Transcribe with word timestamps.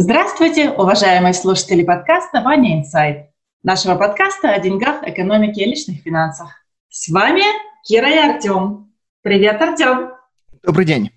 Здравствуйте, 0.00 0.70
уважаемые 0.70 1.34
слушатели 1.34 1.82
подкаста 1.82 2.38
«Money 2.38 2.82
Insight», 2.82 3.24
нашего 3.64 3.96
подкаста 3.96 4.52
о 4.52 4.60
деньгах, 4.60 5.02
экономике 5.02 5.64
и 5.64 5.68
личных 5.68 6.02
финансах. 6.02 6.50
С 6.88 7.08
вами 7.08 7.42
Кира 7.82 8.08
и 8.08 8.16
Артем. 8.16 8.92
Привет, 9.22 9.60
Артем. 9.60 10.12
Добрый 10.62 10.86
день. 10.86 11.10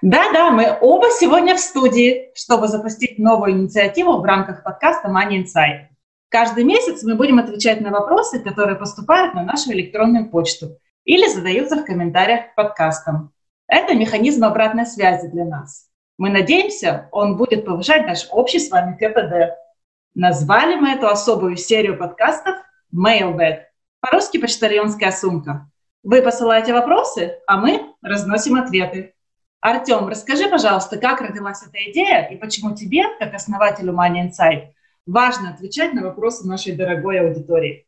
Да-да, 0.00 0.52
мы 0.52 0.78
оба 0.80 1.08
сегодня 1.10 1.56
в 1.56 1.58
студии, 1.58 2.30
чтобы 2.36 2.68
запустить 2.68 3.18
новую 3.18 3.50
инициативу 3.50 4.20
в 4.20 4.24
рамках 4.24 4.62
подкаста 4.62 5.08
Money 5.08 5.42
Insight. 5.42 5.88
Каждый 6.28 6.62
месяц 6.62 7.02
мы 7.02 7.16
будем 7.16 7.40
отвечать 7.40 7.80
на 7.80 7.90
вопросы, 7.90 8.38
которые 8.38 8.76
поступают 8.76 9.34
на 9.34 9.42
нашу 9.42 9.72
электронную 9.72 10.30
почту 10.30 10.78
или 11.04 11.26
задаются 11.26 11.78
в 11.78 11.84
комментариях 11.84 12.52
к 12.52 12.54
подкастам. 12.54 13.32
Это 13.66 13.96
механизм 13.96 14.44
обратной 14.44 14.86
связи 14.86 15.26
для 15.26 15.44
нас. 15.46 15.88
Мы 16.16 16.30
надеемся, 16.30 17.08
он 17.10 17.36
будет 17.36 17.64
повышать 17.64 18.06
наш 18.06 18.28
общий 18.30 18.60
с 18.60 18.70
вами 18.70 18.96
КПД. 18.96 19.56
Назвали 20.14 20.76
мы 20.76 20.90
эту 20.90 21.08
особую 21.08 21.56
серию 21.56 21.98
подкастов 21.98 22.56
Mailbag. 22.94 23.62
По-русски 24.00 24.38
почтальонская 24.38 25.10
сумка. 25.10 25.68
Вы 26.04 26.22
посылаете 26.22 26.72
вопросы, 26.72 27.38
а 27.46 27.56
мы 27.56 27.94
разносим 28.00 28.56
ответы. 28.56 29.14
Артем, 29.60 30.08
расскажи, 30.08 30.48
пожалуйста, 30.48 30.98
как 30.98 31.20
родилась 31.20 31.62
эта 31.66 31.90
идея 31.90 32.28
и 32.30 32.36
почему 32.36 32.76
тебе, 32.76 33.02
как 33.18 33.34
основателю 33.34 33.94
Money 33.94 34.28
Insight, 34.28 34.68
важно 35.06 35.50
отвечать 35.50 35.94
на 35.94 36.02
вопросы 36.02 36.46
нашей 36.46 36.76
дорогой 36.76 37.20
аудитории? 37.20 37.86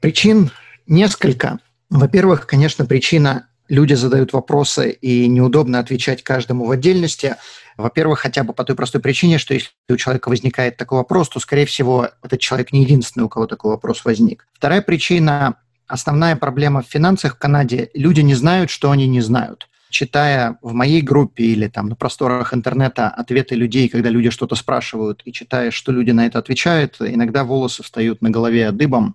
Причин 0.00 0.50
несколько. 0.86 1.58
Во-первых, 1.90 2.46
конечно, 2.46 2.86
причина 2.86 3.48
люди 3.68 3.94
задают 3.94 4.32
вопросы 4.32 4.90
и 4.90 5.26
неудобно 5.26 5.78
отвечать 5.78 6.22
каждому 6.22 6.64
в 6.64 6.70
отдельности. 6.70 7.36
Во-первых, 7.76 8.20
хотя 8.20 8.42
бы 8.42 8.52
по 8.52 8.64
той 8.64 8.74
простой 8.76 9.00
причине, 9.00 9.38
что 9.38 9.54
если 9.54 9.70
у 9.88 9.96
человека 9.96 10.28
возникает 10.28 10.76
такой 10.76 10.98
вопрос, 10.98 11.28
то, 11.28 11.40
скорее 11.40 11.66
всего, 11.66 12.08
этот 12.22 12.40
человек 12.40 12.72
не 12.72 12.82
единственный, 12.82 13.24
у 13.24 13.28
кого 13.28 13.46
такой 13.46 13.72
вопрос 13.72 14.04
возник. 14.04 14.46
Вторая 14.54 14.82
причина 14.82 15.56
Основная 15.86 16.34
проблема 16.34 16.82
в 16.82 16.86
финансах 16.86 17.36
в 17.36 17.38
Канаде– 17.38 17.90
люди 17.94 18.20
не 18.20 18.34
знают, 18.34 18.70
что 18.70 18.90
они 18.90 19.06
не 19.06 19.20
знают. 19.20 19.68
Читая 19.88 20.58
в 20.60 20.72
моей 20.72 21.00
группе 21.00 21.44
или 21.44 21.68
там 21.68 21.88
на 21.88 21.94
просторах 21.94 22.52
интернета 22.52 23.08
ответы 23.08 23.54
людей, 23.54 23.88
когда 23.88 24.08
люди 24.08 24.30
что-то 24.30 24.56
спрашивают, 24.56 25.22
и 25.24 25.32
читая, 25.32 25.70
что 25.70 25.92
люди 25.92 26.10
на 26.10 26.26
это 26.26 26.40
отвечают, 26.40 26.96
иногда 26.98 27.44
волосы 27.44 27.84
встают 27.84 28.20
на 28.20 28.30
голове 28.30 28.72
дыбом 28.72 29.14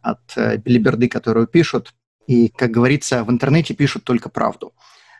от 0.00 0.20
э, 0.36 0.58
билиберды, 0.58 1.08
которую 1.08 1.48
пишут. 1.48 1.92
И, 2.28 2.48
как 2.48 2.70
говорится, 2.70 3.24
в 3.24 3.30
интернете 3.30 3.74
пишут 3.74 4.04
только 4.04 4.28
правду. 4.28 4.74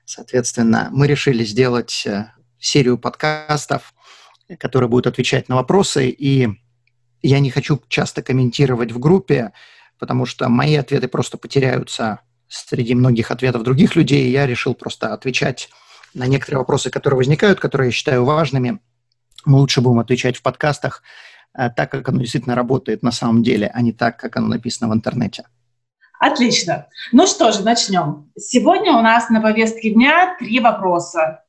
Соответственно, 0.05 0.89
мы 0.93 1.09
решили 1.09 1.45
сделать 1.45 2.05
э, 2.07 2.27
серию 2.63 2.97
подкастов, 2.97 3.93
которые 4.59 4.89
будут 4.89 5.07
отвечать 5.07 5.49
на 5.49 5.57
вопросы. 5.57 6.09
И 6.09 6.49
я 7.21 7.41
не 7.41 7.51
хочу 7.51 7.81
часто 7.89 8.23
комментировать 8.23 8.93
в 8.93 8.99
группе, 8.99 9.53
потому 9.99 10.27
что 10.27 10.49
мои 10.49 10.77
ответы 10.77 11.09
просто 11.09 11.37
потеряются 11.37 12.21
среди 12.49 12.95
многих 12.95 13.31
ответов 13.31 13.63
других 13.63 13.97
людей. 13.97 14.31
Я 14.31 14.47
решил 14.47 14.75
просто 14.75 15.13
отвечать 15.13 15.71
на 16.15 16.27
некоторые 16.27 16.59
вопросы, 16.59 16.91
которые 16.91 17.19
возникают, 17.19 17.61
которые 17.61 17.89
я 17.89 17.93
считаю 17.93 18.25
важными. 18.25 18.81
Мы 19.45 19.59
лучше 19.59 19.81
будем 19.81 19.99
отвечать 19.99 20.37
в 20.37 20.43
подкастах 20.43 21.03
э, 21.57 21.71
так, 21.71 21.91
как 21.91 22.09
оно 22.09 22.21
действительно 22.21 22.55
работает 22.55 23.03
на 23.03 23.11
самом 23.13 23.43
деле, 23.43 23.71
а 23.73 23.81
не 23.81 23.93
так, 23.93 24.19
как 24.19 24.37
оно 24.37 24.49
написано 24.49 24.91
в 24.91 24.95
интернете. 24.95 25.45
Отлично. 26.21 26.87
Ну 27.11 27.27
что 27.27 27.51
же, 27.51 27.65
начнем. 27.65 28.31
Сегодня 28.37 28.93
у 28.93 29.01
нас 29.01 29.29
на 29.31 29.41
повестке 29.41 29.91
дня 29.91 30.37
три 30.39 30.61
вопроса. 30.61 31.43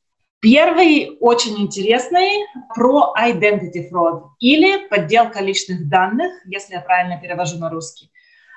Первый 0.44 1.16
очень 1.20 1.58
интересный 1.58 2.44
про 2.74 3.14
identity 3.18 3.90
fraud 3.90 4.24
или 4.40 4.86
подделка 4.88 5.40
личных 5.40 5.88
данных, 5.88 6.34
если 6.44 6.74
я 6.74 6.82
правильно 6.82 7.18
перевожу 7.18 7.58
на 7.58 7.70
русский. 7.70 8.10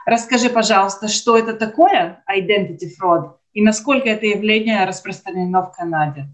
Расскажи, 0.05 0.49
пожалуйста, 0.49 1.07
что 1.07 1.37
это 1.37 1.53
такое 1.53 2.21
identity 2.29 2.89
fraud 3.01 3.35
и 3.53 3.61
насколько 3.61 4.09
это 4.09 4.25
явление 4.25 4.83
распространено 4.83 5.61
в 5.61 5.71
Канаде? 5.71 6.27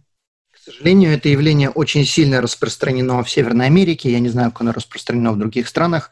К 0.51 0.57
сожалению, 0.57 1.13
это 1.13 1.29
явление 1.29 1.69
очень 1.69 2.03
сильно 2.03 2.41
распространено 2.41 3.23
в 3.23 3.29
Северной 3.29 3.67
Америке. 3.67 4.11
Я 4.11 4.19
не 4.21 4.29
знаю, 4.29 4.49
как 4.49 4.61
оно 4.61 4.71
распространено 4.71 5.33
в 5.33 5.37
других 5.37 5.67
странах, 5.67 6.09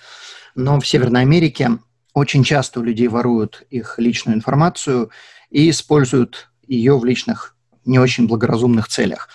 но 0.54 0.80
в 0.80 0.86
Северной 0.86 1.22
Америке 1.22 1.80
очень 2.14 2.44
часто 2.44 2.80
у 2.80 2.84
людей 2.84 3.08
воруют 3.08 3.66
их 3.72 3.96
личную 3.98 4.38
информацию 4.38 5.10
и 5.50 5.68
используют 5.68 6.52
ее 6.68 6.96
в 6.96 7.06
личных, 7.06 7.56
не 7.86 8.00
очень 8.00 8.28
благоразумных 8.28 8.88
целях. 8.88 9.30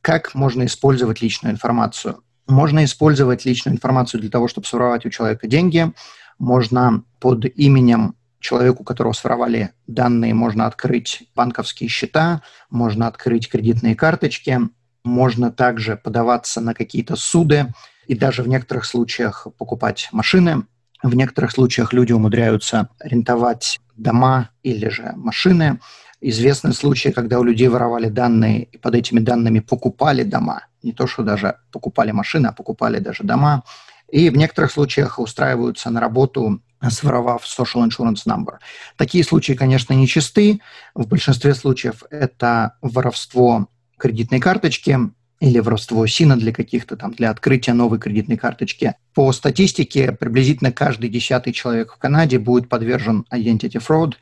Как 0.00 0.34
можно 0.34 0.66
использовать 0.66 1.22
личную 1.22 1.52
информацию? 1.54 2.22
Можно 2.48 2.84
использовать 2.84 3.44
личную 3.44 3.76
информацию 3.76 4.20
для 4.20 4.30
того, 4.30 4.48
чтобы 4.48 4.66
своровать 4.66 5.06
у 5.06 5.10
человека 5.10 5.46
деньги. 5.46 5.92
Можно 6.38 7.04
под 7.20 7.44
именем 7.56 8.16
человеку, 8.40 8.84
которого 8.84 9.12
своровали 9.12 9.70
данные, 9.86 10.34
можно 10.34 10.66
открыть 10.66 11.22
банковские 11.34 11.88
счета, 11.88 12.42
можно 12.68 13.06
открыть 13.06 13.48
кредитные 13.48 13.94
карточки, 13.94 14.58
можно 15.04 15.50
также 15.50 15.96
подаваться 15.96 16.60
на 16.60 16.74
какие-то 16.74 17.16
суды 17.16 17.68
и 18.06 18.14
даже 18.14 18.42
в 18.42 18.48
некоторых 18.48 18.84
случаях 18.84 19.46
покупать 19.56 20.08
машины. 20.12 20.64
В 21.02 21.14
некоторых 21.14 21.52
случаях 21.52 21.92
люди 21.92 22.12
умудряются 22.12 22.88
арендовать 23.00 23.80
дома 23.96 24.50
или 24.62 24.88
же 24.88 25.12
машины. 25.16 25.80
Известны 26.24 26.72
случаи, 26.72 27.08
когда 27.08 27.40
у 27.40 27.42
людей 27.42 27.66
воровали 27.66 28.08
данные 28.08 28.62
и 28.62 28.78
под 28.78 28.94
этими 28.94 29.18
данными 29.18 29.58
покупали 29.58 30.22
дома. 30.22 30.66
Не 30.84 30.92
то, 30.92 31.08
что 31.08 31.24
даже 31.24 31.56
покупали 31.72 32.12
машины, 32.12 32.46
а 32.46 32.52
покупали 32.52 33.00
даже 33.00 33.24
дома. 33.24 33.64
И 34.08 34.30
в 34.30 34.36
некоторых 34.36 34.70
случаях 34.70 35.18
устраиваются 35.18 35.90
на 35.90 36.00
работу, 36.00 36.62
своровав 36.90 37.44
social 37.44 37.84
insurance 37.88 38.24
number. 38.24 38.58
Такие 38.96 39.24
случаи, 39.24 39.54
конечно, 39.54 39.94
нечисты. 39.94 40.60
В 40.94 41.08
большинстве 41.08 41.54
случаев 41.54 42.04
это 42.08 42.76
воровство 42.82 43.66
кредитной 43.98 44.38
карточки, 44.38 44.98
или 45.40 45.58
воровство 45.58 46.06
СИНа 46.06 46.36
для 46.36 46.52
каких-то 46.52 46.96
там, 46.96 47.10
для 47.14 47.28
открытия 47.30 47.72
новой 47.72 47.98
кредитной 47.98 48.36
карточки. 48.36 48.94
По 49.12 49.32
статистике, 49.32 50.12
приблизительно 50.12 50.70
каждый 50.70 51.10
десятый 51.10 51.52
человек 51.52 51.94
в 51.94 51.98
Канаде 51.98 52.38
будет 52.38 52.68
подвержен 52.68 53.26
identity 53.32 53.84
fraud 53.84 54.12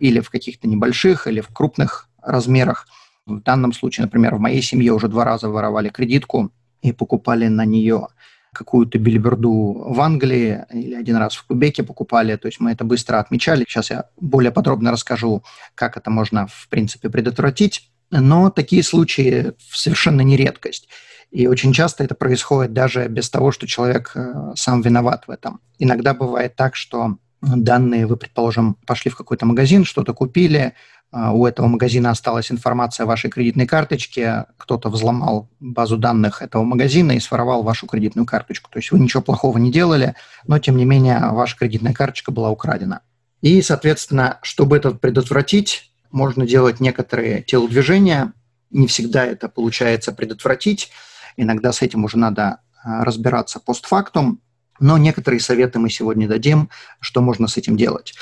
или 0.00 0.20
в 0.20 0.30
каких-то 0.30 0.66
небольших, 0.66 1.26
или 1.26 1.40
в 1.40 1.48
крупных 1.48 2.08
размерах. 2.22 2.86
В 3.26 3.40
данном 3.42 3.72
случае, 3.72 4.04
например, 4.04 4.34
в 4.34 4.40
моей 4.40 4.62
семье 4.62 4.92
уже 4.92 5.08
два 5.08 5.24
раза 5.24 5.48
воровали 5.48 5.88
кредитку 5.88 6.52
и 6.82 6.92
покупали 6.92 7.46
на 7.48 7.64
нее 7.64 8.08
какую-то 8.52 8.98
билиберду 8.98 9.84
в 9.86 10.00
Англии 10.00 10.64
или 10.72 10.94
один 10.94 11.16
раз 11.16 11.36
в 11.36 11.46
Кубеке 11.46 11.82
покупали. 11.82 12.36
То 12.36 12.46
есть 12.48 12.58
мы 12.58 12.72
это 12.72 12.84
быстро 12.84 13.18
отмечали. 13.18 13.64
Сейчас 13.68 13.90
я 13.90 14.06
более 14.16 14.50
подробно 14.50 14.90
расскажу, 14.90 15.44
как 15.74 15.96
это 15.96 16.10
можно, 16.10 16.46
в 16.48 16.68
принципе, 16.68 17.10
предотвратить. 17.10 17.90
Но 18.10 18.50
такие 18.50 18.82
случаи 18.82 19.52
совершенно 19.70 20.22
не 20.22 20.36
редкость. 20.36 20.88
И 21.30 21.46
очень 21.46 21.72
часто 21.72 22.02
это 22.02 22.16
происходит 22.16 22.72
даже 22.72 23.06
без 23.06 23.30
того, 23.30 23.52
что 23.52 23.68
человек 23.68 24.12
э, 24.16 24.52
сам 24.56 24.82
виноват 24.82 25.28
в 25.28 25.30
этом. 25.30 25.60
Иногда 25.78 26.12
бывает 26.12 26.56
так, 26.56 26.74
что 26.74 27.18
данные, 27.42 28.06
вы, 28.06 28.16
предположим, 28.16 28.76
пошли 28.86 29.10
в 29.10 29.16
какой-то 29.16 29.46
магазин, 29.46 29.84
что-то 29.84 30.12
купили, 30.14 30.74
а, 31.12 31.32
у 31.32 31.46
этого 31.46 31.66
магазина 31.66 32.10
осталась 32.10 32.52
информация 32.52 33.04
о 33.04 33.06
вашей 33.06 33.30
кредитной 33.30 33.66
карточке, 33.66 34.46
кто-то 34.56 34.90
взломал 34.90 35.48
базу 35.58 35.96
данных 35.96 36.40
этого 36.42 36.62
магазина 36.62 37.12
и 37.12 37.20
своровал 37.20 37.62
вашу 37.62 37.86
кредитную 37.86 38.26
карточку. 38.26 38.70
То 38.70 38.78
есть 38.78 38.92
вы 38.92 39.00
ничего 39.00 39.22
плохого 39.22 39.58
не 39.58 39.72
делали, 39.72 40.14
но, 40.46 40.58
тем 40.58 40.76
не 40.76 40.84
менее, 40.84 41.18
ваша 41.32 41.56
кредитная 41.56 41.92
карточка 41.92 42.30
была 42.30 42.50
украдена. 42.50 43.00
И, 43.40 43.60
соответственно, 43.62 44.38
чтобы 44.42 44.76
это 44.76 44.92
предотвратить, 44.92 45.90
можно 46.12 46.46
делать 46.46 46.80
некоторые 46.80 47.42
телодвижения. 47.42 48.32
Не 48.70 48.86
всегда 48.86 49.24
это 49.24 49.48
получается 49.48 50.12
предотвратить. 50.12 50.90
Иногда 51.36 51.72
с 51.72 51.82
этим 51.82 52.04
уже 52.04 52.18
надо 52.18 52.60
а, 52.84 53.04
разбираться 53.04 53.58
постфактум. 53.58 54.40
Но 54.80 54.98
некоторые 54.98 55.40
советы 55.40 55.78
мы 55.78 55.90
сегодня 55.90 56.26
дадим, 56.26 56.70
что 57.00 57.20
можно 57.20 57.46
с 57.46 57.56
этим 57.56 57.76
делать. 57.76 58.14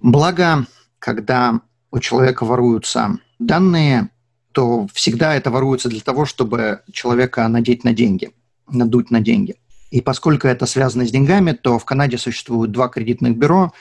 Благо, 0.00 0.66
когда 0.98 1.60
у 1.90 1.98
человека 1.98 2.44
воруются 2.44 3.18
данные, 3.38 4.08
то 4.52 4.86
всегда 4.92 5.34
это 5.34 5.50
воруется 5.50 5.88
для 5.88 6.00
того, 6.00 6.24
чтобы 6.24 6.80
человека 6.92 7.46
надеть 7.48 7.84
на 7.84 7.92
деньги, 7.92 8.30
надуть 8.68 9.10
на 9.10 9.20
деньги. 9.20 9.56
И 9.90 10.00
поскольку 10.00 10.46
это 10.46 10.66
связано 10.66 11.06
с 11.06 11.10
деньгами, 11.10 11.52
то 11.52 11.78
в 11.78 11.84
Канаде 11.84 12.16
существует 12.18 12.70
два 12.70 12.88
кредитных 12.88 13.36
бюро. 13.36 13.72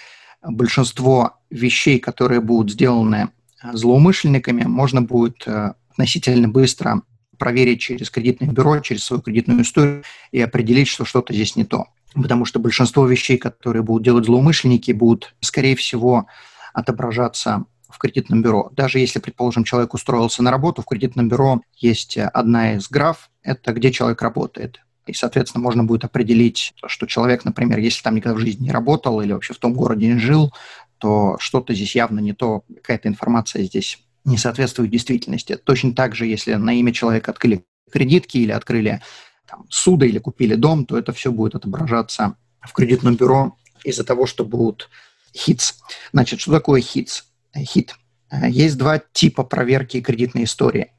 Большинство 0.42 1.38
вещей, 1.50 2.00
которые 2.00 2.42
будут 2.42 2.72
сделаны 2.72 3.30
э, 3.62 3.70
злоумышленниками, 3.74 4.64
можно 4.64 5.02
будет 5.02 5.44
э, 5.46 5.74
относительно 5.92 6.48
быстро 6.48 7.04
проверить 7.38 7.82
через 7.82 8.10
кредитное 8.10 8.50
бюро, 8.50 8.80
через 8.80 9.04
свою 9.04 9.22
кредитную 9.22 9.62
историю 9.62 10.04
и 10.32 10.42
определить, 10.42 10.88
что 10.88 11.06
что-то 11.06 11.34
здесь 11.34 11.56
не 11.56 11.66
то. 11.66 11.88
Потому 12.16 12.46
что 12.46 12.60
большинство 12.60 13.06
вещей, 13.06 13.38
которые 13.38 13.84
будут 13.84 14.04
делать 14.04 14.26
злоумышленники, 14.26 14.92
будут, 14.92 15.36
скорее 15.42 15.76
всего, 15.76 16.26
отображаться 16.74 17.66
в 17.90 17.98
кредитном 17.98 18.42
бюро. 18.42 18.72
Даже 18.76 19.00
если, 19.00 19.20
предположим, 19.20 19.64
человек 19.64 19.94
устроился 19.94 20.44
на 20.44 20.52
работу, 20.52 20.82
в 20.82 20.86
кредитном 20.86 21.28
бюро 21.28 21.62
есть 21.76 22.18
одна 22.18 22.76
из 22.76 22.90
граф, 22.90 23.30
это 23.44 23.74
где 23.74 23.92
человек 23.92 24.22
работает. 24.22 24.82
И, 25.08 25.14
соответственно, 25.14 25.64
можно 25.64 25.84
будет 25.84 26.04
определить, 26.04 26.74
что 26.86 27.08
человек, 27.08 27.44
например, 27.46 27.80
если 27.80 28.04
там 28.04 28.16
никогда 28.16 28.36
в 28.38 28.42
жизни 28.42 28.66
не 28.66 28.72
работал 28.72 29.22
или 29.22 29.34
вообще 29.34 29.54
в 29.54 29.58
том 29.58 29.74
городе 29.74 30.06
не 30.08 30.20
жил, 30.20 30.54
то 31.00 31.38
что-то 31.40 31.74
здесь 31.74 31.96
явно 31.96 32.20
не 32.20 32.34
то, 32.34 32.64
какая-то 32.76 33.08
информация 33.08 33.64
здесь 33.64 34.00
не 34.24 34.38
соответствует 34.38 34.92
действительности. 34.92 35.56
Точно 35.56 35.94
так 35.94 36.14
же, 36.14 36.28
если 36.28 36.54
на 36.54 36.78
имя 36.78 36.92
человека 36.94 37.32
открыли 37.32 37.66
кредитки 37.92 38.38
или 38.38 38.52
открыли 38.52 39.02
там, 39.50 39.66
суда 39.70 40.06
или 40.06 40.20
купили 40.20 40.56
дом, 40.56 40.86
то 40.86 40.98
это 40.98 41.12
все 41.14 41.32
будет 41.32 41.56
отображаться 41.56 42.36
в 42.62 42.74
кредитном 42.74 43.16
бюро 43.16 43.58
из-за 43.84 44.04
того, 44.04 44.26
что 44.26 44.46
будут 44.46 44.90
хитс. 45.36 45.76
Значит, 46.12 46.40
что 46.40 46.52
такое 46.52 46.82
хитс? 46.82 47.24
Хит. 47.56 47.96
Есть 48.32 48.78
два 48.78 49.00
типа 49.00 49.44
проверки 49.44 50.02
кредитной 50.02 50.44
истории. 50.44 50.92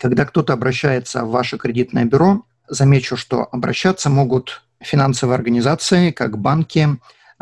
Когда 0.00 0.24
кто-то 0.24 0.52
обращается 0.52 1.24
в 1.24 1.30
ваше 1.30 1.58
кредитное 1.58 2.04
бюро, 2.04 2.44
замечу, 2.68 3.16
что 3.16 3.48
обращаться 3.50 4.08
могут 4.08 4.62
финансовые 4.80 5.34
организации, 5.34 6.12
как 6.12 6.38
банки, 6.38 6.88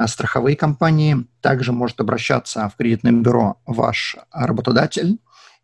страховые 0.06 0.56
компании. 0.56 1.26
Также 1.40 1.72
может 1.72 2.00
обращаться 2.00 2.68
в 2.68 2.76
кредитное 2.76 3.12
бюро 3.12 3.60
ваш 3.66 4.16
работодатель. 4.32 5.18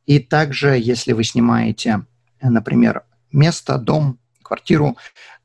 И 0.06 0.18
также, 0.18 0.78
если 0.78 1.12
вы 1.12 1.24
снимаете, 1.24 2.06
например, 2.40 3.04
место, 3.30 3.78
дом, 3.78 4.18
квартиру, 4.52 4.98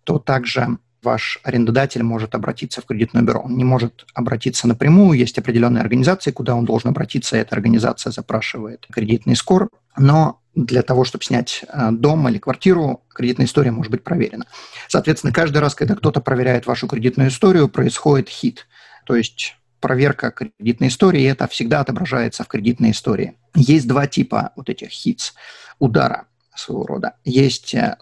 то 0.04 0.19
также 0.19 0.77
ваш 1.01 1.39
арендодатель 1.44 2.04
может 2.04 2.36
обратиться 2.36 2.81
в 2.81 2.86
кредитное 2.86 3.21
бюро. 3.21 3.42
Он 3.42 3.56
не 3.56 3.63
может 3.63 4.06
обратиться 4.13 4.68
напрямую, 4.68 5.18
есть 5.18 5.38
определенные 5.38 5.81
организации, 5.81 6.31
куда 6.31 6.56
он 6.56 6.65
должен 6.65 6.89
обратиться, 6.89 7.38
эта 7.38 7.56
организация 7.56 8.12
запрашивает 8.12 8.86
кредитный 8.92 9.38
скор, 9.38 9.69
но 9.98 10.42
для 10.56 10.81
того, 10.81 11.06
чтобы 11.06 11.24
снять 11.24 11.63
э, 11.71 11.89
дом 11.92 12.27
или 12.27 12.39
квартиру, 12.39 13.04
кредитная 13.13 13.45
история 13.45 13.71
может 13.71 13.92
быть 13.92 14.04
проверена. 14.04 14.45
Соответственно, 14.89 15.31
каждый 15.31 15.60
раз, 15.60 15.75
когда 15.75 15.95
кто-то 15.95 16.19
проверяет 16.19 16.65
вашу 16.65 16.88
кредитную 16.88 17.30
историю, 17.30 17.69
происходит 17.69 18.27
хит, 18.27 18.68
то 19.06 19.15
есть 19.15 19.56
проверка 19.80 20.31
кредитной 20.31 20.89
истории, 20.89 21.21
и 21.21 21.31
это 21.31 21.48
всегда 21.48 21.80
отображается 21.80 22.44
в 22.44 22.48
кредитной 22.48 22.92
истории. 22.92 23.36
Есть 23.56 23.88
два 23.88 24.07
типа 24.07 24.51
вот 24.56 24.69
этих 24.69 24.89
хитс, 24.89 25.33
удара 25.80 26.25
своего 26.59 26.86
рода. 26.86 27.13
Есть 27.24 27.74
э, 27.74 27.98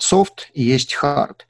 и 0.53 0.63
есть 0.63 0.95
hard. 1.01 1.41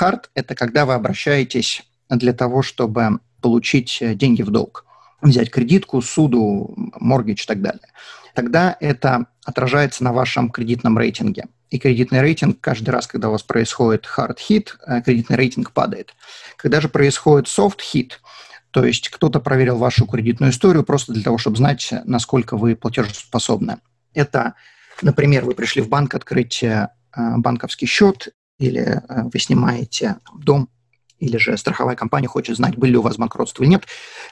Hard– 0.00 0.24
это 0.34 0.54
когда 0.54 0.86
вы 0.86 0.94
обращаетесь 0.94 1.82
для 2.08 2.32
того, 2.32 2.62
чтобы 2.62 3.20
получить 3.40 3.98
э, 4.00 4.14
деньги 4.14 4.42
в 4.42 4.50
долг, 4.50 4.84
взять 5.20 5.50
кредитку, 5.50 6.00
суду, 6.02 6.74
моргидж 6.76 7.44
и 7.44 7.46
так 7.46 7.62
далее. 7.62 7.88
Тогда 8.34 8.76
это 8.80 9.26
отражается 9.44 10.04
на 10.04 10.12
вашем 10.12 10.50
кредитном 10.50 10.98
рейтинге. 10.98 11.46
И 11.70 11.78
кредитный 11.78 12.20
рейтинг 12.20 12.60
каждый 12.60 12.90
раз, 12.90 13.06
когда 13.06 13.28
у 13.28 13.32
вас 13.32 13.42
происходит 13.42 14.06
hard 14.16 14.36
hit, 14.48 14.68
э, 14.86 15.02
кредитный 15.02 15.36
рейтинг 15.36 15.72
падает. 15.72 16.14
Когда 16.56 16.80
же 16.80 16.88
происходит 16.88 17.46
soft 17.46 17.80
hit, 17.94 18.12
то 18.70 18.84
есть 18.84 19.10
кто-то 19.10 19.38
проверил 19.40 19.76
вашу 19.76 20.06
кредитную 20.06 20.50
историю 20.50 20.82
просто 20.82 21.12
для 21.12 21.22
того, 21.22 21.38
чтобы 21.38 21.58
знать, 21.58 21.92
насколько 22.04 22.56
вы 22.56 22.74
платежеспособны. 22.74 23.78
Это 24.14 24.54
Например, 25.00 25.44
вы 25.44 25.54
пришли 25.54 25.82
в 25.82 25.88
банк 25.88 26.14
открыть 26.14 26.62
э, 26.62 26.88
банковский 27.14 27.86
счет, 27.86 28.28
или 28.58 28.80
э, 28.80 29.22
вы 29.32 29.38
снимаете 29.38 30.16
дом, 30.34 30.68
или 31.22 31.36
же 31.36 31.56
страховая 31.56 31.94
компания 31.94 32.26
хочет 32.26 32.56
знать, 32.56 32.76
были 32.76 32.92
ли 32.92 32.96
у 32.96 33.02
вас 33.02 33.16
банкротство 33.16 33.62
или 33.62 33.70
нет. 33.70 33.84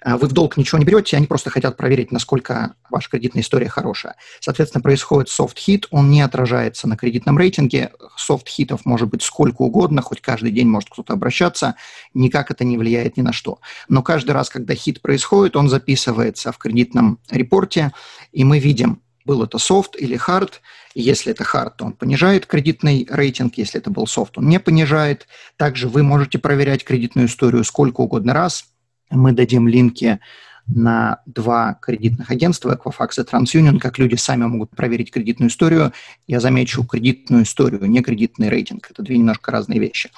Э, 0.05 0.17
вы 0.17 0.27
в 0.27 0.33
долг 0.33 0.57
ничего 0.57 0.79
не 0.79 0.85
берете, 0.85 1.17
они 1.17 1.27
просто 1.27 1.49
хотят 1.49 1.77
проверить, 1.77 2.11
насколько 2.11 2.75
ваша 2.91 3.11
кредитная 3.11 3.43
история 3.43 3.69
хорошая. 3.69 4.17
Соответственно, 4.41 4.83
происходит 4.83 5.29
soft 5.29 5.58
hit, 5.58 5.87
он 5.91 6.11
не 6.11 6.21
отражается 6.21 6.89
на 6.89 6.97
кредитном 6.97 7.39
рейтинге. 7.39 7.93
Soft 8.17 8.47
hit 8.47 8.70
ов 8.70 8.85
может 8.85 9.09
быть 9.09 9.23
сколько 9.23 9.63
угодно, 9.63 10.03
хоть 10.03 10.21
каждый 10.21 10.51
день 10.51 10.69
может 10.69 10.91
кто-то 10.91 11.13
обращаться, 11.13 11.77
никак 12.13 12.51
это 12.51 12.65
не 12.65 12.77
влияет 12.77 13.17
ни 13.17 13.23
на 13.23 13.33
что. 13.33 13.61
Но 13.89 14.03
каждый 14.03 14.33
раз, 14.33 14.51
когда 14.51 14.75
хит 14.75 15.01
происходит, 15.01 15.55
он 15.55 15.69
записывается 15.69 16.51
в 16.51 16.59
кредитном 16.59 17.21
report 17.31 17.77
е, 17.77 17.93
и 18.33 18.43
мы 18.43 18.59
видим, 18.59 19.01
был 19.25 19.43
это 19.43 19.59
софт 19.59 19.97
или 19.99 20.17
hard. 20.17 20.61
Если 20.95 21.33
это 21.33 21.45
hard, 21.45 21.77
то 21.77 21.85
он 21.85 21.93
понижает 21.93 22.47
кредитный 22.47 23.07
рейтинг. 23.09 23.55
Если 23.57 23.81
это 23.81 23.91
был 23.91 24.07
софт, 24.07 24.39
он 24.39 24.49
не 24.49 24.59
понижает. 24.59 25.27
Также 25.57 25.89
вы 25.89 26.03
можете 26.03 26.39
проверять 26.39 26.85
кредитную 26.85 27.29
историю 27.29 27.65
сколько 27.65 28.01
угодно 28.01 28.35
раз. 28.35 28.65
Мы 29.11 29.33
дадим 29.33 29.69
линки 29.69 30.21
на 30.67 31.21
два 31.27 31.79
кредитных 31.81 32.31
агентства, 32.31 32.75
Equifax 32.77 33.21
и 33.21 33.23
TransUnion, 33.23 33.79
как 33.79 33.99
люди 33.99 34.15
сами 34.15 34.45
могут 34.45 34.71
проверить 34.71 35.11
кредитную 35.11 35.51
историю. 35.51 35.93
Я 36.27 36.41
замечу 36.41 36.85
кредитную 36.85 37.45
историю, 37.45 37.85
не 37.87 38.03
кредитный 38.03 38.49
рейтинг. 38.49 38.91
Это 38.91 39.03
две 39.03 39.19
немножко 39.19 39.51
разные 39.51 39.81
вещи. 39.81 40.11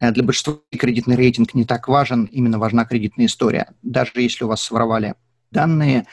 Э, 0.00 0.10
для 0.10 0.22
большинства 0.22 0.58
кредитный 0.76 1.16
рейтинг 1.16 1.54
не 1.54 1.64
так 1.64 1.88
важен, 1.88 2.24
именно 2.24 2.58
важна 2.58 2.84
кредитная 2.84 3.26
история. 3.26 3.68
Даже 3.82 4.12
если 4.16 4.44
у 4.44 4.48
вас 4.48 4.60
своровали 4.60 5.14
данные, 5.50 6.06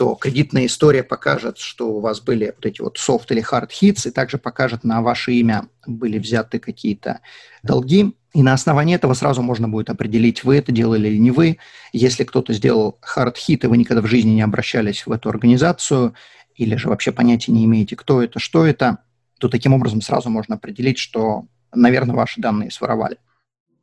то 0.00 0.14
кредитная 0.14 0.64
история 0.64 1.02
покажет, 1.02 1.58
что 1.58 1.90
у 1.90 2.00
вас 2.00 2.22
были 2.22 2.54
вот 2.56 2.64
эти 2.64 2.80
вот 2.80 2.96
soft 2.96 3.26
или 3.28 3.44
hard 3.44 3.68
hits, 3.68 4.08
и 4.08 4.10
также 4.10 4.38
покажет 4.38 4.82
на 4.82 5.02
ваше 5.02 5.32
имя 5.32 5.66
были 5.86 6.18
взяты 6.18 6.58
какие-то 6.58 7.20
долги. 7.62 8.16
И 8.32 8.42
на 8.42 8.54
основании 8.54 8.94
этого 8.94 9.12
сразу 9.12 9.42
можно 9.42 9.68
будет 9.68 9.90
определить, 9.90 10.42
вы 10.42 10.56
это 10.56 10.72
делали 10.72 11.08
или 11.08 11.18
не 11.18 11.30
вы. 11.30 11.58
Если 11.92 12.24
кто-то 12.24 12.54
сделал 12.54 12.98
hard 13.14 13.34
hit, 13.34 13.58
и 13.62 13.66
вы 13.66 13.76
никогда 13.76 14.00
в 14.00 14.06
жизни 14.06 14.30
не 14.30 14.40
обращались 14.40 15.04
в 15.04 15.12
эту 15.12 15.28
организацию, 15.28 16.14
или 16.54 16.76
же 16.76 16.88
вообще 16.88 17.12
понятия 17.12 17.52
не 17.52 17.66
имеете, 17.66 17.94
кто 17.94 18.22
это, 18.22 18.38
что 18.38 18.64
это, 18.64 19.00
то 19.38 19.50
таким 19.50 19.74
образом 19.74 20.00
сразу 20.00 20.30
можно 20.30 20.54
определить, 20.54 20.96
что, 20.96 21.44
наверное, 21.74 22.16
ваши 22.16 22.40
данные 22.40 22.70
своровали. 22.70 23.18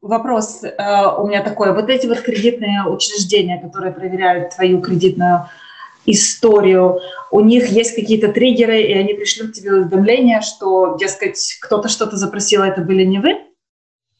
Вопрос 0.01 0.63
э, 0.63 0.71
у 1.19 1.27
меня 1.27 1.43
такой. 1.43 1.75
Вот 1.75 1.89
эти 1.89 2.07
вот 2.07 2.21
кредитные 2.21 2.85
учреждения, 2.87 3.61
которые 3.61 3.93
проверяют 3.93 4.55
твою 4.55 4.81
кредитную 4.81 5.47
историю, 6.07 6.99
у 7.31 7.41
них 7.41 7.67
есть 7.67 7.93
какие-то 7.93 8.31
триггеры, 8.31 8.81
и 8.81 8.93
они 8.93 9.13
пришлют 9.13 9.53
тебе 9.53 9.73
уведомление, 9.73 10.41
что, 10.41 10.97
дескать, 10.99 11.57
кто-то 11.61 11.89
что-то 11.89 12.17
запросил, 12.17 12.63
а 12.63 12.67
это 12.67 12.81
были 12.81 13.03
не 13.03 13.19
вы? 13.19 13.35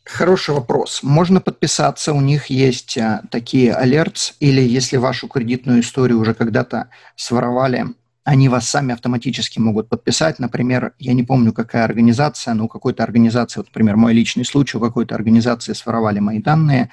Хороший 0.03 0.53
вопрос. 0.53 1.01
Можно 1.03 1.41
подписаться, 1.41 2.13
у 2.13 2.22
них 2.22 2.48
есть 2.48 2.98
а, 2.98 3.24
такие 3.32 3.74
алерты, 3.74 4.34
или 4.39 4.62
если 4.62 4.98
вашу 4.98 5.27
кредитную 5.27 5.82
историю 5.82 6.20
уже 6.20 6.34
когда-то 6.34 6.89
своровали, 7.15 7.86
они 8.24 8.50
вас 8.50 8.70
сами 8.70 8.94
автоматически 8.94 9.60
могут 9.60 9.89
подписать. 9.89 10.39
Например, 10.39 10.94
я 11.00 11.13
не 11.13 11.24
помню, 11.24 11.53
какая 11.53 11.86
организация, 11.86 12.53
но 12.53 12.65
у 12.65 12.67
какой-то 12.67 13.03
организации, 13.03 13.62
вот, 13.62 13.67
например, 13.67 13.96
мой 13.96 14.13
личный 14.13 14.46
случай, 14.46 14.77
у 14.77 14.82
какой-то 14.82 15.15
организации 15.15 15.74
своровали 15.74 16.20
мои 16.20 16.39
данные, 16.39 16.89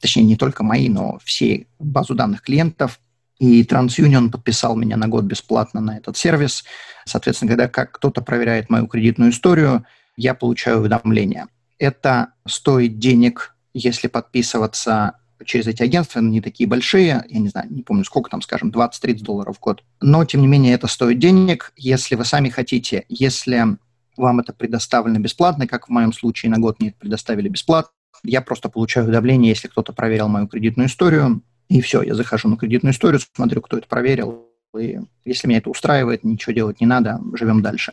точнее, 0.00 0.24
не 0.24 0.36
только 0.36 0.62
мои, 0.62 0.88
но 0.88 1.18
все 1.24 1.66
базу 1.78 2.14
данных 2.14 2.42
клиентов, 2.42 3.00
и 3.38 3.62
TransUnion 3.62 4.30
подписал 4.30 4.76
меня 4.76 4.96
на 4.96 5.08
год 5.08 5.24
бесплатно 5.24 5.80
на 5.80 5.98
этот 5.98 6.16
сервис. 6.16 6.64
Соответственно, 7.04 7.50
когда 7.50 7.68
как 7.68 7.92
кто-то 7.92 8.22
проверяет 8.22 8.70
мою 8.70 8.86
кредитную 8.86 9.30
историю, 9.30 9.84
я 10.16 10.34
получаю 10.34 10.80
уведомления. 10.80 11.48
Это 11.78 12.28
стоит 12.46 12.98
денег, 12.98 13.54
если 13.74 14.08
подписываться 14.08 15.18
через 15.44 15.66
эти 15.66 15.82
агентства, 15.82 16.20
они 16.20 16.40
такие 16.40 16.66
большие, 16.66 17.24
я 17.28 17.38
не 17.38 17.48
знаю, 17.48 17.68
не 17.70 17.82
помню 17.82 18.04
сколько 18.04 18.30
там, 18.30 18.40
скажем, 18.40 18.70
20-30 18.70 19.20
долларов 19.20 19.56
в 19.58 19.60
год. 19.60 19.84
Но, 20.00 20.24
тем 20.24 20.40
не 20.40 20.46
менее, 20.46 20.72
это 20.72 20.86
стоит 20.86 21.18
денег, 21.18 21.72
если 21.76 22.14
вы 22.14 22.24
сами 22.24 22.48
хотите. 22.48 23.04
Если 23.10 23.76
вам 24.16 24.40
это 24.40 24.54
предоставлено 24.54 25.18
бесплатно, 25.18 25.66
как 25.66 25.88
в 25.88 25.90
моем 25.90 26.14
случае 26.14 26.50
на 26.50 26.58
год 26.58 26.80
мне 26.80 26.94
предоставили 26.98 27.50
бесплатно, 27.50 27.90
я 28.24 28.40
просто 28.40 28.70
получаю 28.70 29.04
уведомление, 29.04 29.50
если 29.50 29.68
кто-то 29.68 29.92
проверил 29.92 30.28
мою 30.28 30.46
кредитную 30.46 30.88
историю, 30.88 31.42
и 31.68 31.80
все, 31.80 32.02
я 32.02 32.14
захожу 32.14 32.48
на 32.48 32.56
кредитную 32.56 32.92
историю, 32.92 33.20
смотрю, 33.34 33.60
кто 33.60 33.78
это 33.78 33.86
проверил, 33.86 34.48
и 34.78 34.98
если 35.24 35.48
меня 35.48 35.58
это 35.58 35.70
устраивает, 35.70 36.24
ничего 36.24 36.52
делать 36.52 36.80
не 36.80 36.86
надо, 36.86 37.20
живем 37.34 37.62
дальше. 37.62 37.92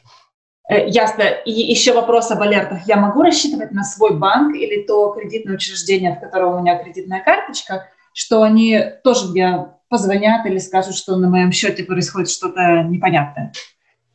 Э, 0.70 0.88
ясно. 0.90 1.24
И 1.24 1.52
еще 1.52 1.94
вопрос 1.94 2.32
об 2.32 2.42
алертах. 2.42 2.88
Я 2.88 2.98
могу 2.98 3.22
рассчитывать 3.22 3.72
на 3.72 3.84
свой 3.84 4.18
банк 4.18 4.56
или 4.56 4.84
то 4.84 5.12
кредитное 5.12 5.56
учреждение, 5.56 6.16
в 6.16 6.20
котором 6.20 6.56
у 6.56 6.60
меня 6.62 6.82
кредитная 6.82 7.22
карточка, 7.24 7.88
что 8.14 8.44
они 8.44 8.80
тоже 9.04 9.30
мне 9.30 9.68
позвонят 9.90 10.46
или 10.46 10.58
скажут, 10.60 10.96
что 10.96 11.18
на 11.18 11.30
моем 11.30 11.52
счете 11.52 11.84
происходит 11.84 12.30
что-то 12.30 12.84
непонятное? 12.84 13.54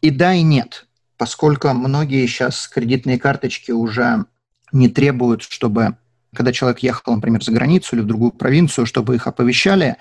И 0.00 0.10
да, 0.10 0.34
и 0.34 0.42
нет. 0.42 0.86
Поскольку 1.16 1.68
многие 1.68 2.26
сейчас 2.26 2.68
кредитные 2.68 3.18
карточки 3.18 3.72
уже 3.72 4.24
не 4.72 4.88
требуют, 4.88 5.42
чтобы 5.42 5.96
когда 6.34 6.52
человек 6.52 6.80
ехал, 6.80 7.14
например, 7.14 7.42
за 7.42 7.52
границу 7.52 7.96
или 7.96 8.02
в 8.02 8.06
другую 8.06 8.32
провинцию, 8.32 8.86
чтобы 8.86 9.14
их 9.14 9.26
оповещали, 9.26 9.96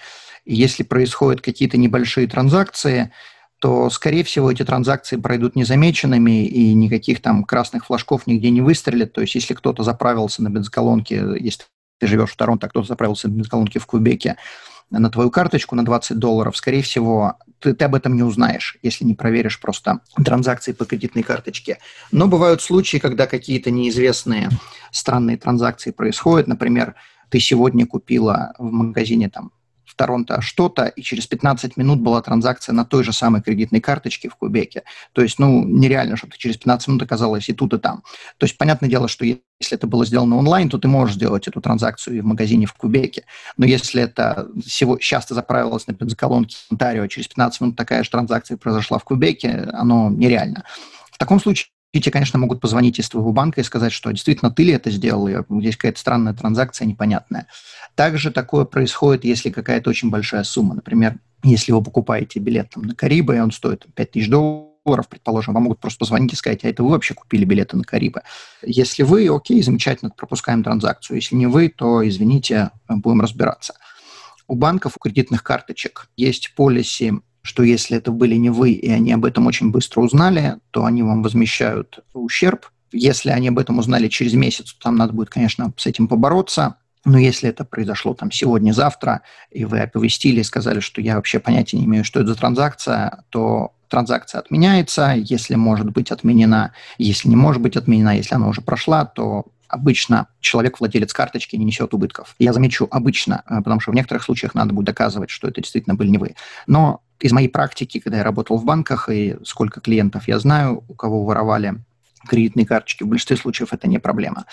если 0.45 0.83
происходят 0.83 1.41
какие-то 1.41 1.77
небольшие 1.77 2.27
транзакции, 2.27 3.11
то, 3.59 3.89
скорее 3.89 4.23
всего, 4.23 4.51
эти 4.51 4.63
транзакции 4.63 5.17
пройдут 5.17 5.55
незамеченными, 5.55 6.45
и 6.45 6.73
никаких 6.73 7.21
там 7.21 7.43
красных 7.43 7.85
флажков 7.85 8.27
нигде 8.27 8.49
не 8.51 8.61
выстрелит. 8.61 9.13
То 9.13 9.21
есть, 9.21 9.35
если 9.35 9.55
кто-то 9.55 9.83
заправился 9.83 10.43
на 10.43 10.49
бензоколонке, 10.49 11.23
если 11.39 11.63
ты 11.99 12.07
живешь 12.07 12.29
в 12.29 12.35
Торонто, 12.35 12.67
а 12.67 12.69
кто-то 12.69 12.87
заправился 12.87 13.27
на 13.27 13.33
бензоколонке 13.33 13.79
в 13.79 13.87
Кубеке, 13.87 14.37
на 14.89 15.09
твою 15.09 15.29
карточку 15.29 15.75
на 15.75 15.83
20 15.83 16.17
долларов, 16.17 16.55
скорее 16.55 16.81
всего, 16.81 17.35
ты, 17.59 17.73
ты 17.73 17.85
об 17.85 17.95
этом 17.95 18.15
не 18.15 18.23
узнаешь, 18.23 18.77
если 18.81 19.03
не 19.05 19.13
проверишь 19.13 19.59
просто 19.59 19.99
транзакции 20.23 20.71
по 20.71 20.85
кредитной 20.85 21.23
карточке. 21.23 21.79
Но 22.11 22.27
бывают 22.27 22.61
случаи, 22.61 22.97
когда 22.97 23.27
какие-то 23.27 23.71
неизвестные 23.71 24.49
странные 24.91 25.37
транзакции 25.37 25.91
происходят. 25.91 26.47
Например, 26.47 26.95
ты 27.29 27.39
сегодня 27.39 27.85
купила 27.85 28.53
в 28.57 28.71
магазине 28.71 29.29
там 29.29 29.51
Торонто 29.97 30.41
что-то, 30.41 30.85
и 30.85 31.01
через 31.01 31.27
15 31.27 31.75
минут 31.77 31.99
была 31.99 32.21
транзакция 32.21 32.73
на 32.73 32.85
той 32.85 33.03
же 33.03 33.11
самой 33.11 33.41
кредитной 33.41 33.81
карточке 33.81 34.29
в 34.29 34.35
Кубеке. 34.35 34.83
То 35.13 35.21
есть, 35.21 35.39
ну, 35.39 35.63
нереально, 35.63 36.15
чтобы 36.15 36.33
ты 36.33 36.39
через 36.39 36.57
15 36.57 36.87
минут 36.87 37.01
оказалась 37.01 37.49
и 37.49 37.53
тут, 37.53 37.73
и 37.73 37.77
там. 37.77 38.03
То 38.37 38.45
есть, 38.45 38.57
понятное 38.57 38.89
дело, 38.89 39.07
что 39.07 39.25
если 39.25 39.75
это 39.75 39.87
было 39.87 40.05
сделано 40.05 40.37
онлайн, 40.37 40.69
то 40.69 40.77
ты 40.77 40.87
можешь 40.87 41.15
сделать 41.15 41.47
эту 41.47 41.61
транзакцию 41.61 42.17
и 42.17 42.21
в 42.21 42.25
магазине 42.25 42.65
в 42.65 42.73
Кубеке. 42.73 43.25
Но 43.57 43.65
если 43.65 44.03
это 44.03 44.47
всего, 44.65 44.99
сейчас 44.99 45.25
ты 45.25 45.33
заправилась 45.33 45.87
на 45.87 45.93
бензоколонке 45.93 46.55
в 46.69 46.71
Онтарио, 46.71 47.03
а 47.03 47.07
через 47.07 47.27
15 47.27 47.61
минут 47.61 47.75
такая 47.75 48.03
же 48.03 48.09
транзакция 48.09 48.57
произошла 48.57 48.99
в 48.99 49.03
Кубеке, 49.03 49.67
оно 49.73 50.09
нереально. 50.09 50.63
В 51.11 51.17
таком 51.17 51.39
случае 51.39 51.69
тебе, 51.93 52.11
конечно, 52.11 52.37
могут 52.37 52.61
позвонить 52.61 52.99
из 52.99 53.09
твоего 53.09 53.31
банка 53.31 53.61
и 53.61 53.63
сказать, 53.63 53.91
что 53.91 54.11
действительно 54.11 54.51
ты 54.51 54.63
ли 54.63 54.73
это 54.73 54.91
сделал, 54.91 55.27
и 55.27 55.35
здесь 55.61 55.77
какая-то 55.77 55.99
странная 55.99 56.33
транзакция 56.33 56.85
непонятная. 56.85 57.47
Также 57.95 58.31
такое 58.31 58.65
происходит, 58.65 59.25
если 59.25 59.49
какая-то 59.49 59.89
очень 59.89 60.09
большая 60.09 60.43
сумма. 60.43 60.75
Например, 60.75 61.17
если 61.43 61.71
вы 61.71 61.83
покупаете 61.83 62.39
билет 62.39 62.71
там, 62.71 62.83
на 62.83 62.95
Карибы, 62.95 63.37
и 63.37 63.39
он 63.39 63.51
стоит 63.51 63.85
5000 63.95 64.29
долларов, 64.29 65.07
предположим, 65.09 65.53
вам 65.53 65.63
могут 65.63 65.79
просто 65.79 65.99
позвонить 65.99 66.33
и 66.33 66.35
сказать, 66.35 66.63
а 66.63 66.69
это 66.69 66.83
вы 66.83 66.89
вообще 66.89 67.13
купили 67.13 67.45
билеты 67.45 67.77
на 67.77 67.83
Карибы? 67.83 68.21
Если 68.61 69.03
вы, 69.03 69.27
окей, 69.27 69.61
замечательно, 69.61 70.11
пропускаем 70.11 70.63
транзакцию. 70.63 71.17
Если 71.17 71.35
не 71.35 71.47
вы, 71.47 71.69
то, 71.69 72.07
извините, 72.07 72.71
будем 72.87 73.21
разбираться. 73.21 73.75
У 74.47 74.55
банков, 74.55 74.93
у 74.95 74.99
кредитных 74.99 75.43
карточек 75.43 76.09
есть 76.15 76.53
полиси 76.55 77.13
что 77.47 77.63
если 77.63 77.97
это 77.97 78.11
были 78.11 78.35
не 78.35 78.49
вы, 78.49 78.71
и 78.71 78.91
они 78.91 79.13
об 79.13 79.23
этом 79.23 79.47
очень 79.47 79.71
быстро 79.71 80.01
узнали, 80.01 80.57
то 80.71 80.83
они 80.83 81.01
вам 81.01 81.23
возмещают 81.23 81.99
ущерб. 82.13 82.65
Если 82.91 83.29
они 83.29 83.47
об 83.47 83.57
этом 83.57 83.79
узнали 83.79 84.09
через 84.09 84.33
месяц, 84.33 84.73
то 84.73 84.83
там 84.83 84.97
надо 84.97 85.13
будет, 85.13 85.29
конечно, 85.29 85.71
с 85.77 85.85
этим 85.85 86.09
побороться. 86.09 86.75
Но 87.05 87.17
если 87.17 87.47
это 87.47 87.63
произошло 87.63 88.13
там 88.13 88.31
сегодня-завтра, 88.31 89.21
и 89.49 89.63
вы 89.63 89.79
оповестили 89.79 90.41
и 90.41 90.43
сказали, 90.43 90.81
что 90.81 90.99
я 90.99 91.15
вообще 91.15 91.39
понятия 91.39 91.77
не 91.77 91.85
имею, 91.85 92.03
что 92.03 92.19
это 92.19 92.29
за 92.29 92.35
транзакция, 92.35 93.23
то 93.29 93.71
транзакция 93.87 94.39
отменяется, 94.39 95.13
если 95.15 95.55
может 95.55 95.89
быть 95.89 96.11
отменена, 96.11 96.73
если 96.97 97.29
не 97.29 97.37
может 97.37 97.61
быть 97.61 97.77
отменена, 97.77 98.11
если 98.11 98.35
она 98.35 98.49
уже 98.49 98.59
прошла, 98.59 99.05
то 99.05 99.45
обычно 99.69 100.27
человек, 100.41 100.81
владелец 100.81 101.13
карточки, 101.13 101.55
не 101.55 101.63
несет 101.63 101.93
убытков. 101.93 102.35
Я 102.39 102.51
замечу 102.51 102.89
обычно, 102.91 103.43
э, 103.47 103.57
потому 103.57 103.79
что 103.79 103.91
в 103.91 103.95
некоторых 103.95 104.23
случаях 104.23 104.53
надо 104.53 104.73
будет 104.73 104.87
доказывать, 104.87 105.29
что 105.29 105.47
это 105.47 105.61
действительно 105.61 105.95
были 105.95 106.09
не 106.09 106.17
вы. 106.17 106.35
Но 106.67 107.01
из 107.19 107.31
моей 107.31 107.49
практики, 107.49 107.99
когда 107.99 108.17
я 108.17 108.23
работал 108.23 108.57
в 108.57 108.65
банках, 108.65 109.09
и 109.09 109.37
сколько 109.43 109.81
клиентов 109.81 110.27
я 110.27 110.39
знаю, 110.39 110.83
у 110.87 110.93
кого 110.93 111.25
воровали 111.25 111.75
кредитные 112.27 112.65
карточки, 112.65 113.03
в 113.03 113.07
большинстве 113.07 113.37
случаев 113.37 113.73
это 113.73 113.87
не 113.87 113.99
проблема. 113.99 114.45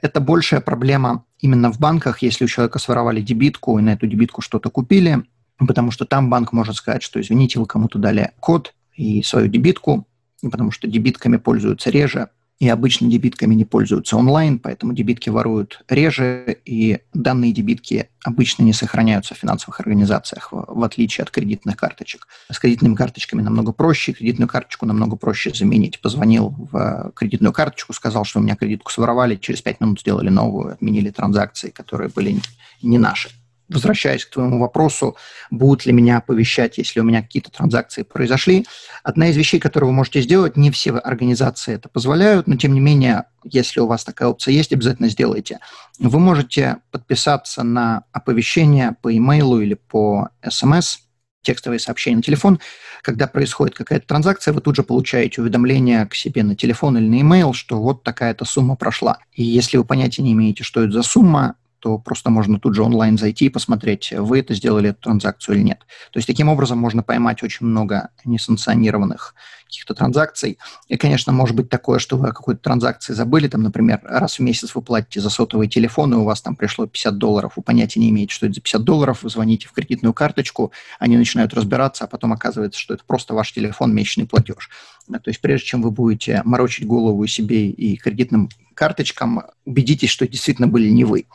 Это 0.00 0.20
большая 0.20 0.60
проблема 0.60 1.24
именно 1.38 1.72
в 1.72 1.78
банках, 1.78 2.22
если 2.22 2.44
у 2.44 2.48
человека 2.48 2.78
своровали 2.78 3.20
дебитку, 3.20 3.78
и 3.78 3.82
на 3.82 3.90
эту 3.90 4.06
дебитку 4.06 4.40
что-то 4.40 4.70
купили, 4.70 5.22
потому 5.58 5.90
что 5.90 6.04
там 6.04 6.30
банк 6.30 6.52
может 6.52 6.76
сказать, 6.76 7.02
что, 7.02 7.20
извините, 7.20 7.58
вы 7.58 7.66
кому-то 7.66 7.98
дали 7.98 8.32
код 8.40 8.74
и 8.94 9.22
свою 9.22 9.48
дебитку, 9.48 10.06
потому 10.42 10.70
что 10.70 10.88
дебитками 10.88 11.36
пользуются 11.36 11.90
реже, 11.90 12.28
и 12.60 12.68
обычно 12.68 13.08
дебитками 13.08 13.54
не 13.54 13.64
пользуются 13.64 14.18
онлайн, 14.18 14.58
поэтому 14.58 14.92
дебитки 14.92 15.30
воруют 15.30 15.82
реже, 15.88 16.58
и 16.66 16.98
данные 17.14 17.52
дебитки 17.52 18.10
обычно 18.22 18.62
не 18.64 18.74
сохраняются 18.74 19.34
в 19.34 19.38
финансовых 19.38 19.80
организациях, 19.80 20.50
в, 20.52 20.84
отличие 20.84 21.22
от 21.22 21.30
кредитных 21.30 21.78
карточек. 21.78 22.28
С 22.50 22.58
кредитными 22.58 22.94
карточками 22.94 23.40
намного 23.40 23.72
проще, 23.72 24.12
кредитную 24.12 24.46
карточку 24.46 24.84
намного 24.84 25.16
проще 25.16 25.52
заменить. 25.54 26.00
Позвонил 26.00 26.54
в 26.70 27.12
кредитную 27.16 27.54
карточку, 27.54 27.94
сказал, 27.94 28.24
что 28.24 28.40
у 28.40 28.42
меня 28.42 28.56
кредитку 28.56 28.92
своровали, 28.92 29.36
через 29.36 29.62
5 29.62 29.80
минут 29.80 30.00
сделали 30.00 30.28
новую, 30.28 30.74
отменили 30.74 31.08
транзакции, 31.08 31.70
которые 31.70 32.10
были 32.10 32.40
не 32.82 32.98
наши 32.98 33.30
возвращаясь 33.70 34.24
к 34.24 34.30
твоему 34.30 34.58
вопросу, 34.58 35.16
будут 35.50 35.86
ли 35.86 35.92
меня 35.92 36.18
оповещать, 36.18 36.78
если 36.78 37.00
у 37.00 37.04
меня 37.04 37.22
какие-то 37.22 37.50
транзакции 37.50 38.02
произошли. 38.02 38.66
Одна 39.02 39.28
из 39.28 39.36
вещей, 39.36 39.60
которую 39.60 39.90
вы 39.90 39.96
можете 39.96 40.20
сделать, 40.20 40.56
не 40.56 40.70
все 40.70 40.92
организации 40.92 41.74
это 41.74 41.88
позволяют, 41.88 42.46
но 42.46 42.56
тем 42.56 42.74
не 42.74 42.80
менее, 42.80 43.24
если 43.44 43.80
у 43.80 43.86
вас 43.86 44.04
такая 44.04 44.28
опция 44.28 44.52
есть, 44.52 44.72
обязательно 44.72 45.08
сделайте. 45.08 45.60
Вы 45.98 46.18
можете 46.18 46.78
подписаться 46.90 47.62
на 47.62 48.04
оповещение 48.12 48.96
по 49.00 49.16
имейлу 49.16 49.60
или 49.60 49.74
по 49.74 50.28
смс, 50.48 50.98
текстовые 51.42 51.78
сообщения 51.78 52.16
на 52.16 52.22
телефон. 52.22 52.60
Когда 53.02 53.26
происходит 53.26 53.74
какая-то 53.74 54.06
транзакция, 54.06 54.52
вы 54.52 54.60
тут 54.60 54.76
же 54.76 54.82
получаете 54.82 55.40
уведомление 55.40 56.04
к 56.06 56.14
себе 56.14 56.42
на 56.42 56.54
телефон 56.54 56.98
или 56.98 57.08
на 57.08 57.20
имейл, 57.20 57.54
что 57.54 57.80
вот 57.80 58.02
такая-то 58.02 58.44
сумма 58.44 58.76
прошла. 58.76 59.18
И 59.32 59.42
если 59.42 59.78
вы 59.78 59.84
понятия 59.84 60.22
не 60.22 60.32
имеете, 60.32 60.64
что 60.64 60.82
это 60.82 60.92
за 60.92 61.02
сумма, 61.02 61.54
то 61.80 61.98
просто 61.98 62.30
можно 62.30 62.60
тут 62.60 62.74
же 62.74 62.82
онлайн 62.82 63.18
зайти 63.18 63.46
и 63.46 63.50
посмотреть, 63.50 64.12
вы 64.16 64.38
это 64.40 64.54
сделали 64.54 64.90
эту 64.90 65.00
транзакцию 65.00 65.56
или 65.56 65.62
нет. 65.62 65.80
То 66.12 66.18
есть 66.18 66.26
таким 66.26 66.48
образом 66.48 66.78
можно 66.78 67.02
поймать 67.02 67.42
очень 67.42 67.66
много 67.66 68.10
несанкционированных 68.24 69.34
каких-то 69.64 69.94
транзакций. 69.94 70.58
И, 70.88 70.96
конечно, 70.96 71.32
может 71.32 71.54
быть 71.54 71.68
такое, 71.68 72.00
что 72.00 72.16
вы 72.16 72.28
о 72.28 72.32
какой-то 72.32 72.60
транзакции 72.60 73.12
забыли, 73.12 73.46
там, 73.46 73.62
например, 73.62 74.00
раз 74.02 74.38
в 74.38 74.42
месяц 74.42 74.74
вы 74.74 74.82
платите 74.82 75.20
за 75.20 75.30
сотовый 75.30 75.68
телефон, 75.68 76.12
и 76.12 76.16
у 76.16 76.24
вас 76.24 76.42
там 76.42 76.56
пришло 76.56 76.86
50 76.86 77.18
долларов, 77.18 77.52
вы 77.54 77.62
понятия 77.62 78.00
не 78.00 78.10
имеете, 78.10 78.34
что 78.34 78.46
это 78.46 78.56
за 78.56 78.60
50 78.60 78.82
долларов, 78.82 79.22
вы 79.22 79.30
звоните 79.30 79.68
в 79.68 79.72
кредитную 79.72 80.12
карточку, 80.12 80.72
они 80.98 81.16
начинают 81.16 81.54
разбираться, 81.54 82.04
а 82.04 82.06
потом 82.08 82.32
оказывается, 82.32 82.80
что 82.80 82.94
это 82.94 83.04
просто 83.06 83.32
ваш 83.32 83.52
телефон, 83.52 83.94
месячный 83.94 84.26
платеж. 84.26 84.70
То 85.08 85.28
есть 85.30 85.40
прежде 85.40 85.66
чем 85.66 85.82
вы 85.82 85.92
будете 85.92 86.42
морочить 86.44 86.86
голову 86.86 87.26
себе 87.26 87.68
и 87.68 87.96
кредитным 87.96 88.48
карточкам, 88.74 89.42
убедитесь, 89.64 90.10
что 90.10 90.26
действительно 90.26 90.66
были 90.66 90.88
не 90.90 91.04
вы. 91.04 91.26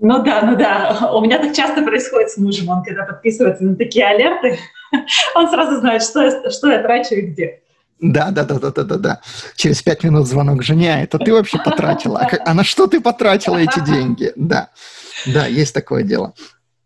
Ну 0.00 0.22
да, 0.22 0.42
ну 0.42 0.56
да. 0.56 1.10
У 1.12 1.20
меня 1.20 1.38
так 1.38 1.54
часто 1.54 1.82
происходит 1.82 2.30
с 2.30 2.38
мужем. 2.38 2.68
Он 2.70 2.82
когда 2.82 3.04
подписывается 3.04 3.64
на 3.64 3.76
такие 3.76 4.06
алерты, 4.06 4.58
он 5.34 5.48
сразу 5.50 5.78
знает, 5.78 6.02
что 6.02 6.22
я, 6.22 6.50
что 6.50 6.70
я 6.70 6.82
трачу 6.82 7.14
и 7.14 7.20
где. 7.20 7.60
Да, 8.00 8.30
да, 8.30 8.44
да, 8.44 8.58
да, 8.58 8.70
да, 8.70 8.82
да, 8.82 8.96
да. 8.96 9.20
Через 9.56 9.82
пять 9.82 10.02
минут 10.02 10.26
звонок 10.26 10.62
жене, 10.62 11.02
это 11.02 11.18
ты 11.18 11.34
вообще 11.34 11.58
потратила. 11.58 12.18
А, 12.18 12.28
а 12.46 12.54
на 12.54 12.64
что 12.64 12.86
ты 12.86 13.00
потратила 13.00 13.58
эти 13.58 13.78
деньги? 13.80 14.32
Да, 14.36 14.70
да, 15.26 15.46
есть 15.46 15.74
такое 15.74 16.02
дело. 16.02 16.32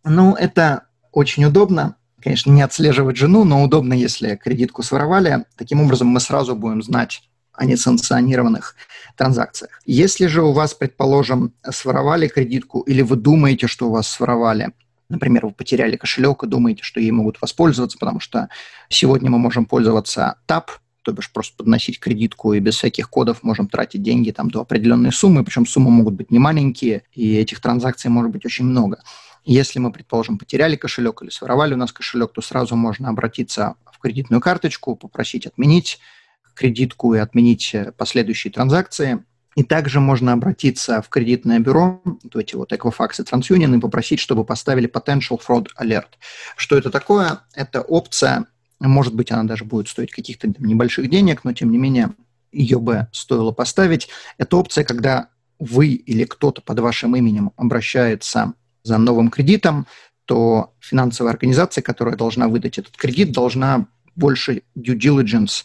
Ну, 0.02 0.35
это 0.35 0.83
очень 1.12 1.44
удобно. 1.44 1.94
Конечно, 2.21 2.50
не 2.50 2.62
отслеживать 2.62 3.16
жену, 3.16 3.44
но 3.44 3.62
удобно, 3.62 3.94
если 3.94 4.35
кредитку 4.35 4.83
своровали. 4.83 5.44
Таким 5.56 5.80
образом, 5.83 6.09
мы 6.09 6.18
сразу 6.18 6.56
будем 6.56 6.83
знать, 6.83 7.23
о 7.56 7.64
несанкционированных 7.64 8.75
транзакциях. 9.16 9.80
Если 9.87 10.26
же 10.26 10.42
у 10.42 10.52
вас, 10.52 10.75
предположим, 10.75 11.52
своровали 11.71 12.28
кредитку 12.28 12.80
или 12.80 13.02
вы 13.02 13.16
думаете, 13.16 13.66
что 13.66 13.88
у 13.88 13.90
вас 13.90 14.09
своровали, 14.09 14.73
например, 15.09 15.47
вы 15.47 15.52
потеряли 15.52 15.97
кошелек 15.97 16.42
и 16.42 16.47
думаете, 16.47 16.83
что 16.83 17.00
ей 17.00 17.11
могут 17.11 17.40
воспользоваться, 17.40 17.99
потому 17.99 18.21
что 18.21 18.49
сегодня 18.88 19.30
мы 19.30 19.38
можем 19.38 19.66
пользоваться 19.66 20.37
TAP, 20.47 20.64
то 21.02 21.12
бишь 21.12 21.30
просто 21.30 21.56
подносить 21.56 22.00
кредитку 22.00 22.54
и 22.54 22.61
без 22.61 22.76
всяких 22.76 23.11
кодов 23.11 23.42
можем 23.42 23.68
тратить 23.68 24.02
деньги 24.02 24.30
там 24.30 24.50
до 24.50 24.62
определенной 24.62 25.12
суммы, 25.12 25.44
причем 25.44 25.66
суммы 25.66 25.90
могут 25.90 26.14
быть 26.14 26.30
не 26.30 26.38
маленькие, 26.38 27.02
и 27.12 27.37
этих 27.37 27.61
транзакций 27.61 28.11
может 28.11 28.33
быть 28.33 28.47
очень 28.47 28.64
много. 28.64 29.02
Если 29.44 29.78
мы, 29.78 29.92
предположим, 29.92 30.38
потеряли 30.38 30.76
кошелек 30.76 31.23
или 31.23 31.28
своровали 31.28 31.75
у 31.75 31.76
нас 31.76 31.92
кошелек, 31.92 32.33
то 32.33 32.40
сразу 32.40 32.76
можно 32.76 33.11
обратиться 33.11 33.75
в 33.92 33.99
кредитную 33.99 34.40
карточку, 34.40 34.97
попросить 34.97 35.47
отменить 35.47 36.00
кредитку 36.54 37.14
и 37.14 37.18
отменить 37.18 37.75
э, 37.75 37.92
последующие 37.92 38.52
транзакции. 38.52 39.25
И 39.56 39.62
также 39.62 40.00
можно 40.00 40.32
обратиться 40.32 41.00
в 41.00 41.08
кредитное 41.08 41.61
бюро, 41.61 42.02
вот 42.04 42.37
эти 42.37 42.56
вот 42.56 42.73
Equifax 42.73 43.11
и 43.18 43.23
TransUnion, 43.23 43.76
и 43.76 43.80
попросить, 43.80 44.18
чтобы 44.18 44.44
поставили 44.44 44.88
Potential 44.88 45.40
Fraud 45.40 45.68
Alert. 45.80 46.14
Что 46.56 46.76
это 46.76 46.90
такое? 46.90 47.40
Это 47.54 47.80
опция, 47.80 48.46
может 48.80 49.14
быть, 49.14 49.30
она 49.30 49.44
даже 49.44 49.64
будет 49.64 49.88
стоить 49.88 50.11
каких-то 50.11 50.52
небольших 50.58 51.08
денег, 51.08 51.44
но 51.44 51.52
тем 51.52 51.70
не 51.70 51.78
менее 51.78 52.11
ее 52.50 52.78
бы 52.78 53.08
стоило 53.12 53.52
поставить. 53.52 54.08
Это 54.38 54.56
опция, 54.56 54.84
когда 54.84 55.28
вы 55.58 55.88
или 55.88 56.25
кто-то 56.25 56.61
под 56.61 56.80
вашим 56.80 57.14
именем 57.16 57.52
обращается 57.56 58.54
за 58.82 58.99
новым 58.99 59.30
кредитом, 59.30 59.87
то 60.25 60.75
финансовая 60.80 61.32
организация, 61.32 61.82
которая 61.82 62.16
должна 62.16 62.49
выдать 62.49 62.78
этот 62.78 62.96
кредит, 62.96 63.32
должна 63.32 63.87
больше 64.16 64.62
due 64.76 64.99
diligence 64.99 65.64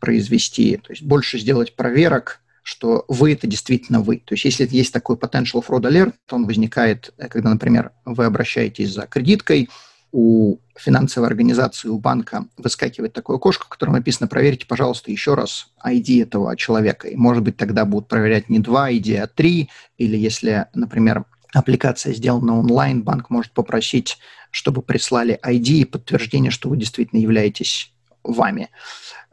произвести, 0.00 0.76
то 0.76 0.92
есть 0.92 1.02
больше 1.02 1.38
сделать 1.38 1.76
проверок 1.76 2.40
что 2.62 3.04
вы 3.08 3.32
это 3.32 3.46
действительно 3.46 4.00
вы. 4.00 4.18
То 4.18 4.34
есть 4.34 4.44
если 4.44 4.68
есть 4.70 4.92
такой 4.92 5.16
potential 5.16 5.64
fraud 5.66 5.82
alert, 5.82 6.14
он 6.30 6.46
возникает, 6.46 7.12
э, 7.16 7.26
когда, 7.28 7.50
например, 7.50 7.90
вы 8.04 8.26
обращаетесь 8.26 8.92
за 8.92 9.06
кредиткой, 9.06 9.70
у 10.12 10.58
финансовой 10.76 11.28
организации, 11.28 11.88
у 11.88 11.98
банка 11.98 12.46
выскакивает 12.56 13.12
такое 13.12 13.36
окошко, 13.36 13.66
в 13.66 13.68
котором 13.68 13.94
написано 13.94 14.26
«Проверьте, 14.28 14.66
пожалуйста, 14.66 15.10
еще 15.10 15.34
раз 15.34 15.68
ID 15.84 16.22
этого 16.22 16.56
человека». 16.56 17.08
И, 17.08 17.16
может 17.16 17.44
быть, 17.44 17.56
тогда 17.56 17.84
будут 17.84 18.08
проверять 18.08 18.48
не 18.48 18.58
два 18.58 18.90
ID, 18.90 19.16
а 19.18 19.26
три. 19.28 19.70
Или 19.98 20.16
если, 20.16 20.66
например, 20.74 21.24
аппликация 21.52 22.12
сделана 22.12 22.58
онлайн, 22.58 23.02
банк 23.02 23.30
может 23.30 23.52
попросить, 23.52 24.18
чтобы 24.50 24.82
прислали 24.82 25.38
ID 25.44 25.68
и 25.68 25.84
подтверждение, 25.84 26.50
что 26.50 26.68
вы 26.68 26.76
действительно 26.76 27.20
являетесь 27.20 27.92
вами. 28.22 28.68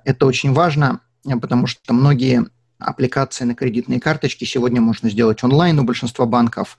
Это 0.08 0.26
очень 0.26 0.54
важно, 0.54 1.02
потому 1.26 1.68
что 1.68 1.94
многие 1.94 2.46
аппликации 2.80 3.44
на 3.44 3.56
кредитные 3.56 4.00
карточки 4.00 4.46
сегодня 4.46 4.80
можно 4.80 5.10
сделать 5.10 5.44
онлайн 5.44 5.78
у 5.80 5.84
большинства 5.84 6.26
банков. 6.26 6.78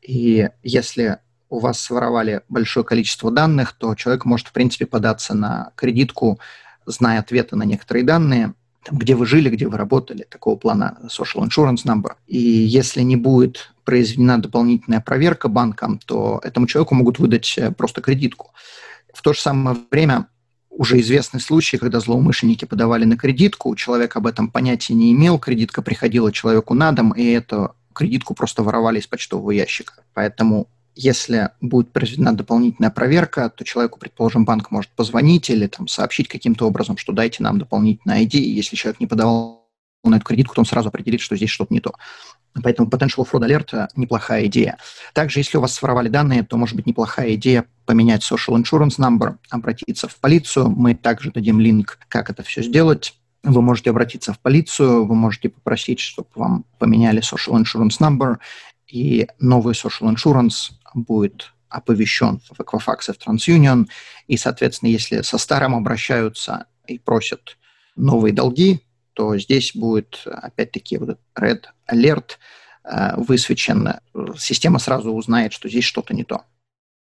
И 0.00 0.48
если 0.62 1.18
у 1.50 1.58
вас 1.58 1.80
своровали 1.80 2.42
большое 2.48 2.86
количество 2.86 3.32
данных, 3.32 3.72
то 3.72 3.96
человек 3.96 4.24
может, 4.24 4.46
в 4.46 4.52
принципе, 4.52 4.86
податься 4.86 5.34
на 5.34 5.72
кредитку, 5.74 6.38
зная 6.86 7.18
ответы 7.18 7.56
на 7.56 7.64
некоторые 7.64 8.04
данные, 8.04 8.54
там, 8.84 8.96
где 8.96 9.16
вы 9.16 9.26
жили, 9.26 9.50
где 9.50 9.66
вы 9.66 9.76
работали, 9.76 10.22
такого 10.22 10.54
плана 10.54 10.98
social 11.08 11.44
insurance 11.44 11.84
number. 11.84 12.12
И 12.28 12.38
если 12.38 13.02
не 13.02 13.16
будет 13.16 13.72
произведена 13.82 14.40
дополнительная 14.40 15.00
проверка 15.00 15.48
банком, 15.48 15.98
то 15.98 16.40
этому 16.44 16.68
человеку 16.68 16.94
могут 16.94 17.18
выдать 17.18 17.58
э, 17.58 17.72
просто 17.72 18.02
кредитку. 18.02 18.52
В 19.12 19.20
то 19.20 19.32
же 19.32 19.40
самое 19.40 19.76
время 19.90 20.28
уже 20.78 21.00
известный 21.00 21.40
случай, 21.40 21.76
когда 21.76 21.98
злоумышленники 21.98 22.64
подавали 22.64 23.04
на 23.04 23.16
кредитку, 23.18 23.74
человек 23.74 24.16
об 24.16 24.28
этом 24.28 24.48
понятия 24.48 24.94
не 24.94 25.12
имел, 25.12 25.38
кредитка 25.38 25.82
приходила 25.82 26.30
человеку 26.32 26.72
на 26.72 26.92
дом, 26.92 27.10
и 27.10 27.24
эту 27.24 27.74
кредитку 27.92 28.32
просто 28.32 28.62
воровали 28.62 29.00
из 29.00 29.08
почтового 29.08 29.50
ящика. 29.50 29.94
Поэтому 30.14 30.68
если 30.94 31.50
будет 31.60 31.90
произведена 31.90 32.36
дополнительная 32.36 32.90
проверка, 32.90 33.50
то 33.50 33.64
человеку, 33.64 33.98
предположим, 33.98 34.44
банк 34.44 34.70
может 34.70 34.90
позвонить 34.92 35.50
или 35.50 35.66
там, 35.66 35.88
сообщить 35.88 36.28
каким-то 36.28 36.66
образом, 36.68 36.96
что 36.96 37.12
дайте 37.12 37.42
нам 37.42 37.58
дополнительный 37.58 38.24
ID, 38.24 38.38
и 38.38 38.50
если 38.50 38.76
человек 38.76 39.00
не 39.00 39.08
подавал 39.08 39.57
на 40.04 40.16
эту 40.16 40.24
кредитку, 40.24 40.54
то 40.54 40.60
он 40.60 40.66
сразу 40.66 40.88
определит, 40.88 41.20
что 41.20 41.36
здесь 41.36 41.50
что-то 41.50 41.74
не 41.74 41.80
то. 41.80 41.92
Поэтому 42.62 42.88
potential 42.88 43.28
fraud 43.30 43.46
alert– 43.46 43.88
неплохая 43.96 44.46
идея. 44.46 44.78
Также, 45.12 45.40
если 45.40 45.58
у 45.58 45.60
вас 45.60 45.74
своровали 45.74 46.08
данные, 46.08 46.42
то 46.42 46.56
может 46.56 46.76
быть 46.76 46.86
неплохая 46.86 47.34
идея 47.34 47.66
поменять 47.84 48.22
social 48.22 48.56
insurance 48.56 48.98
number, 48.98 49.36
обратиться 49.50 50.08
в 50.08 50.16
полицию. 50.16 50.70
Мы 50.70 50.94
также 50.94 51.30
дадим 51.30 51.60
линк, 51.60 51.98
как 52.08 52.30
это 52.30 52.42
все 52.42 52.62
сделать. 52.62 53.14
Вы 53.42 53.62
можете 53.62 53.90
обратиться 53.90 54.32
в 54.32 54.40
полицию, 54.40 55.04
вы 55.04 55.14
можете 55.14 55.48
попросить, 55.48 56.00
чтобы 56.00 56.28
вам 56.34 56.64
поменяли 56.78 57.22
social 57.22 57.62
insurance 57.62 58.00
number, 58.00 58.38
и 58.88 59.28
новый 59.38 59.74
social 59.74 60.12
insurance 60.12 60.72
будет 60.94 61.52
оповещен 61.68 62.40
в 62.50 62.60
Equifax 62.60 62.98
и 63.08 63.12
в 63.12 63.18
TransUnion, 63.18 63.86
и, 64.26 64.36
соответственно, 64.36 64.90
если 64.90 65.22
со 65.22 65.38
старым 65.38 65.74
обращаются 65.74 66.66
и 66.86 66.98
просят 66.98 67.58
новые 67.94 68.32
долги, 68.32 68.80
то 69.18 69.36
здесь 69.36 69.72
будет, 69.74 70.22
опять-таки, 70.26 70.96
вот 70.96 71.18
red 71.36 71.64
alert 71.92 72.36
э, 72.84 73.16
высвечен. 73.16 73.94
Система 74.38 74.78
сразу 74.78 75.12
узнает, 75.12 75.52
что 75.52 75.68
здесь 75.68 75.82
что-то 75.82 76.14
не 76.14 76.22
то. 76.22 76.42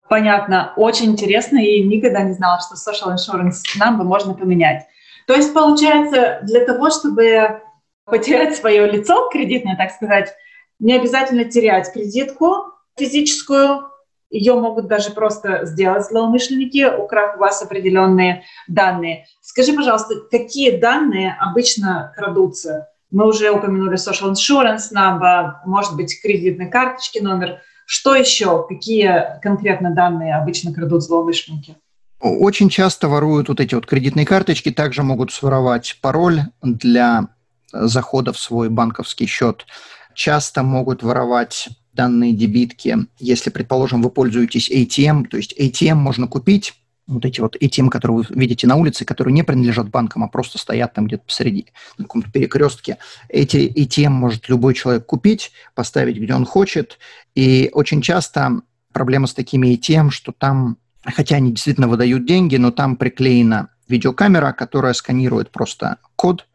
Понятно. 0.09 0.73
Очень 0.77 1.11
интересно, 1.11 1.59
и 1.59 1.83
никогда 1.83 2.23
не 2.23 2.33
знала, 2.33 2.59
что 2.59 2.75
social 2.75 3.15
insurance 3.15 3.61
number 3.79 4.03
можно 4.03 4.33
поменять. 4.33 4.85
То 5.27 5.35
есть, 5.35 5.53
получается, 5.53 6.41
для 6.45 6.65
того, 6.65 6.89
чтобы 6.89 7.61
потерять 8.07 8.57
свое 8.57 8.91
лицо 8.91 9.29
кредитное, 9.29 9.77
так 9.77 9.91
сказать, 9.91 10.33
не 10.79 10.95
обязательно 10.95 11.45
терять 11.45 11.93
кредитку 11.93 12.73
физическую, 12.97 13.91
ее 14.37 14.55
могут 14.55 14.87
даже 14.87 15.11
просто 15.11 15.65
сделать 15.65 16.07
злоумышленники, 16.07 16.85
украв 16.85 17.37
у 17.37 17.41
вас 17.41 17.63
определенные 17.63 18.45
данные. 18.69 19.27
Скажи, 19.41 19.73
пожалуйста, 19.73 20.15
какие 20.31 20.79
данные 20.79 21.37
обычно 21.41 22.13
крадутся? 22.17 22.89
Мы 23.11 23.27
уже 23.27 23.51
упомянули 23.51 23.97
social 23.97 24.33
insurance 24.33 24.93
number, 24.95 25.53
может 25.65 25.97
быть, 25.97 26.21
кредитной 26.21 26.69
карточки 26.69 27.19
номер. 27.19 27.61
Что 27.87 28.15
еще? 28.15 28.67
Какие 28.69 29.41
конкретно 29.41 29.95
данные 29.95 30.37
обычно 30.37 30.73
крадут 30.73 31.03
злоумышленники? 31.03 31.77
Очень 32.21 32.69
часто 32.69 33.09
воруют 33.09 33.49
вот 33.49 33.61
эти 33.61 33.75
вот 33.75 33.87
кредитные 33.87 34.27
карточки, 34.27 34.71
также 34.71 35.03
могут 35.03 35.33
своровать 35.33 35.99
пароль 36.01 36.41
для 36.63 37.29
захода 37.73 38.33
в 38.33 38.39
свой 38.39 38.69
банковский 38.71 39.27
счет. 39.27 39.67
Часто 40.15 40.63
могут 40.63 41.03
воровать 41.03 41.69
данные 41.97 42.33
дебитки. 42.33 42.97
Если, 43.19 43.51
предположим, 43.51 44.03
вы 44.03 44.11
пользуетесь 44.11 44.71
ATM, 44.71 45.27
то 45.27 45.37
есть 45.37 45.59
ATM 45.59 45.97
можно 45.97 46.29
купить, 46.29 46.75
вот 47.07 47.25
эти 47.25 47.41
вот 47.41 47.57
ATM, 47.57 47.89
которые 47.89 48.19
вы 48.19 48.27
видите 48.31 48.67
на 48.67 48.77
улице, 48.77 49.05
которые 49.05 49.33
не 49.33 49.45
принадлежат 49.45 49.89
банкам, 49.91 50.25
а 50.25 50.29
просто 50.29 50.59
стоят 50.59 50.95
там 50.95 51.07
где-то 51.07 51.25
посреди, 51.25 51.67
на 51.99 52.05
каком-то 52.05 52.31
перекрестке. 52.31 52.99
Эти 53.29 53.73
ATM 53.77 54.11
может 54.11 54.49
любой 54.49 54.75
человек 54.75 55.07
купить, 55.07 55.53
поставить 55.75 56.17
где 56.17 56.35
он 56.35 56.45
хочет. 56.45 56.99
И 57.35 57.71
очень 57.73 58.03
часто 58.03 58.61
проблема 58.93 59.27
с 59.27 59.35
такими 59.35 59.77
ATM, 59.77 60.11
что 60.11 60.33
там, 60.33 60.79
хотя 61.05 61.37
они 61.37 61.53
действительно 61.53 61.89
выдают 61.89 62.27
деньги, 62.27 62.57
но 62.57 62.71
там 62.73 62.97
приклеена 62.97 63.69
видеокамера, 63.89 64.53
которая 64.53 64.93
сканирует 64.93 65.51
просто 65.51 65.99
код, 66.17 66.47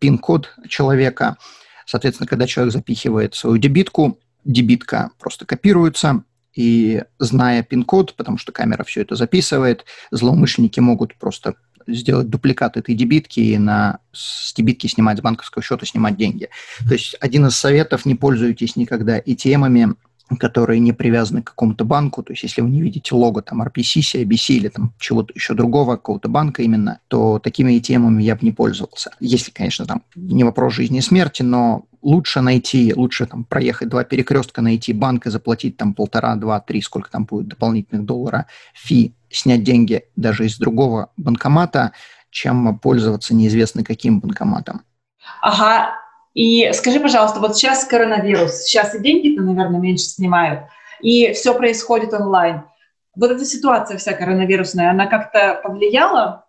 пин-код 0.00 0.52
человека. 0.68 1.36
Соответственно, 1.86 2.26
когда 2.26 2.46
человек 2.46 2.72
запихивает 2.72 3.34
свою 3.34 3.58
дебитку, 3.58 4.18
дебитка 4.44 5.10
просто 5.18 5.46
копируется, 5.46 6.24
и 6.54 7.04
зная 7.18 7.62
пин-код, 7.62 8.14
потому 8.16 8.36
что 8.36 8.52
камера 8.52 8.82
все 8.84 9.02
это 9.02 9.14
записывает, 9.14 9.84
злоумышленники 10.10 10.80
могут 10.80 11.14
просто 11.16 11.54
сделать 11.86 12.28
дубликат 12.28 12.76
этой 12.76 12.94
дебитки 12.94 13.40
и 13.40 13.58
на, 13.58 14.00
с 14.12 14.52
дебитки 14.54 14.86
снимать 14.86 15.18
с 15.18 15.22
банковского 15.22 15.62
счета, 15.62 15.86
снимать 15.86 16.16
деньги. 16.16 16.48
То 16.86 16.92
есть 16.92 17.16
один 17.20 17.46
из 17.46 17.56
советов– 17.56 18.04
не 18.04 18.14
пользуйтесь 18.14 18.76
никогда 18.76 19.18
ATM-ами, 19.18 19.94
которые 20.38 20.78
не 20.78 20.92
привязаны 20.92 21.42
к 21.42 21.46
какому-то 21.46 21.84
банку, 21.84 22.22
то 22.22 22.32
есть 22.32 22.44
если 22.44 22.60
вы 22.60 22.70
не 22.70 22.82
видите 22.82 23.14
лого 23.14 23.42
там 23.42 23.62
RPC, 23.62 24.00
CIBC 24.00 24.54
или 24.54 24.68
там 24.68 24.92
чего-то 24.98 25.32
еще 25.34 25.54
другого, 25.54 25.96
какого-то 25.96 26.28
банка 26.28 26.62
именно, 26.62 27.00
то 27.08 27.38
такими 27.40 27.76
ATM-ами 27.78 28.22
я 28.22 28.36
бы 28.36 28.40
не 28.42 28.52
пользовался. 28.52 29.10
Если, 29.18 29.50
конечно, 29.50 29.86
там 29.86 30.02
не 30.14 30.44
вопрос 30.44 30.74
жизни 30.74 30.98
и 30.98 31.02
смерти, 31.02 31.42
но 31.42 31.86
лучше 32.02 32.40
найти, 32.40 32.92
лучше 32.94 33.26
там 33.26 33.44
проехать 33.44 33.88
два 33.88 34.04
перекрестка, 34.04 34.62
найти 34.62 34.92
банк 34.92 35.26
и 35.26 35.30
заплатить 35.30 35.76
там 35.76 35.94
полтора, 35.94 36.34
два, 36.36 36.60
три, 36.60 36.80
сколько 36.82 37.10
там 37.10 37.24
будет 37.24 37.48
дополнительных 37.48 38.04
доллара 38.04 38.46
фи, 38.74 39.14
снять 39.30 39.64
деньги 39.64 40.04
даже 40.16 40.46
из 40.46 40.58
другого 40.58 41.10
банкомата, 41.16 41.92
чем 42.30 42.78
пользоваться 42.78 43.34
неизвестно 43.34 43.84
каким 43.84 44.20
банкоматом. 44.20 44.82
Ага, 45.42 45.94
и 46.34 46.72
скажи, 46.72 47.00
пожалуйста, 47.00 47.40
вот 47.40 47.56
сейчас 47.56 47.84
коронавирус, 47.84 48.62
сейчас 48.62 48.94
и 48.94 49.00
деньги-то, 49.00 49.42
наверное, 49.42 49.80
меньше 49.80 50.04
снимают, 50.04 50.62
и 51.00 51.32
все 51.32 51.54
происходит 51.54 52.12
онлайн. 52.12 52.62
Вот 53.16 53.30
эта 53.30 53.44
ситуация 53.44 53.98
вся 53.98 54.12
коронавирусная, 54.12 54.90
она 54.90 55.06
как-то 55.06 55.60
повлияла 55.62 56.46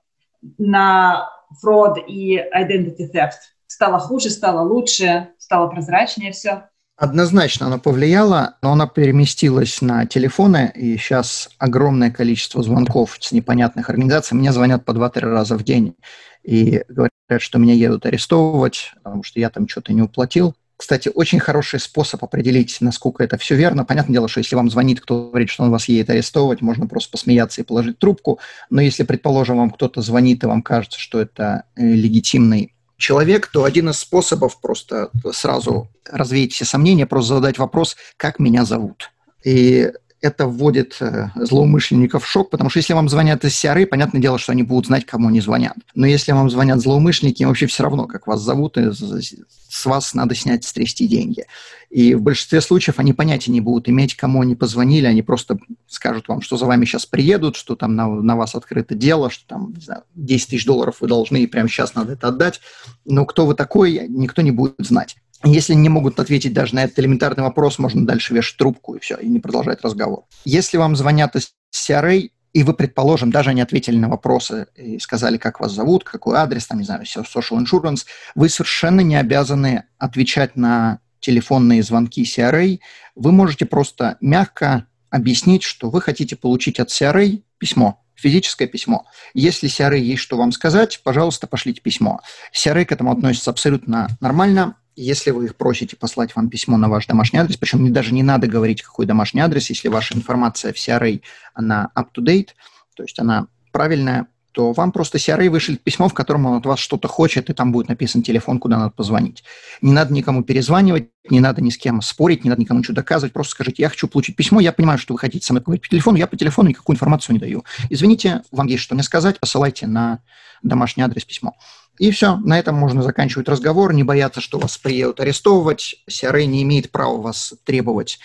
на 0.57 1.29
фрод 1.59 1.97
и 2.07 2.37
identity 2.37 3.11
theft? 3.13 3.39
Стало 3.67 3.99
хуже, 3.99 4.29
стало 4.29 4.61
лучше, 4.67 5.29
стало 5.51 5.67
прозрачнее 5.67 6.31
все? 6.31 6.63
Однозначно 6.95 7.65
она 7.65 7.77
повлияла, 7.77 8.55
но 8.61 8.71
она 8.71 8.87
переместилась 8.87 9.81
на 9.81 10.05
телефоны, 10.05 10.71
и 10.73 10.95
сейчас 10.95 11.49
огромное 11.57 12.09
количество 12.09 12.63
звонков 12.63 13.17
с 13.19 13.33
непонятных 13.33 13.89
организаций. 13.89 14.37
Мне 14.37 14.53
звонят 14.53 14.85
по 14.85 14.91
2-3 14.91 15.19
раза 15.19 15.57
в 15.57 15.63
день 15.63 15.95
и 16.43 16.83
говорят, 16.87 17.11
что 17.39 17.59
меня 17.59 17.73
едут 17.73 18.05
арестовывать, 18.05 18.93
потому 19.03 19.23
что 19.23 19.41
я 19.41 19.49
там 19.49 19.67
что-то 19.67 19.91
не 19.91 20.01
уплатил. 20.01 20.55
Кстати, 20.77 21.11
очень 21.13 21.39
хороший 21.39 21.81
способ 21.81 22.23
определить, 22.23 22.77
насколько 22.79 23.23
это 23.23 23.37
все 23.37 23.55
верно. 23.55 23.83
Понятное 23.83 24.13
дело, 24.13 24.29
что 24.29 24.39
если 24.39 24.55
вам 24.55 24.69
звонит 24.69 25.01
кто 25.01 25.29
говорит, 25.29 25.49
что 25.49 25.63
он 25.63 25.71
вас 25.71 25.89
едет 25.89 26.09
арестовывать, 26.09 26.61
можно 26.61 26.87
просто 26.87 27.11
посмеяться 27.11 27.61
и 27.61 27.65
положить 27.65 27.99
трубку. 27.99 28.39
Но 28.69 28.79
если, 28.79 29.03
предположим, 29.03 29.57
вам 29.57 29.71
кто-то 29.71 30.01
звонит, 30.01 30.43
и 30.43 30.47
вам 30.47 30.61
кажется, 30.61 30.97
что 30.97 31.19
это 31.19 31.65
э, 31.75 31.83
легитимный 31.83 32.73
человек, 33.01 33.47
то 33.47 33.65
один 33.65 33.89
из 33.89 33.99
способов 33.99 34.61
просто 34.61 35.09
сразу 35.33 35.89
развеять 36.05 36.53
все 36.53 36.63
сомнения, 36.63 37.05
просто 37.05 37.35
задать 37.35 37.57
вопрос, 37.57 37.97
как 38.15 38.39
меня 38.39 38.63
зовут. 38.63 39.11
И 39.43 39.91
это 40.21 40.45
вводит 40.45 40.97
э, 40.99 41.29
злоумышленников 41.35 42.23
в 42.23 42.27
шок, 42.27 42.51
потому 42.51 42.69
что 42.69 42.77
если 42.79 42.93
вам 42.93 43.09
звонят 43.09 43.43
из 43.43 43.53
CRA, 43.53 43.85
понятное 43.85 44.21
дело, 44.21 44.37
что 44.37 44.51
они 44.51 44.61
будут 44.63 44.85
знать, 44.85 45.05
кому 45.05 45.29
они 45.29 45.41
звонят. 45.41 45.75
Но 45.95 46.05
если 46.05 46.31
вам 46.31 46.49
звонят 46.49 46.79
злоумышленники, 46.79 47.41
им 47.41 47.47
вообще 47.49 47.65
все 47.65 47.83
равно, 47.83 48.05
как 48.05 48.27
вас 48.27 48.39
зовут, 48.41 48.77
и 48.77 48.91
с 48.91 49.85
вас 49.85 50.13
надо 50.13 50.35
снять, 50.35 50.63
стрясти 50.63 51.07
деньги. 51.07 51.45
И 51.89 52.13
в 52.13 52.21
большинстве 52.21 52.61
случаев 52.61 52.99
они 52.99 53.13
понятия 53.13 53.51
не 53.51 53.61
будут 53.61 53.89
иметь, 53.89 54.15
кому 54.15 54.41
они 54.41 54.55
позвонили, 54.55 55.07
они 55.07 55.23
просто 55.23 55.57
скажут 55.87 56.27
вам, 56.27 56.41
что 56.41 56.55
за 56.55 56.65
вами 56.65 56.85
сейчас 56.85 57.05
приедут, 57.05 57.55
что 57.55 57.75
там 57.75 57.95
на, 57.95 58.07
на 58.07 58.35
вас 58.35 58.53
открыто 58.53 58.93
дело, 58.93 59.31
что 59.31 59.45
там, 59.47 59.73
не 59.75 59.81
знаю, 59.81 60.03
10 60.15 60.49
тысяч 60.49 60.65
долларов 60.65 60.97
вы 60.99 61.07
должны, 61.07 61.37
и 61.37 61.47
прямо 61.47 61.67
сейчас 61.67 61.95
надо 61.95 62.13
это 62.13 62.27
отдать. 62.27 62.61
Но 63.05 63.25
кто 63.25 63.45
вы 63.47 63.55
такой, 63.55 64.05
никто 64.07 64.41
не 64.41 64.51
будет 64.51 64.75
знать. 64.79 65.17
Если 65.43 65.73
не 65.73 65.89
могут 65.89 66.19
ответить 66.19 66.53
даже 66.53 66.75
на 66.75 66.83
этот 66.83 66.99
элементарный 66.99 67.43
вопрос, 67.43 67.79
можно 67.79 68.05
дальше 68.05 68.33
вешать 68.33 68.57
трубку 68.57 68.95
и 68.95 68.99
все, 68.99 69.15
и 69.15 69.27
не 69.27 69.39
продолжать 69.39 69.81
разговор. 69.81 70.25
Если 70.45 70.77
вам 70.77 70.95
звонят 70.95 71.35
из 71.35 71.53
CRA, 71.73 72.29
и 72.53 72.63
вы, 72.63 72.73
предположим, 72.73 73.31
даже 73.31 73.53
не 73.53 73.61
ответили 73.61 73.95
на 73.97 74.09
вопросы 74.09 74.67
и 74.75 74.99
сказали, 74.99 75.37
как 75.37 75.59
вас 75.59 75.71
зовут, 75.71 76.03
какой 76.03 76.37
адрес, 76.37 76.67
там, 76.67 76.79
не 76.79 76.83
знаю, 76.83 77.03
social 77.03 77.63
insurance, 77.63 78.05
вы 78.35 78.49
совершенно 78.49 79.01
не 79.01 79.15
обязаны 79.15 79.85
отвечать 79.97 80.55
на 80.55 80.99
телефонные 81.21 81.81
звонки 81.81 82.23
CRA. 82.23 82.79
Вы 83.15 83.31
можете 83.31 83.65
просто 83.65 84.17
мягко 84.19 84.87
объяснить, 85.09 85.63
что 85.63 85.89
вы 85.89 86.01
хотите 86.01 86.35
получить 86.35 86.79
от 86.79 86.89
CRA 86.89 87.41
письмо, 87.57 88.03
физическое 88.15 88.67
письмо. 88.67 89.05
Если 89.33 89.69
CRA 89.69 89.97
есть 89.97 90.21
что 90.21 90.37
вам 90.37 90.51
сказать, 90.51 90.99
пожалуйста, 91.03 91.47
пошлите 91.47 91.81
письмо. 91.81 92.19
CRA 92.53 92.83
к 92.85 92.91
этому 92.91 93.11
относится 93.11 93.51
абсолютно 93.51 94.09
нормально. 94.19 94.75
Если 94.95 95.31
вы 95.31 95.45
их 95.45 95.55
просите 95.55 95.95
послать 95.95 96.35
вам 96.35 96.49
письмо 96.49 96.77
на 96.77 96.89
ваш 96.89 97.07
домашний 97.07 97.39
адрес, 97.39 97.57
причем 97.57 97.91
даже 97.93 98.13
не 98.13 98.23
надо 98.23 98.47
говорить, 98.47 98.81
какой 98.81 99.05
домашний 99.05 99.41
адрес, 99.41 99.69
если 99.69 99.87
ваша 99.87 100.15
информация 100.15 100.73
в 100.73 100.75
CRA, 100.75 101.21
она 101.53 101.89
up-to-date, 101.95 102.49
то 102.95 103.03
есть 103.03 103.17
она 103.19 103.47
правильная, 103.71 104.27
то 104.51 104.73
вам 104.73 104.91
просто 104.91 105.17
CRA 105.17 105.49
вышлет 105.49 105.81
письмо, 105.81 106.09
в 106.09 106.13
котором 106.13 106.45
он 106.45 106.57
от 106.57 106.65
вас 106.65 106.79
что-то 106.79 107.07
хочет, 107.07 107.49
и 107.49 107.53
там 107.53 107.71
будет 107.71 107.87
написан 107.87 108.21
телефон, 108.21 108.59
куда 108.59 108.77
надо 108.77 108.91
позвонить. 108.91 109.43
Не 109.81 109.93
надо 109.93 110.13
никому 110.13 110.43
перезванивать, 110.43 111.09
не 111.29 111.39
надо 111.39 111.61
ни 111.61 111.69
с 111.69 111.77
кем 111.77 112.01
спорить, 112.01 112.43
не 112.43 112.49
надо 112.49 112.61
никому 112.61 112.81
ничего 112.81 112.95
доказывать, 112.95 113.31
просто 113.31 113.51
скажите, 113.51 113.83
я 113.83 113.89
хочу 113.89 114.09
получить 114.09 114.35
письмо, 114.35 114.59
я 114.59 114.73
понимаю, 114.73 114.99
что 114.99 115.13
вы 115.13 115.19
хотите 115.19 115.45
со 115.45 115.53
мной 115.53 115.61
поговорить 115.61 115.83
по 115.83 115.89
телефону, 115.89 116.17
я 116.17 116.27
по 116.27 116.35
телефону 116.35 116.69
никакую 116.69 116.95
информацию 116.95 117.33
не 117.33 117.39
даю. 117.39 117.63
Извините, 117.89 118.41
вам 118.51 118.67
есть 118.67 118.83
что 118.83 118.93
мне 118.93 119.03
сказать, 119.03 119.39
посылайте 119.39 119.87
на 119.87 120.19
домашний 120.63 121.03
адрес 121.03 121.23
письмо. 121.23 121.55
И 122.01 122.09
все, 122.09 122.37
на 122.37 122.57
этом 122.57 122.73
можно 122.73 123.03
заканчивать 123.03 123.47
разговор, 123.47 123.93
не 123.93 124.01
бояться, 124.01 124.41
что 124.41 124.57
вас 124.57 124.75
приедут 124.75 125.19
арестовывать. 125.19 125.97
CRA 126.09 126.43
не 126.45 126.63
имеет 126.63 126.89
права 126.89 127.21
вас 127.21 127.53
требовать 127.63 128.17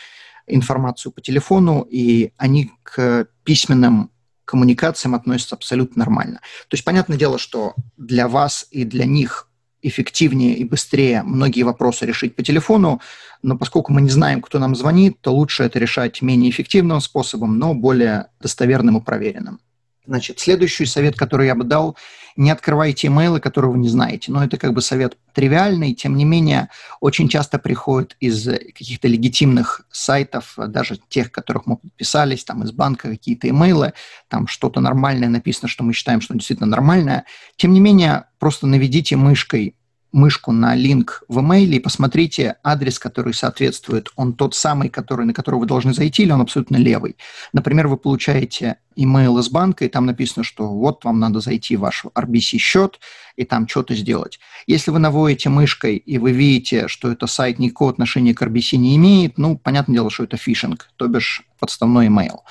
информацию 0.46 1.12
по 1.12 1.20
телефону, 1.20 1.82
и 1.82 2.32
они 2.38 2.72
к 2.82 3.26
письменным 3.44 4.10
коммуникациям 4.46 5.14
относятся 5.14 5.56
абсолютно 5.56 6.00
нормально. 6.00 6.40
То 6.68 6.74
есть, 6.74 6.84
понятное 6.84 7.18
дело, 7.18 7.38
что 7.38 7.74
для 7.98 8.28
вас 8.28 8.66
и 8.70 8.84
для 8.84 9.04
них 9.04 9.50
эффективнее 9.82 10.56
и 10.56 10.64
быстрее 10.64 11.22
многие 11.22 11.62
вопросы 11.62 12.06
решить 12.06 12.34
по 12.34 12.42
телефону, 12.42 13.02
но 13.42 13.58
поскольку 13.58 13.92
мы 13.92 14.00
не 14.00 14.08
знаем, 14.08 14.40
кто 14.40 14.58
нам 14.58 14.74
звонит, 14.74 15.20
то 15.20 15.34
лучше 15.34 15.64
это 15.64 15.78
решать 15.78 16.22
менее 16.22 16.50
эффективным 16.50 17.02
способом, 17.02 17.58
но 17.58 17.74
более 17.74 18.28
достоверным 18.40 18.96
и 18.96 19.04
проверенным. 19.04 19.60
Значит, 20.06 20.38
следующий 20.38 20.86
совет, 20.86 21.16
который 21.16 21.46
я 21.46 21.54
бы 21.54 21.64
дал, 21.64 21.96
не 22.36 22.50
открывайте 22.50 23.06
имейлы, 23.08 23.40
которые 23.40 23.72
вы 23.72 23.78
не 23.78 23.88
знаете. 23.88 24.30
Но 24.30 24.44
это 24.44 24.58
как 24.58 24.72
бы 24.72 24.82
совет 24.82 25.16
тривиальный, 25.32 25.94
тем 25.94 26.16
не 26.16 26.24
менее, 26.24 26.68
очень 27.00 27.28
часто 27.28 27.58
приходит 27.58 28.16
из 28.20 28.46
каких-то 28.46 29.08
легитимных 29.08 29.86
сайтов, 29.90 30.54
даже 30.56 30.98
тех, 31.08 31.32
которых 31.32 31.66
мы 31.66 31.78
подписались, 31.78 32.44
там 32.44 32.62
из 32.62 32.72
банка 32.72 33.08
какие-то 33.08 33.48
имейлы, 33.48 33.94
там 34.28 34.46
что-то 34.46 34.80
нормальное 34.80 35.28
написано, 35.28 35.68
что 35.68 35.82
мы 35.82 35.92
считаем, 35.92 36.20
что 36.20 36.34
действительно 36.34 36.68
нормальное. 36.68 37.24
Тем 37.56 37.72
не 37.72 37.80
менее, 37.80 38.24
просто 38.38 38.66
наведите 38.66 39.16
мышкой 39.16 39.74
мышку 40.16 40.50
на 40.50 40.74
линк 40.74 41.22
в 41.28 41.40
имейле 41.40 41.76
и 41.76 41.80
посмотрите 41.80 42.56
адрес, 42.64 42.98
который 42.98 43.34
соответствует. 43.34 44.08
Он 44.16 44.32
тот 44.32 44.54
самый, 44.54 44.88
который, 44.88 45.26
на 45.26 45.34
который 45.34 45.60
вы 45.60 45.66
должны 45.66 45.92
зайти, 45.92 46.22
или 46.22 46.32
он 46.32 46.40
абсолютно 46.40 46.76
левый. 46.76 47.16
Например, 47.52 47.86
вы 47.86 47.98
получаете 47.98 48.78
имейл 48.96 49.36
из 49.36 49.50
банка, 49.50 49.84
и 49.84 49.88
там 49.88 50.06
написано, 50.06 50.42
что 50.42 50.68
вот 50.68 51.04
вам 51.04 51.20
надо 51.20 51.40
зайти 51.40 51.76
в 51.76 51.80
ваш 51.80 52.06
RBC-счет 52.14 52.98
и 53.36 53.44
там 53.44 53.68
что-то 53.68 53.94
сделать. 53.94 54.40
Если 54.66 54.90
вы 54.90 55.00
наводите 55.00 55.50
мышкой, 55.50 55.96
и 55.96 56.16
вы 56.16 56.32
видите, 56.32 56.88
что 56.88 57.12
это 57.12 57.26
сайт 57.26 57.58
никакого 57.58 57.90
отношения 57.90 58.32
к 58.32 58.40
RBC 58.40 58.78
не 58.78 58.96
имеет, 58.96 59.36
ну, 59.36 59.58
понятное 59.58 59.96
дело, 59.96 60.10
что 60.10 60.24
это 60.24 60.38
фишинг, 60.38 60.88
то 60.96 61.08
бишь 61.08 61.42
подставной 61.58 62.06
имейл. 62.06 62.42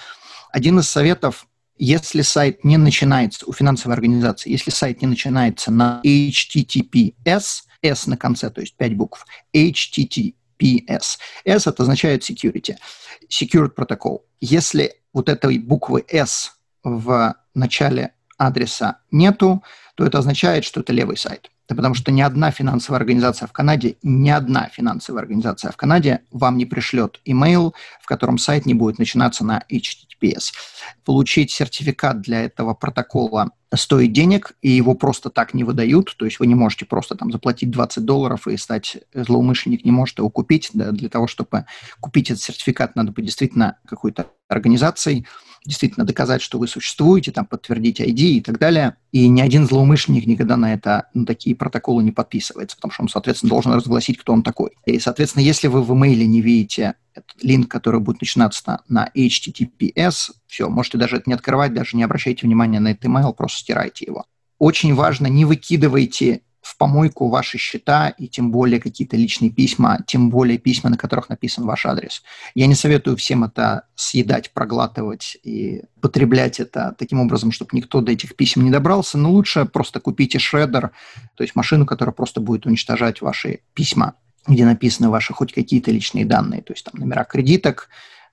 Один 0.51 0.77
из 0.77 0.87
советов 0.87 1.47
если 1.77 2.21
сайт 2.21 2.63
не 2.63 2.77
начинается 2.77 3.45
у 3.45 3.53
финансовой 3.53 3.95
организации, 3.95 4.49
если 4.49 4.71
сайт 4.71 5.01
не 5.01 5.07
начинается 5.07 5.71
на 5.71 6.01
HTTPS, 6.03 7.63
S 7.81 8.07
на 8.07 8.17
конце, 8.17 8.49
то 8.49 8.61
есть 8.61 8.75
5 8.77 8.95
букв, 8.95 9.25
HTTPS, 9.55 11.17
S 11.45 11.67
это 11.67 11.83
означает 11.83 12.29
security, 12.29 12.75
Secured 13.29 13.75
Protocol. 13.75 14.19
Если 14.39 14.93
вот 15.13 15.29
этой 15.29 15.57
буквы 15.57 16.05
S 16.07 16.53
в 16.83 17.35
начале 17.53 18.13
адреса 18.37 18.99
нету, 19.11 19.63
то 19.95 20.05
это 20.05 20.19
означает, 20.19 20.65
что 20.65 20.81
это 20.81 20.93
левый 20.93 21.17
сайт. 21.17 21.49
Да 21.67 21.75
потому 21.75 21.95
что 21.95 22.11
ни 22.11 22.21
одна 22.21 22.51
финансовая 22.51 22.99
организация 22.99 23.47
в 23.47 23.51
Канаде, 23.51 23.95
ни 24.03 24.29
одна 24.29 24.69
финансовая 24.69 25.21
организация 25.21 25.71
в 25.71 25.77
Канаде 25.77 26.21
вам 26.31 26.57
не 26.57 26.65
пришлет 26.65 27.19
имейл, 27.25 27.73
в 28.01 28.05
котором 28.05 28.37
сайт 28.37 28.65
не 28.65 28.73
будет 28.73 28.99
начинаться 28.99 29.43
на 29.43 29.63
HTTPS. 29.71 30.53
Получить 31.03 31.51
сертификат 31.51 32.21
для 32.21 32.43
этого 32.43 32.73
протокола 32.75 33.51
стоит 33.77 34.13
денег, 34.13 34.53
и 34.61 34.69
его 34.69 34.93
просто 34.93 35.29
так 35.29 35.53
не 35.53 35.63
выдают, 35.63 36.15
то 36.17 36.25
есть 36.25 36.39
вы 36.39 36.47
не 36.47 36.55
можете 36.55 36.85
просто 36.85 37.15
там 37.15 37.31
заплатить 37.31 37.71
20 37.71 38.05
долларов 38.05 38.47
и 38.47 38.57
стать 38.57 38.97
злоумышленник 39.13 39.85
не 39.85 39.91
может 39.91 40.17
его 40.17 40.29
купить. 40.29 40.69
Да, 40.73 40.91
для 40.91 41.09
того, 41.09 41.27
чтобы 41.27 41.65
купить 41.99 42.31
этот 42.31 42.43
сертификат, 42.43 42.95
надо 42.95 43.11
быть 43.11 43.25
действительно 43.25 43.77
какой-то 43.85 44.27
организацией, 44.47 45.25
действительно 45.65 46.05
доказать, 46.05 46.41
что 46.41 46.59
вы 46.59 46.67
существуете, 46.67 47.31
там, 47.31 47.45
подтвердить 47.45 47.99
ID 47.99 48.19
и 48.19 48.41
так 48.41 48.59
далее. 48.59 48.97
И 49.11 49.27
ни 49.27 49.41
один 49.41 49.65
злоумышленник 49.65 50.25
никогда 50.25 50.57
на 50.57 50.73
это, 50.73 51.09
на 51.13 51.25
такие 51.25 51.55
протоколы 51.55 52.03
не 52.03 52.11
подписывается, 52.11 52.75
потому 52.75 52.91
что 52.91 53.03
он, 53.03 53.09
соответственно, 53.09 53.49
должен 53.49 53.73
разгласить, 53.73 54.17
кто 54.17 54.33
он 54.33 54.43
такой. 54.43 54.71
И, 54.85 54.99
соответственно, 54.99 55.43
если 55.43 55.67
вы 55.67 55.81
в 55.81 55.93
имейле 55.93 56.27
не 56.27 56.41
видите 56.41 56.95
этот 57.15 57.43
линк, 57.43 57.69
который 57.69 57.99
будет 57.99 58.21
начинаться 58.21 58.63
на, 58.65 58.81
на 58.87 59.11
HTTPS, 59.15 60.31
все, 60.47 60.69
можете 60.69 60.97
даже 60.97 61.17
это 61.17 61.23
не 61.27 61.33
открывать, 61.33 61.73
даже 61.73 61.97
не 61.97 62.03
обращайте 62.03 62.45
внимания 62.45 62.79
на 62.79 62.89
этот 62.89 63.05
email, 63.05 63.33
просто 63.33 63.59
стирайте 63.59 64.05
его. 64.05 64.25
Очень 64.57 64.93
важно, 64.95 65.27
не 65.27 65.45
выкидывайте 65.45 66.41
в 66.65 66.77
помойку 66.77 67.29
ваши 67.29 67.59
счета 67.59 68.09
и 68.09 68.27
тем 68.27 68.51
более 68.51 68.79
какие-то 68.79 69.15
личные 69.15 69.51
письма, 69.51 69.99
тем 70.07 70.31
более 70.31 70.57
письма, 70.57 70.89
на 70.89 70.97
которых 70.97 71.29
написан 71.29 71.63
ваш 71.63 71.85
адрес. 71.85 72.23
Я 72.55 72.65
не 72.65 72.73
советую 72.73 73.17
всем 73.17 73.43
это 73.43 73.83
съедать, 73.93 74.49
проглатывать 74.51 75.37
и 75.43 75.83
потреблять 76.01 76.59
это 76.59 76.95
таким 76.97 77.19
образом, 77.19 77.51
чтобы 77.51 77.69
никто 77.73 78.01
до 78.01 78.11
этих 78.11 78.35
писем 78.35 78.63
не 78.63 78.71
добрался, 78.71 79.19
но 79.19 79.31
лучше 79.31 79.65
просто 79.65 79.99
купите 79.99 80.39
шредер, 80.39 80.89
то 81.35 81.43
есть 81.43 81.55
машину, 81.55 81.85
которая 81.85 82.13
просто 82.13 82.41
будет 82.41 82.65
уничтожать 82.65 83.21
ваши 83.21 83.59
письма, 83.75 84.15
где 84.47 84.65
написаны 84.65 85.09
ваши 85.09 85.33
хоть 85.33 85.53
какие-то 85.53 85.91
личные 85.91 86.25
данные, 86.25 86.61
то 86.61 86.73
есть 86.73 86.85
там 86.85 86.99
номера 86.99 87.23
кредиток, 87.23 87.89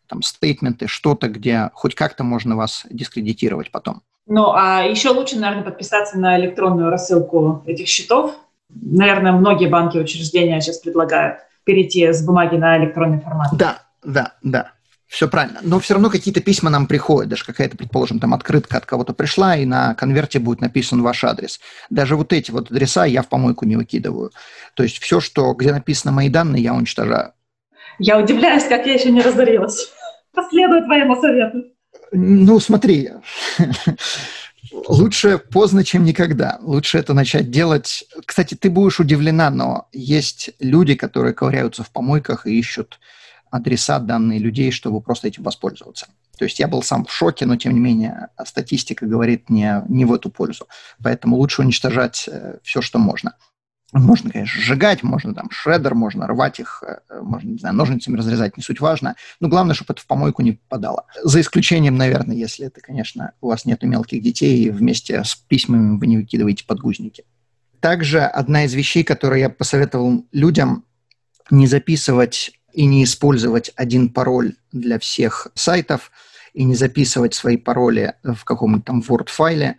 там 0.06 0.22
стейтменты, 0.22 0.86
что-то, 0.88 1.28
где 1.28 1.70
хоть 1.74 1.94
как-то 1.94 2.24
можно 2.24 2.56
вас 2.56 2.86
дискредитировать 2.90 3.70
потом. 3.70 4.02
Ну, 4.26 4.52
а 4.52 4.82
еще 4.82 5.10
лучше, 5.10 5.38
наверное, 5.38 5.64
подписаться 5.64 6.18
на 6.18 6.38
электронную 6.38 6.90
рассылку 6.90 7.62
этих 7.66 7.88
счетов. 7.88 8.34
Наверное, 8.68 9.32
многие 9.32 9.68
банки 9.68 9.96
и 9.96 10.00
учреждения 10.00 10.60
сейчас 10.60 10.78
предлагают 10.78 11.38
перейти 11.64 12.12
с 12.12 12.24
бумаги 12.24 12.56
на 12.56 12.78
электронный 12.78 13.20
формат. 13.20 13.48
Да, 13.52 13.82
да, 14.04 14.34
да. 14.42 14.72
Все 15.12 15.28
правильно. 15.28 15.60
Но 15.62 15.78
все 15.78 15.92
равно 15.92 16.08
какие-то 16.08 16.40
письма 16.40 16.70
нам 16.70 16.86
приходят, 16.86 17.28
даже 17.28 17.44
какая-то, 17.44 17.76
предположим, 17.76 18.18
там 18.18 18.32
открытка 18.32 18.78
от 18.78 18.86
кого-то 18.86 19.12
пришла, 19.12 19.54
и 19.58 19.66
на 19.66 19.94
конверте 19.94 20.38
будет 20.38 20.62
написан 20.62 21.02
ваш 21.02 21.22
адрес. 21.22 21.60
Даже 21.90 22.16
вот 22.16 22.32
эти 22.32 22.50
вот 22.50 22.70
адреса 22.70 23.04
я 23.04 23.20
в 23.20 23.28
помойку 23.28 23.66
не 23.66 23.76
выкидываю. 23.76 24.32
То 24.72 24.82
есть 24.82 24.98
все, 25.00 25.20
что, 25.20 25.52
где 25.52 25.70
написаны 25.70 26.12
мои 26.12 26.30
данные, 26.30 26.62
я 26.62 26.72
уничтожаю. 26.72 27.34
Я 27.98 28.18
удивляюсь, 28.18 28.64
как 28.64 28.86
я 28.86 28.94
еще 28.94 29.10
не 29.10 29.20
разорилась. 29.20 29.92
Последую 30.32 30.82
твоему 30.84 31.20
совету. 31.20 31.58
Ну, 32.10 32.58
смотри, 32.58 33.10
лучше 34.88 35.36
поздно, 35.36 35.84
чем 35.84 36.04
никогда. 36.04 36.56
Лучше 36.62 36.96
это 36.96 37.12
начать 37.12 37.50
делать. 37.50 38.06
Кстати, 38.24 38.54
ты 38.54 38.70
будешь 38.70 38.98
удивлена, 38.98 39.50
но 39.50 39.88
есть 39.92 40.52
люди, 40.58 40.94
которые 40.94 41.34
ковыряются 41.34 41.82
в 41.82 41.90
помойках 41.90 42.46
и 42.46 42.58
ищут 42.58 42.98
адреса 43.52 44.00
данные 44.00 44.38
людей, 44.38 44.72
чтобы 44.72 45.00
просто 45.00 45.28
этим 45.28 45.44
воспользоваться. 45.44 46.06
То 46.38 46.46
есть 46.46 46.58
я 46.58 46.66
был 46.66 46.82
сам 46.82 47.04
в 47.04 47.12
шоке, 47.12 47.44
но 47.46 47.56
тем 47.56 47.74
не 47.74 47.80
менее 47.80 48.28
статистика 48.44 49.06
говорит 49.06 49.50
не, 49.50 49.84
не 49.88 50.06
в 50.06 50.12
эту 50.12 50.30
пользу. 50.30 50.66
Поэтому 51.02 51.36
лучше 51.36 51.60
уничтожать 51.60 52.28
э, 52.28 52.58
все, 52.64 52.80
что 52.80 52.98
можно. 52.98 53.36
Можно, 53.92 54.30
конечно, 54.30 54.58
сжигать, 54.58 55.02
можно 55.02 55.34
там 55.34 55.50
шредер, 55.50 55.94
можно 55.94 56.26
рвать 56.26 56.60
их, 56.60 56.82
э, 56.86 57.20
можно, 57.20 57.50
не 57.50 57.58
знаю, 57.58 57.76
ножницами 57.76 58.16
разрезать, 58.16 58.56
не 58.56 58.62
суть 58.62 58.80
важно. 58.80 59.16
Но 59.38 59.48
главное, 59.48 59.74
чтобы 59.74 59.92
это 59.92 60.00
в 60.00 60.06
помойку 60.06 60.40
не 60.40 60.52
попадало. 60.52 61.04
За 61.22 61.38
исключением, 61.38 61.98
наверное, 61.98 62.34
если 62.34 62.66
это, 62.66 62.80
конечно, 62.80 63.32
у 63.42 63.48
вас 63.48 63.66
нет 63.66 63.82
мелких 63.82 64.22
детей, 64.22 64.64
и 64.64 64.70
вместе 64.70 65.22
с 65.22 65.34
письмами 65.34 65.98
вы 65.98 66.06
не 66.06 66.16
выкидываете 66.16 66.64
подгузники. 66.64 67.24
Также 67.80 68.20
одна 68.20 68.64
из 68.64 68.72
вещей, 68.72 69.04
которую 69.04 69.40
я 69.40 69.50
посоветовал 69.50 70.24
людям, 70.32 70.86
не 71.50 71.66
записывать 71.66 72.52
и 72.72 72.86
не 72.86 73.04
использовать 73.04 73.72
один 73.76 74.08
пароль 74.08 74.54
для 74.72 74.98
всех 74.98 75.48
сайтов, 75.54 76.10
и 76.54 76.64
не 76.64 76.74
записывать 76.74 77.34
свои 77.34 77.56
пароли 77.56 78.14
в 78.22 78.44
каком-нибудь 78.44 78.84
там 78.84 79.00
Word-файле. 79.00 79.76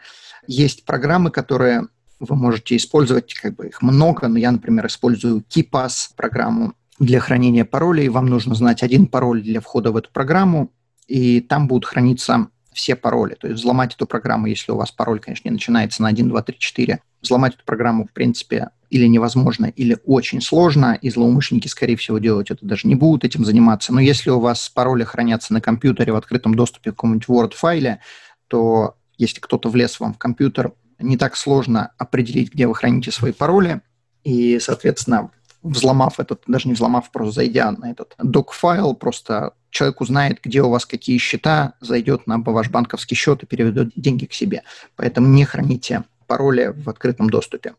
Есть 0.48 0.86
программы, 0.86 1.30
которые 1.30 1.88
вы 2.20 2.36
можете 2.36 2.76
использовать, 2.76 3.34
как 3.34 3.56
бы 3.56 3.68
их 3.68 3.82
много, 3.82 4.28
но 4.28 4.40
я, 4.40 4.52
например, 4.52 4.88
использую 4.88 5.44
KeePass 5.50 6.12
программу 6.16 6.74
для 7.00 7.20
хранения 7.20 7.66
паролей. 7.66 8.10
Вам 8.10 8.28
нужно 8.28 8.56
знать 8.56 8.82
один 8.82 9.08
пароль 9.08 9.42
для 9.42 9.62
входа 9.62 9.92
в 9.92 9.98
эту 9.98 10.10
программу, 10.12 10.72
и 11.08 11.42
там 11.42 11.68
будут 11.68 11.86
храниться 11.86 12.48
все 12.74 12.96
пароли. 12.96 13.36
То 13.36 13.48
есть 13.48 13.60
взломать 13.60 13.94
эту 13.94 14.08
программу, 14.08 14.48
если 14.48 14.72
у 14.72 14.78
вас 14.78 14.92
пароль, 14.92 15.20
конечно, 15.20 15.48
не 15.48 15.54
начинается 15.54 16.02
на 16.02 16.08
1, 16.08 16.30
2, 16.30 16.42
3, 16.42 16.58
4, 16.58 17.00
взломать 17.22 17.56
эту 17.56 17.66
программу, 17.66 18.08
в 18.08 18.12
принципе, 18.12 18.70
или 18.94 19.08
невозможно, 19.08 19.66
или 19.66 19.98
очень 20.06 20.40
сложно, 20.40 20.94
и 21.02 21.10
злоумышленники, 21.10 21.68
скорее 21.68 21.96
всего, 21.96 22.20
делать 22.20 22.52
это 22.52 22.64
даже 22.64 22.88
не 22.88 22.94
будут 22.94 23.24
этим 23.24 23.44
заниматься. 23.44 23.92
Но 23.92 24.00
если 24.00 24.30
у 24.30 24.40
вас 24.40 24.70
пароли 24.70 25.04
хранятся 25.04 25.52
на 25.52 25.62
компьютере 25.62 26.14
в 26.14 26.16
открытом 26.16 26.54
доступе 26.54 26.92
к 26.92 26.96
какому-нибудь 26.96 27.28
Word-файле, 27.28 28.02
то 28.48 28.96
если 29.18 29.40
кто-то 29.40 29.70
влез 29.70 30.00
вам 30.00 30.14
в 30.14 30.20
компьютер, 30.20 30.74
не 31.00 31.18
так 31.18 31.36
сложно 31.36 31.92
определить, 31.98 32.54
где 32.54 32.68
вы 32.68 32.76
храните 32.76 33.10
свои 33.10 33.32
пароли, 33.32 33.82
и, 34.24 34.60
соответственно, 34.60 35.32
взломав 35.64 36.20
этот, 36.20 36.44
даже 36.46 36.68
не 36.68 36.76
взломав, 36.76 37.12
просто 37.12 37.34
зайдя 37.34 37.72
на 37.72 37.90
этот 37.90 38.14
док-файл, 38.22 38.94
просто 38.94 39.54
человек 39.72 40.02
узнает, 40.02 40.38
где 40.44 40.62
у 40.62 40.70
вас 40.70 40.86
какие 40.86 41.18
счета, 41.18 41.74
зайдет 41.82 42.28
на 42.28 42.38
ваш 42.38 42.70
банковский 42.70 43.16
счет 43.16 43.42
и 43.42 43.48
переведет 43.48 43.92
деньги 43.96 44.26
к 44.26 44.34
себе. 44.34 44.62
Поэтому 44.96 45.28
не 45.30 45.46
храните 45.46 46.04
пароли 46.28 46.74
в 46.76 46.90
открытом 46.90 47.32
доступе. 47.32 47.74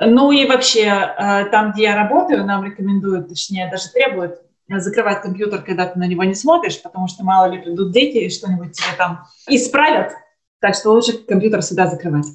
Ну 0.00 0.32
и 0.32 0.46
вообще, 0.46 0.84
э, 0.84 1.44
там, 1.50 1.72
где 1.72 1.82
я 1.84 1.96
работаю, 1.96 2.44
нам 2.46 2.64
рекомендуют, 2.64 3.28
точнее, 3.28 3.70
даже 3.70 3.90
требуют 3.90 4.40
закрывать 4.68 5.20
компьютер, 5.20 5.62
когда 5.62 5.86
ты 5.86 5.98
на 5.98 6.06
него 6.06 6.24
не 6.24 6.34
смотришь, 6.34 6.80
потому 6.80 7.08
что 7.08 7.24
мало 7.24 7.50
ли 7.50 7.58
придут 7.60 7.92
дети 7.92 8.18
и 8.18 8.30
что-нибудь 8.30 8.72
тебе 8.72 8.96
там 8.96 9.26
исправят. 9.48 10.12
Так 10.60 10.74
что 10.74 10.92
лучше 10.92 11.14
компьютер 11.14 11.60
всегда 11.60 11.88
закрывать. 11.88 12.26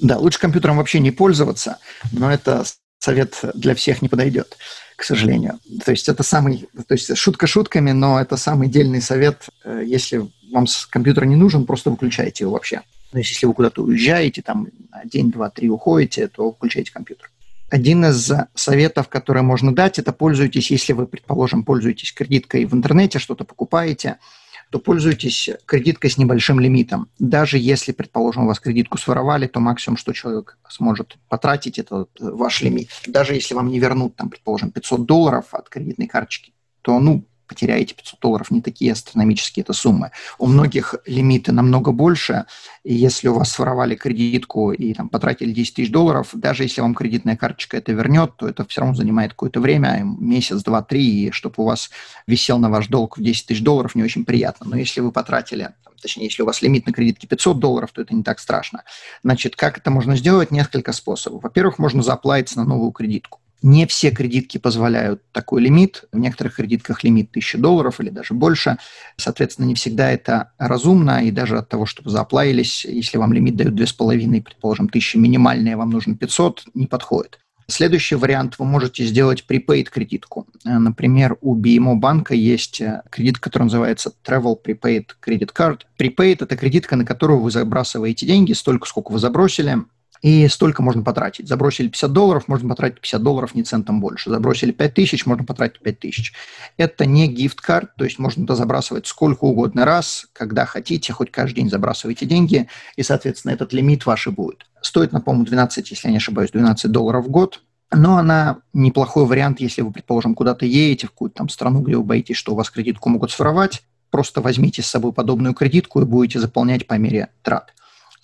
Да, 0.00 0.18
лучше 0.18 0.40
компьютером 0.40 0.78
вообще 0.78 0.98
не 0.98 1.10
пользоваться, 1.10 1.78
но 2.10 2.32
это 2.32 2.64
совет 2.98 3.40
для 3.54 3.74
всех 3.74 4.02
не 4.02 4.08
подойдет, 4.08 4.56
к 4.96 5.04
сожалению. 5.04 5.60
То 5.84 5.90
есть 5.90 6.08
это 6.08 6.22
самый, 6.22 6.68
то 6.88 6.94
есть 6.94 7.16
шутка 7.16 7.46
шутками, 7.46 7.92
но 7.92 8.20
это 8.20 8.36
самый 8.36 8.68
дельный 8.68 9.02
совет. 9.02 9.48
Э, 9.64 9.82
если 9.84 10.28
вам 10.52 10.66
компьютер 10.90 11.26
не 11.26 11.36
нужен, 11.36 11.66
просто 11.66 11.90
выключайте 11.90 12.44
его 12.44 12.52
вообще. 12.54 12.82
То 13.14 13.18
есть 13.20 13.30
если 13.30 13.46
вы 13.46 13.54
куда-то 13.54 13.82
уезжаете, 13.82 14.42
там 14.42 14.68
на 14.90 15.04
день, 15.04 15.30
два, 15.30 15.48
три 15.48 15.70
уходите, 15.70 16.26
то 16.28 16.52
включайте 16.52 16.92
компьютер. 16.92 17.30
Один 17.70 18.04
из 18.04 18.30
советов, 18.54 19.08
который 19.08 19.42
можно 19.42 19.74
дать, 19.74 19.98
это 19.98 20.12
пользуйтесь, 20.12 20.70
если 20.70 20.92
вы, 20.92 21.06
предположим, 21.06 21.64
пользуетесь 21.64 22.12
кредиткой 22.12 22.64
в 22.66 22.74
интернете, 22.74 23.18
что-то 23.18 23.44
покупаете– 23.44 24.18
то 24.70 24.80
пользуйтесь 24.80 25.50
кредиткой 25.66 26.10
с 26.10 26.18
небольшим 26.18 26.58
лимитом. 26.58 27.08
Даже 27.20 27.58
если, 27.58 27.92
предположим, 27.92 28.42
у 28.42 28.46
вас 28.48 28.58
кредитку 28.58 28.98
своровали, 28.98 29.46
то 29.46 29.60
максимум, 29.60 29.96
что 29.96 30.12
человек 30.12 30.58
сможет 30.68 31.16
потратить, 31.28 31.78
это 31.78 32.06
ваш 32.18 32.60
лимит. 32.60 32.88
Даже 33.06 33.34
если 33.34 33.54
вам 33.54 33.68
не 33.68 33.78
вернут, 33.78 34.16
там, 34.16 34.30
предположим, 34.30 34.72
500 34.72 35.06
долларов 35.06 35.46
от 35.52 35.68
кредитной 35.68 36.08
карточки, 36.08 36.54
то, 36.82 36.98
ну, 36.98 37.24
потеряете 37.46 37.94
500 37.94 38.20
долларов, 38.20 38.50
не 38.50 38.60
такие 38.60 38.92
астрономические 38.92 39.62
это 39.62 39.72
суммы. 39.72 40.10
У 40.38 40.46
многих 40.46 40.94
лимиты 41.06 41.52
намного 41.52 41.92
больше, 41.92 42.44
и 42.84 42.94
если 42.94 43.28
у 43.28 43.34
вас 43.34 43.50
своровали 43.50 43.94
кредитку 43.94 44.72
и 44.72 44.94
там, 44.94 45.08
потратили 45.08 45.52
10 45.52 45.74
тысяч 45.74 45.90
долларов, 45.90 46.30
даже 46.32 46.64
если 46.64 46.80
вам 46.80 46.94
кредитная 46.94 47.36
карточка 47.36 47.76
это 47.76 47.92
вернет, 47.92 48.36
то 48.36 48.48
это 48.48 48.64
все 48.66 48.80
равно 48.80 48.96
занимает 48.96 49.32
какое-то 49.32 49.60
время, 49.60 50.02
месяц, 50.04 50.62
два, 50.62 50.82
три, 50.82 51.26
и 51.26 51.30
чтобы 51.30 51.54
у 51.58 51.64
вас 51.64 51.90
висел 52.26 52.58
на 52.58 52.70
ваш 52.70 52.88
долг 52.88 53.18
в 53.18 53.22
10 53.22 53.46
тысяч 53.46 53.62
долларов, 53.62 53.94
не 53.94 54.02
очень 54.02 54.24
приятно. 54.24 54.66
Но 54.68 54.76
если 54.76 55.00
вы 55.00 55.12
потратили 55.12 55.70
точнее, 56.04 56.24
если 56.24 56.42
у 56.42 56.46
вас 56.46 56.60
лимит 56.60 56.86
на 56.86 56.92
кредитке 56.92 57.26
500 57.26 57.58
долларов, 57.58 57.90
то 57.92 58.02
это 58.02 58.14
не 58.14 58.22
так 58.22 58.38
страшно. 58.38 58.84
Значит, 59.22 59.56
как 59.56 59.78
это 59.78 59.90
можно 59.90 60.16
сделать? 60.16 60.50
Несколько 60.50 60.92
способов. 60.92 61.42
Во-первых, 61.42 61.78
можно 61.78 62.02
заплатить 62.02 62.56
на 62.56 62.64
новую 62.64 62.92
кредитку. 62.92 63.40
Не 63.66 63.86
все 63.86 64.10
кредитки 64.10 64.58
позволяют 64.58 65.22
такой 65.32 65.62
лимит. 65.62 66.04
В 66.12 66.18
некоторых 66.18 66.56
кредитках 66.56 67.02
лимит 67.02 67.30
1000 67.30 67.56
долларов 67.56 67.98
или 67.98 68.10
даже 68.10 68.34
больше. 68.34 68.76
Соответственно, 69.16 69.64
не 69.64 69.74
всегда 69.74 70.10
это 70.10 70.52
разумно. 70.58 71.24
И 71.24 71.30
даже 71.30 71.56
от 71.56 71.70
того, 71.70 71.86
чтобы 71.86 72.10
заплавились, 72.10 72.84
если 72.84 73.16
вам 73.16 73.32
лимит 73.32 73.56
дают 73.56 73.72
2,5, 73.72 74.42
предположим, 74.42 74.84
1000 74.84 75.18
минимальные, 75.18 75.78
вам 75.78 75.88
нужно 75.88 76.14
500, 76.14 76.64
не 76.74 76.86
подходит. 76.86 77.38
Следующий 77.66 78.16
вариант, 78.16 78.56
вы 78.58 78.66
можете 78.66 79.06
сделать 79.06 79.46
prepaid 79.48 79.84
кредитку. 79.84 80.46
Например, 80.64 81.38
у 81.40 81.56
BMO 81.56 81.94
банка 81.94 82.34
есть 82.34 82.82
кредит, 83.08 83.38
который 83.38 83.62
называется 83.62 84.12
Travel 84.28 84.58
Prepaid 84.62 85.06
Credit 85.26 85.50
Card. 85.56 85.80
Prepaid– 85.98 86.36
это 86.40 86.54
кредитка, 86.58 86.96
на 86.96 87.06
которую 87.06 87.40
вы 87.40 87.50
забрасываете 87.50 88.26
деньги, 88.26 88.52
столько, 88.52 88.86
сколько 88.86 89.10
вы 89.10 89.18
забросили, 89.18 89.78
и 90.22 90.48
столько 90.48 90.82
можно 90.82 91.02
потратить. 91.02 91.48
Забросили 91.48 91.88
50 91.88 92.12
долларов, 92.12 92.48
можно 92.48 92.68
потратить 92.68 93.00
50 93.00 93.22
долларов, 93.22 93.54
не 93.54 93.62
центом 93.62 94.00
больше. 94.00 94.30
Забросили 94.30 94.72
5 94.72 94.94
тысяч, 94.94 95.26
можно 95.26 95.44
потратить 95.44 95.80
5 95.80 95.98
тысяч. 95.98 96.32
Это 96.76 97.06
не 97.06 97.28
гифт-карт, 97.28 97.94
то 97.96 98.04
есть 98.04 98.18
можно 98.18 98.42
туда 98.42 98.56
забрасывать 98.56 99.06
сколько 99.06 99.44
угодно 99.44 99.84
раз, 99.84 100.26
когда 100.32 100.64
хотите, 100.64 101.12
хоть 101.12 101.30
каждый 101.30 101.56
день 101.56 101.70
забрасывайте 101.70 102.26
деньги, 102.26 102.68
и, 102.96 103.02
соответственно, 103.02 103.52
этот 103.52 103.72
лимит 103.72 104.06
ваш 104.06 104.26
и 104.26 104.30
будет. 104.30 104.66
Стоит, 104.80 105.12
напомню, 105.12 105.44
12, 105.44 105.90
если 105.90 106.08
я 106.08 106.12
не 106.12 106.18
ошибаюсь, 106.18 106.50
12 106.50 106.90
долларов 106.90 107.26
в 107.26 107.30
год, 107.30 107.60
но 107.92 108.16
она 108.16 108.58
неплохой 108.72 109.26
вариант, 109.26 109.60
если 109.60 109.82
вы, 109.82 109.92
предположим, 109.92 110.34
куда-то 110.34 110.66
едете, 110.66 111.06
в 111.06 111.10
какую-то 111.10 111.36
там 111.36 111.48
страну, 111.48 111.80
где 111.80 111.96
вы 111.96 112.02
боитесь, 112.02 112.36
что 112.36 112.52
у 112.52 112.56
вас 112.56 112.70
кредитку 112.70 113.08
могут 113.08 113.30
своровать, 113.30 113.82
просто 114.10 114.40
возьмите 114.40 114.82
с 114.82 114.86
собой 114.86 115.12
подобную 115.12 115.54
кредитку 115.54 116.00
и 116.00 116.04
будете 116.04 116.40
заполнять 116.40 116.86
по 116.86 116.94
мере 116.94 117.28
трат. 117.42 117.72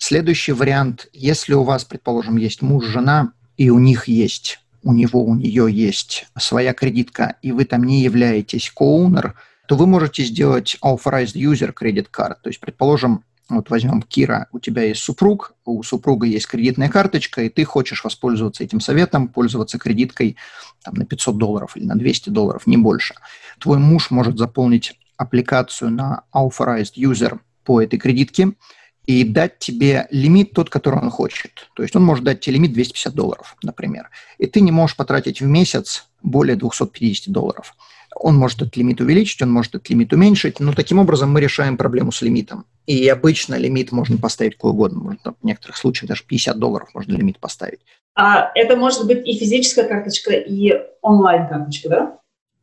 Следующий 0.03 0.51
вариант, 0.51 1.09
если 1.13 1.53
у 1.53 1.61
вас, 1.61 1.85
предположим, 1.85 2.35
есть 2.37 2.63
муж, 2.63 2.85
жена, 2.85 3.33
и 3.55 3.69
у 3.69 3.77
них 3.77 4.07
есть, 4.07 4.57
у 4.81 4.93
него, 4.93 5.23
у 5.23 5.35
нее 5.35 5.67
есть 5.71 6.25
своя 6.39 6.73
кредитка, 6.73 7.35
и 7.43 7.51
вы 7.51 7.65
там 7.65 7.83
не 7.83 8.01
являетесь 8.01 8.71
коунер, 8.71 9.35
то 9.67 9.75
вы 9.75 9.85
можете 9.85 10.23
сделать 10.23 10.75
authorized 10.83 11.35
user 11.35 11.71
credit 11.71 12.07
card. 12.11 12.37
То 12.41 12.49
есть, 12.49 12.59
предположим, 12.59 13.23
вот 13.47 13.69
возьмем 13.69 14.01
Кира, 14.01 14.47
у 14.51 14.59
тебя 14.59 14.81
есть 14.81 15.03
супруг, 15.03 15.53
у 15.65 15.83
супруга 15.83 16.25
есть 16.25 16.47
кредитная 16.47 16.89
карточка, 16.89 17.43
и 17.43 17.49
ты 17.49 17.63
хочешь 17.63 18.03
воспользоваться 18.03 18.63
этим 18.63 18.79
советом, 18.79 19.27
пользоваться 19.27 19.77
кредиткой 19.77 20.35
там, 20.83 20.95
на 20.95 21.05
500 21.05 21.37
долларов 21.37 21.77
или 21.77 21.85
на 21.85 21.95
200 21.95 22.31
долларов, 22.31 22.65
не 22.65 22.77
больше. 22.77 23.13
Твой 23.59 23.77
муж 23.77 24.09
может 24.09 24.39
заполнить 24.39 24.99
аппликацию 25.17 25.91
на 25.91 26.23
authorized 26.33 26.95
user 26.97 27.39
по 27.63 27.79
этой 27.79 27.99
кредитке, 27.99 28.53
и 29.05 29.23
дать 29.23 29.59
тебе 29.59 30.07
лимит 30.11 30.53
тот, 30.53 30.69
который 30.69 30.99
он 30.99 31.09
хочет. 31.09 31.69
То 31.75 31.83
есть 31.83 31.95
он 31.95 32.03
может 32.03 32.23
дать 32.23 32.41
тебе 32.41 32.55
лимит 32.55 32.73
250 32.73 33.13
долларов, 33.13 33.55
например. 33.63 34.09
И 34.37 34.45
ты 34.45 34.61
не 34.61 34.71
можешь 34.71 34.95
потратить 34.95 35.41
в 35.41 35.45
месяц 35.45 36.07
более 36.21 36.55
250 36.55 37.31
долларов. 37.31 37.75
Он 38.15 38.35
может 38.35 38.61
этот 38.61 38.77
лимит 38.77 39.01
увеличить, 39.01 39.41
он 39.41 39.51
может 39.51 39.73
этот 39.73 39.89
лимит 39.89 40.13
уменьшить, 40.13 40.59
но 40.59 40.73
таким 40.73 40.99
образом 40.99 41.31
мы 41.31 41.41
решаем 41.41 41.77
проблему 41.77 42.11
с 42.11 42.21
лимитом. 42.21 42.65
И 42.85 43.07
обычно 43.07 43.55
лимит 43.55 43.91
можно 43.91 44.17
поставить 44.17 44.55
какой 44.55 44.71
угодно. 44.71 44.99
Можно, 44.99 45.33
в 45.41 45.45
некоторых 45.45 45.77
случаях 45.77 46.09
даже 46.09 46.23
50 46.23 46.59
долларов 46.59 46.89
можно 46.93 47.13
лимит 47.13 47.39
поставить. 47.39 47.79
А 48.15 48.51
это 48.55 48.75
может 48.75 49.07
быть 49.07 49.25
и 49.25 49.37
физическая 49.37 49.87
карточка, 49.87 50.33
и 50.33 50.73
онлайн-карточка, 51.01 51.89
да? 51.89 52.17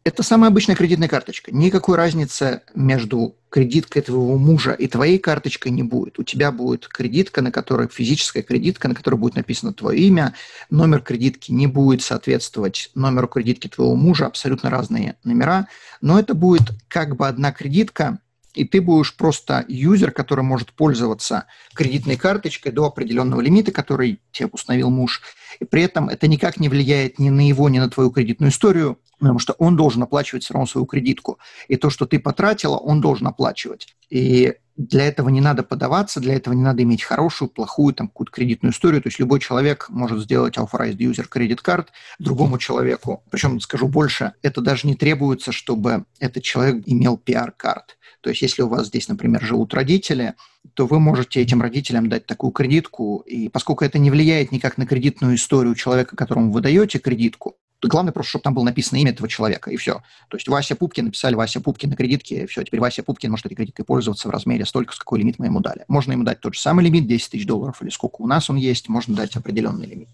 Это 0.09 0.23
самая 0.23 0.49
обычная 0.49 0.75
кредитная 0.75 1.07
карточка. 1.07 1.55
Никакой 1.55 1.99
разницы 1.99 2.63
между 2.75 3.37
кредиткой 3.51 4.01
твоего 4.01 4.39
мужа 4.39 4.73
и 4.73 4.89
твоей 4.89 5.19
карточкой 5.19 5.71
не 5.71 5.83
будет. 5.83 6.19
У 6.19 6.23
тебя 6.23 6.51
будет 6.51 6.89
кредитка, 6.89 7.43
на 7.43 7.53
которой 7.53 7.89
физическая 7.89 8.43
кредитка, 8.43 8.89
на 8.89 8.95
которой 8.95 9.17
будет 9.17 9.35
написано 9.35 9.75
твое 9.75 10.01
имя. 10.01 10.33
Номер 10.71 11.03
кредитки 11.03 11.53
не 11.53 11.67
будет 11.67 12.01
соответствовать 12.01 12.91
номеру 12.95 13.29
кредитки 13.29 13.69
твоего 13.69 13.97
мужа, 13.97 14.25
абсолютно 14.25 14.71
разные 14.71 15.17
номера. 15.25 15.69
Но 16.01 16.19
это 16.19 16.33
будет 16.33 16.71
как 16.89 17.15
бы 17.15 17.29
одна 17.29 17.53
кредитка, 17.53 18.19
и 18.55 18.65
ты 18.65 18.81
будешь 18.81 19.15
просто 19.15 19.65
юзер, 19.69 20.11
который 20.11 20.43
может 20.43 20.73
пользоваться 20.73 21.45
кредитной 21.75 22.17
карточкой 22.17 22.73
до 22.73 22.87
определенного 22.87 23.43
лимита, 23.43 23.73
который 23.73 24.21
тебе 24.33 24.49
установил 24.51 24.89
муж. 24.89 25.21
И 25.61 25.65
при 25.65 25.83
этом 25.83 26.09
это 26.09 26.29
никак 26.29 26.59
не 26.61 26.69
влияет 26.69 27.19
ни 27.19 27.31
на 27.31 27.47
его, 27.47 27.69
ни 27.69 27.79
на 27.79 27.89
твою 27.89 28.11
кредитную 28.11 28.51
историю, 28.51 28.99
потому 29.19 29.39
что 29.39 29.55
он 29.55 29.77
должен 29.77 30.03
оплачивать 30.03 30.45
все 30.45 30.55
равно 30.55 30.67
свою 30.67 30.87
кредитку. 30.87 31.39
И 31.69 31.77
то, 31.77 31.91
что 31.91 32.07
ты 32.07 32.19
потратила, 32.19 32.77
он 32.77 33.01
должен 33.01 33.27
оплачивать. 33.27 33.95
И 34.11 34.55
для 34.77 35.09
этого 35.09 35.29
не 35.29 35.41
надо 35.41 35.65
подаваться, 35.65 36.21
для 36.21 36.35
этого 36.35 36.55
не 36.55 36.63
надо 36.63 36.85
иметь 36.85 37.03
хорошую, 37.03 37.49
плохую, 37.49 37.95
там, 37.95 38.07
какую-то 38.07 38.33
кредитную 38.33 38.73
историю. 38.73 39.03
То 39.03 39.09
есть 39.09 39.19
любой 39.19 39.41
человек 39.41 39.87
может 39.89 40.21
сделать 40.21 40.57
authorized 40.57 40.99
user 40.99 41.27
credit 41.29 41.59
card 41.65 41.89
другому 42.21 42.59
человеку. 42.59 43.25
Причем, 43.31 43.61
скажу 43.61 43.89
больше, 43.89 44.35
это 44.41 44.61
даже 44.61 44.87
не 44.87 44.95
требуется, 44.95 45.51
чтобы 45.51 46.05
этот 46.21 46.45
человек 46.45 46.85
имел 46.87 47.21
PR-карт. 47.23 47.99
То 48.21 48.31
есть 48.31 48.43
если 48.43 48.63
у 48.63 48.69
вас 48.69 48.87
здесь, 48.87 49.09
например, 49.09 49.43
живут 49.43 49.75
родители, 49.75 50.35
то 50.75 50.87
вы 50.87 51.01
можете 51.01 51.41
этим 51.41 51.63
родителям 51.63 52.09
дать 52.09 52.27
такую 52.27 52.53
кредитку. 52.53 53.19
И 53.27 53.49
поскольку 53.49 53.85
это 53.85 53.99
не 53.99 54.11
влияет 54.11 54.53
никак 54.53 54.79
на 54.79 54.87
кредитную 54.87 55.37
историю 55.37 55.75
человека, 55.75 56.17
которому 56.17 56.53
вы 56.53 56.61
даете 56.61 56.99
кредитку, 56.99 57.57
Главное 57.81 58.13
просто, 58.13 58.31
чтобы 58.31 58.43
там 58.43 58.55
было 58.55 58.65
написано 58.65 58.99
имя 58.99 59.13
этого 59.13 59.29
человека, 59.29 59.71
и 59.71 59.77
все. 59.77 60.03
То 60.29 60.37
есть 60.37 60.49
Вася 60.49 60.75
Пупкин, 60.75 61.07
написали 61.07 61.37
Вася 61.37 61.61
Пупкин 61.61 61.91
на 61.91 61.97
кредитке, 61.97 62.43
и 62.43 62.47
все. 62.47 62.65
Теперь 62.65 62.81
Вася 62.81 63.05
Пупкин 63.05 63.31
может 63.31 63.47
этой 63.47 63.55
кредиткой 63.55 63.85
пользоваться 63.85 64.27
в 64.27 64.33
размере 64.33 64.67
столько, 64.67 64.95
с 64.95 64.99
какой 64.99 65.21
лимит 65.21 65.39
мы 65.39 65.47
ему 65.47 65.61
дали. 65.61 65.85
Можно 65.87 66.13
ему 66.13 66.25
дать 66.25 66.41
тот 66.41 66.55
же 66.55 66.61
самый 66.61 66.85
лимит, 66.85 67.07
10 67.07 67.31
тысяч 67.31 67.47
долларов, 67.47 67.81
или 67.81 67.91
сколько 67.91 68.23
у 68.23 68.27
нас 68.27 68.51
он 68.51 68.57
есть, 68.57 68.89
можно 68.89 69.15
дать 69.15 69.37
определенный 69.37 69.87
лимит. 69.87 70.09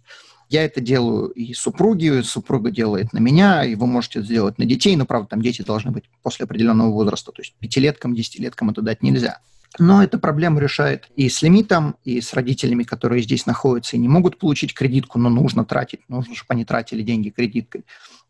Я 0.51 0.63
это 0.63 0.83
делаю 0.83 1.29
и 1.29 1.55
супруге, 1.55 2.23
супруга 2.23 2.71
делает 2.71 3.15
на 3.15 3.19
меня, 3.19 3.65
и 3.65 3.75
вы 3.77 3.87
можете 3.87 4.19
это 4.19 4.29
сделать 4.29 4.59
на 4.59 4.67
детей, 4.67 4.95
но, 4.97 5.07
правда, 5.07 5.31
там 5.31 5.41
дети 5.41 5.63
должны 5.63 5.91
быть 5.91 6.05
после 6.23 6.45
определенного 6.45 6.91
возраста, 6.91 7.33
то 7.33 7.41
есть 7.41 7.55
пятилеткам, 7.59 8.15
десятилеткам 8.15 8.71
это 8.71 8.83
дать 8.83 9.03
нельзя. 9.03 9.41
Но 9.79 10.03
эта 10.03 10.19
проблема 10.19 10.61
решает 10.61 11.09
и 11.17 11.29
с 11.29 11.43
лимитом, 11.43 11.97
и 12.05 12.21
с 12.21 12.33
родителями, 12.33 12.85
которые 12.85 13.23
здесь 13.23 13.47
находятся 13.47 13.97
и 13.97 13.99
не 13.99 14.09
могут 14.09 14.39
получить 14.39 14.73
кредитку, 14.73 15.19
но 15.19 15.29
нужно 15.29 15.65
тратить, 15.65 16.09
нужно, 16.09 16.35
чтобы 16.35 16.55
они 16.55 16.65
тратили 16.65 17.03
деньги 17.03 17.31
кредиткой. 17.31 17.85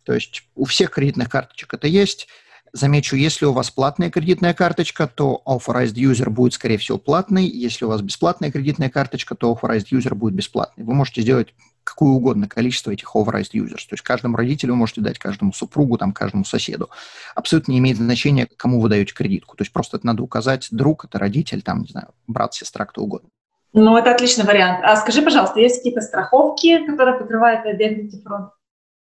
То 0.05 0.15
есть 0.15 0.45
у 0.55 0.65
всех 0.65 0.91
кредитных 0.91 1.29
карточек 1.29 1.75
это 1.75 1.87
есть. 1.87 2.29
Замечу, 2.73 3.15
если 3.15 3.45
у 3.45 3.53
вас 3.53 3.71
платная 3.71 4.11
кредитная 4.11 4.53
карточка, 4.53 5.07
то 5.07 5.43
authorized 5.47 5.95
user 5.95 6.29
будет, 6.29 6.55
скорее 6.55 6.77
всего, 6.79 6.99
платный. 6.99 7.47
Если 7.47 7.85
у 7.85 7.89
вас 7.89 8.01
бесплатная 8.01 8.51
кредитная 8.51 8.91
карточка, 8.91 9.35
то 9.35 9.53
authorized 9.53 9.87
user 9.93 10.15
будет 10.15 10.35
бесплатный. 10.35 10.85
Вы 10.85 10.95
можете 10.95 11.23
сделать 11.23 11.55
какое 11.85 12.11
угодно 12.11 12.49
количество 12.49 12.91
этих 12.91 13.15
authorized 13.15 13.53
users. 13.53 13.87
То 13.89 13.93
есть 13.93 14.03
каждому 14.03 14.37
родителю 14.37 14.75
можете 14.75 15.01
дать, 15.01 15.19
каждому 15.19 15.53
супругу, 15.53 15.99
там, 15.99 16.13
каждому 16.13 16.45
соседу. 16.45 16.91
Абсолютно 17.35 17.73
не 17.73 17.79
имеет 17.79 17.99
значения, 17.99 18.49
кому 18.57 18.81
вы 18.81 18.89
даете 18.89 19.13
кредитку. 19.15 19.57
То 19.57 19.63
есть 19.63 19.73
просто 19.73 19.99
это 19.99 20.07
надо 20.07 20.23
указать, 20.23 20.69
друг, 20.71 21.05
это 21.05 21.19
родитель, 21.19 21.63
там, 21.63 21.83
не 21.83 21.89
знаю, 21.89 22.09
брат, 22.27 22.55
сестра, 22.55 22.87
кто 22.87 23.03
угодно. 23.03 23.29
Ну, 23.75 23.97
это 23.97 24.13
отличный 24.13 24.45
вариант. 24.45 24.85
А 24.85 24.97
скажи, 24.97 25.21
пожалуйста, 25.21 25.61
есть 25.61 25.79
какие-то 25.79 26.01
страховки, 26.01 26.87
которые 26.87 27.19
покрывают 27.19 27.67
identity 27.67 28.23
fraud? 28.25 28.51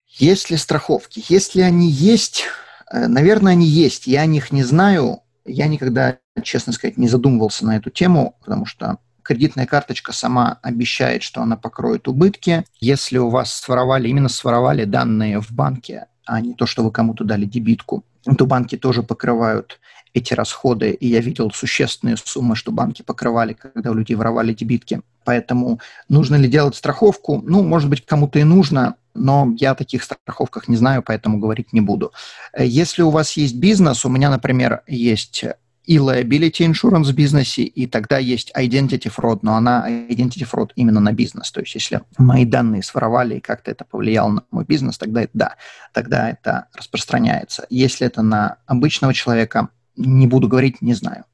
Есть 0.08 0.50
ли 0.50 0.58
страховки? 0.58 1.24
Если 1.30 1.62
они 1.62 1.90
есть, 1.90 2.46
э, 2.92 3.08
наверное, 3.08 3.54
они 3.54 3.66
есть. 3.66 4.08
Я 4.08 4.22
о 4.22 4.26
них 4.26 4.52
не 4.52 4.64
знаю. 4.64 5.22
Я 5.46 5.68
никогда, 5.68 6.20
честно 6.42 6.74
сказать, 6.74 6.98
не 6.98 7.08
задумывался 7.08 7.66
на 7.66 7.78
эту 7.78 7.90
тему, 7.90 8.38
потому 8.42 8.66
что 8.66 8.98
кредитная 9.24 9.66
карточка 9.66 10.14
сама 10.14 10.60
обещает, 10.62 11.24
что 11.24 11.42
она 11.42 11.58
покроет 11.58 12.08
убытки. 12.08 12.66
Если 12.80 13.18
у 13.18 13.30
вас 13.30 13.54
своровали, 13.54 14.08
именно 14.08 14.30
своровали 14.30 14.86
данные 14.86 15.40
в 15.42 15.52
банке, 15.52 16.08
а 16.26 16.42
не 16.42 16.54
то, 16.54 16.66
что 16.66 16.84
вы 16.84 16.92
кому-то 16.92 17.24
дали 17.24 17.46
дебитку, 17.46 18.04
то 18.38 18.46
банки 18.46 18.78
тоже 18.78 19.04
покрывают 19.04 19.80
эти 20.14 20.34
расходы, 20.34 20.92
и 20.92 21.08
я 21.08 21.22
видел 21.22 21.52
существенные 21.52 22.18
суммы, 22.18 22.56
что 22.56 22.72
банки 22.72 23.02
покрывали, 23.02 23.54
когда 23.54 23.92
у 23.92 23.94
людей 23.94 24.16
воровали 24.16 24.54
дебитки. 24.54 25.02
Поэтому 25.24 25.80
нужно 26.10 26.36
ли 26.36 26.50
делать 26.50 26.76
страховку? 26.76 27.42
Ну, 27.46 27.64
может 27.64 27.90
быть, 27.90 28.06
кому-то 28.06 28.40
и 28.40 28.44
нужно, 28.44 28.96
но 29.14 29.54
я 29.58 29.72
о 29.72 29.76
таких 29.76 30.04
страховках 30.04 30.68
не 30.68 30.76
знаю, 30.76 31.04
поэтому 31.04 31.40
говорить 31.40 31.74
не 31.74 31.82
буду. 31.82 32.12
Если 32.58 33.02
у 33.02 33.10
вас 33.10 33.34
есть 33.38 33.56
бизнес, 33.56 34.06
у 34.06 34.10
меня, 34.10 34.30
например, 34.30 34.82
есть 34.88 35.46
и 35.86 35.98
liability 35.98 36.66
insurance 36.70 37.06
в 37.06 37.16
бизнесе, 37.16 37.64
и 37.64 37.88
тогда 37.88 38.18
есть 38.18 38.52
identity 38.56 39.12
fraud, 39.14 39.40
но 39.42 39.56
она 39.56 39.86
identity 39.90 40.48
fraud 40.50 40.70
именно 40.76 41.00
на 41.00 41.12
бизнес. 41.12 41.52
То 41.52 41.62
есть 41.62 41.74
если 41.76 42.02
мои 42.18 42.46
данные 42.46 42.84
своровали 42.84 43.36
и 43.36 43.40
как-то 43.42 43.72
это 43.72 43.84
повлияло 43.86 44.30
на 44.30 44.44
мой 44.52 44.66
бизнес, 44.66 44.98
тогда 44.98 45.24
это 45.24 45.32
да, 45.34 45.56
тогда 45.94 46.30
это 46.30 46.68
распространяется. 46.74 47.66
Если 47.70 48.06
это 48.06 48.22
на 48.22 48.58
обычного 48.66 49.14
человека, 49.14 49.70
не 49.96 50.28
буду 50.28 50.48
говорить, 50.48 50.82
не 50.82 50.94
знаю. 50.94 51.26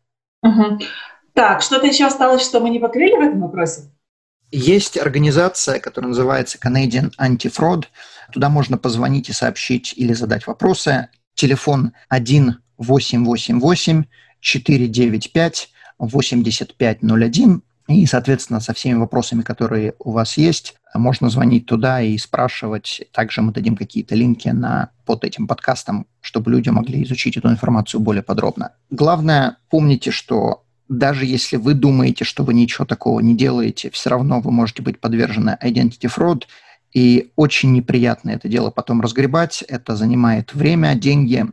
Угу. 0.43 0.79
Так, 1.33 1.61
что-то 1.61 1.85
еще 1.87 2.05
осталось, 2.05 2.43
что 2.43 2.59
мы 2.59 2.69
не 2.69 2.79
покрыли 2.79 3.15
в 3.15 3.21
этом 3.21 3.41
вопросе? 3.41 3.91
Есть 4.51 4.97
организация, 4.97 5.79
которая 5.79 6.09
называется 6.09 6.57
Canadian 6.57 7.11
Anti-Fraud. 7.19 7.85
Туда 8.31 8.49
можно 8.49 8.77
позвонить 8.77 9.29
и 9.29 9.33
сообщить 9.33 9.93
или 9.97 10.13
задать 10.13 10.47
вопросы. 10.47 11.09
Телефон 11.35 11.91
1888 12.09 14.05
495 14.47 15.69
8501. 15.99 17.61
И, 17.89 18.05
соответственно, 18.05 18.59
со 18.59 18.73
всеми 18.73 18.97
вопросами, 18.97 19.41
которые 19.41 19.93
у 19.99 20.11
вас 20.11 20.37
есть, 20.37 20.75
можно 20.93 21.29
звонить 21.29 21.65
туда 21.65 22.01
и 22.01 22.17
спрашивать. 22.17 23.01
Также 23.11 23.41
мы 23.41 23.51
дадим 23.53 23.75
какие-то 23.75 24.15
линки 24.15 24.49
на, 24.49 24.89
под 25.05 25.23
этим 25.23 25.47
подкастом, 25.47 26.05
чтобы 26.21 26.51
люди 26.51 26.69
могли 26.69 27.03
изучить 27.03 27.37
эту 27.37 27.49
информацию 27.49 28.01
более 28.01 28.23
подробно. 28.23 28.71
Главное, 28.89 29.57
помните, 29.69 30.11
что 30.11 30.63
даже 30.89 31.25
если 31.25 31.57
вы 31.57 31.73
думаете, 31.73 32.23
что 32.23 32.43
вы 32.43 32.53
ничего 32.53 32.85
такого 32.85 33.19
не 33.19 33.35
делаете, 33.35 33.89
все 33.89 34.09
равно 34.09 34.39
вы 34.41 34.51
можете 34.51 34.81
быть 34.81 34.99
подвержены 34.99 35.57
identity 35.61 36.09
fraud, 36.13 36.43
и 36.93 37.31
очень 37.35 37.73
неприятно 37.73 38.31
это 38.31 38.47
дело 38.47 38.69
потом 38.69 39.01
разгребать. 39.01 39.61
Это 39.61 39.95
занимает 39.95 40.53
время, 40.53 40.95
деньги, 40.95 41.45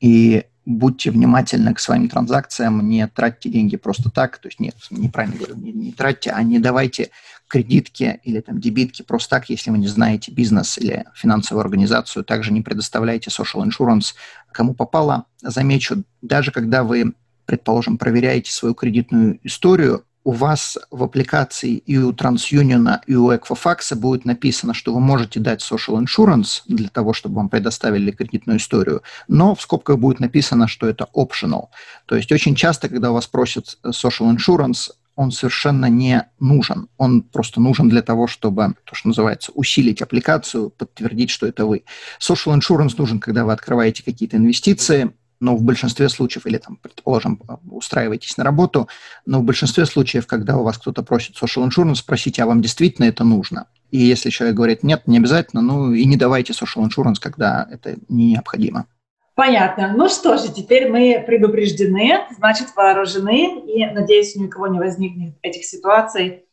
и 0.00 0.44
будьте 0.64 1.10
внимательны 1.10 1.74
к 1.74 1.80
своим 1.80 2.08
транзакциям, 2.08 2.88
не 2.88 3.06
тратьте 3.08 3.48
деньги 3.48 3.76
просто 3.76 4.10
так, 4.10 4.38
то 4.38 4.48
есть 4.48 4.60
нет, 4.60 4.76
неправильно 4.90 5.36
говорю, 5.36 5.56
не, 5.56 5.72
не 5.72 5.92
тратьте, 5.92 6.30
а 6.30 6.42
не 6.42 6.58
давайте 6.58 7.10
кредитки 7.48 8.20
или 8.24 8.40
там 8.40 8.60
дебитки 8.60 9.02
просто 9.02 9.30
так, 9.30 9.50
если 9.50 9.70
вы 9.70 9.78
не 9.78 9.88
знаете 9.88 10.32
бизнес 10.32 10.78
или 10.78 11.04
финансовую 11.14 11.62
организацию, 11.62 12.24
также 12.24 12.52
не 12.52 12.62
предоставляйте 12.62 13.30
social 13.30 13.68
insurance 13.68 14.14
кому 14.52 14.74
попало. 14.74 15.26
Замечу, 15.42 16.04
даже 16.22 16.50
когда 16.50 16.84
вы, 16.84 17.14
предположим, 17.44 17.98
проверяете 17.98 18.52
свою 18.52 18.74
кредитную 18.74 19.38
историю, 19.42 20.04
у 20.24 20.32
вас 20.32 20.78
в 20.90 21.02
аппликации 21.02 21.74
и 21.74 21.98
у 21.98 22.12
TransUnion, 22.12 23.00
и 23.06 23.14
у 23.14 23.30
Equifax 23.32 23.94
будет 23.94 24.24
написано, 24.24 24.74
что 24.74 24.94
вы 24.94 25.00
можете 25.00 25.40
дать 25.40 25.60
social 25.60 26.02
insurance 26.02 26.62
для 26.66 26.88
того, 26.88 27.12
чтобы 27.12 27.36
вам 27.36 27.48
предоставили 27.48 28.10
кредитную 28.10 28.58
историю, 28.58 29.02
но 29.28 29.54
в 29.54 29.62
скобках 29.62 29.98
будет 29.98 30.20
написано, 30.20 30.68
что 30.68 30.86
это 30.86 31.08
optional. 31.14 31.66
То 32.06 32.16
есть 32.16 32.30
очень 32.32 32.54
часто, 32.54 32.88
когда 32.88 33.10
вас 33.10 33.26
просят 33.26 33.78
social 33.84 34.34
insurance, 34.34 34.90
он 35.14 35.30
совершенно 35.30 35.86
не 35.86 36.26
нужен. 36.40 36.88
Он 36.96 37.22
просто 37.22 37.60
нужен 37.60 37.88
для 37.88 38.02
того, 38.02 38.26
чтобы, 38.26 38.74
то, 38.84 38.94
что 38.94 39.08
называется, 39.08 39.52
усилить 39.52 40.00
аппликацию, 40.00 40.70
подтвердить, 40.70 41.30
что 41.30 41.46
это 41.46 41.66
вы. 41.66 41.84
Social 42.18 42.58
insurance 42.58 42.94
нужен, 42.96 43.20
когда 43.20 43.44
вы 43.44 43.52
открываете 43.52 44.02
какие-то 44.02 44.38
инвестиции, 44.38 45.12
но 45.42 45.56
в 45.56 45.62
большинстве 45.62 46.08
случаев, 46.08 46.46
или 46.46 46.56
там, 46.56 46.78
предположим, 46.80 47.42
устраиваетесь 47.68 48.36
на 48.36 48.44
работу, 48.44 48.88
но 49.26 49.40
в 49.40 49.42
большинстве 49.42 49.86
случаев, 49.86 50.26
когда 50.28 50.56
у 50.56 50.62
вас 50.62 50.78
кто-то 50.78 51.02
просит 51.02 51.34
social 51.34 51.68
insurance, 51.68 51.96
спросите, 51.96 52.44
а 52.44 52.46
вам 52.46 52.62
действительно 52.62 53.06
это 53.06 53.24
нужно? 53.24 53.66
И 53.90 53.98
если 53.98 54.30
человек 54.30 54.56
говорит, 54.56 54.84
нет, 54.84 55.02
не 55.06 55.18
обязательно, 55.18 55.60
ну 55.60 55.92
и 55.92 56.04
не 56.04 56.16
давайте 56.16 56.52
social 56.52 56.88
insurance, 56.88 57.16
когда 57.20 57.68
это 57.70 57.96
необходимо. 58.08 58.86
Понятно. 59.34 59.92
Ну 59.96 60.08
что 60.08 60.38
же, 60.38 60.52
теперь 60.52 60.88
мы 60.88 61.22
предупреждены, 61.26 62.20
значит 62.36 62.68
вооружены, 62.76 63.64
и, 63.66 63.84
надеюсь, 63.86 64.36
у 64.36 64.48
кого 64.48 64.68
не 64.68 64.78
возникнет 64.78 65.34
этих 65.42 65.64
ситуаций 65.64 66.44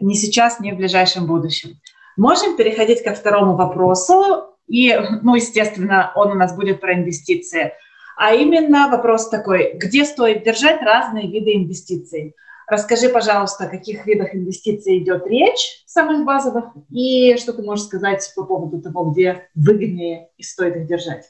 ни 0.00 0.14
сейчас, 0.14 0.58
ни 0.58 0.72
в 0.72 0.76
ближайшем 0.76 1.26
будущем. 1.26 1.72
Можем 2.16 2.56
переходить 2.56 3.04
ко 3.04 3.12
второму 3.12 3.56
вопросу, 3.56 4.54
и, 4.66 4.98
ну, 5.22 5.34
естественно, 5.34 6.12
он 6.14 6.30
у 6.30 6.34
нас 6.34 6.56
будет 6.56 6.80
про 6.80 6.94
инвестиции– 6.94 7.72
а 8.18 8.34
именно 8.34 8.88
вопрос 8.88 9.28
такой, 9.28 9.74
где 9.74 10.04
стоит 10.04 10.42
держать 10.42 10.82
разные 10.82 11.30
виды 11.30 11.54
инвестиций. 11.54 12.34
Расскажи, 12.66 13.08
пожалуйста, 13.08 13.64
о 13.64 13.68
каких 13.68 14.06
видах 14.06 14.34
инвестиций 14.34 14.98
идет 14.98 15.24
речь, 15.28 15.84
самых 15.86 16.26
базовых, 16.26 16.64
и 16.90 17.36
что 17.38 17.52
ты 17.52 17.62
можешь 17.62 17.86
сказать 17.86 18.30
по 18.34 18.44
поводу 18.44 18.82
того, 18.82 19.04
где 19.10 19.48
выгоднее 19.54 20.30
и 20.36 20.42
стоит 20.42 20.76
их 20.76 20.88
держать. 20.88 21.26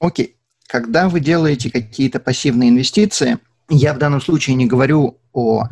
Окей. 0.00 0.26
Okay. 0.26 0.30
Когда 0.68 1.10
вы 1.10 1.20
делаете 1.20 1.70
какие-то 1.70 2.18
пассивные 2.18 2.70
инвестиции, 2.70 3.36
я 3.68 3.92
в 3.92 3.98
данном 3.98 4.22
случае 4.22 4.56
не 4.56 4.64
говорю 4.64 5.18
о 5.34 5.64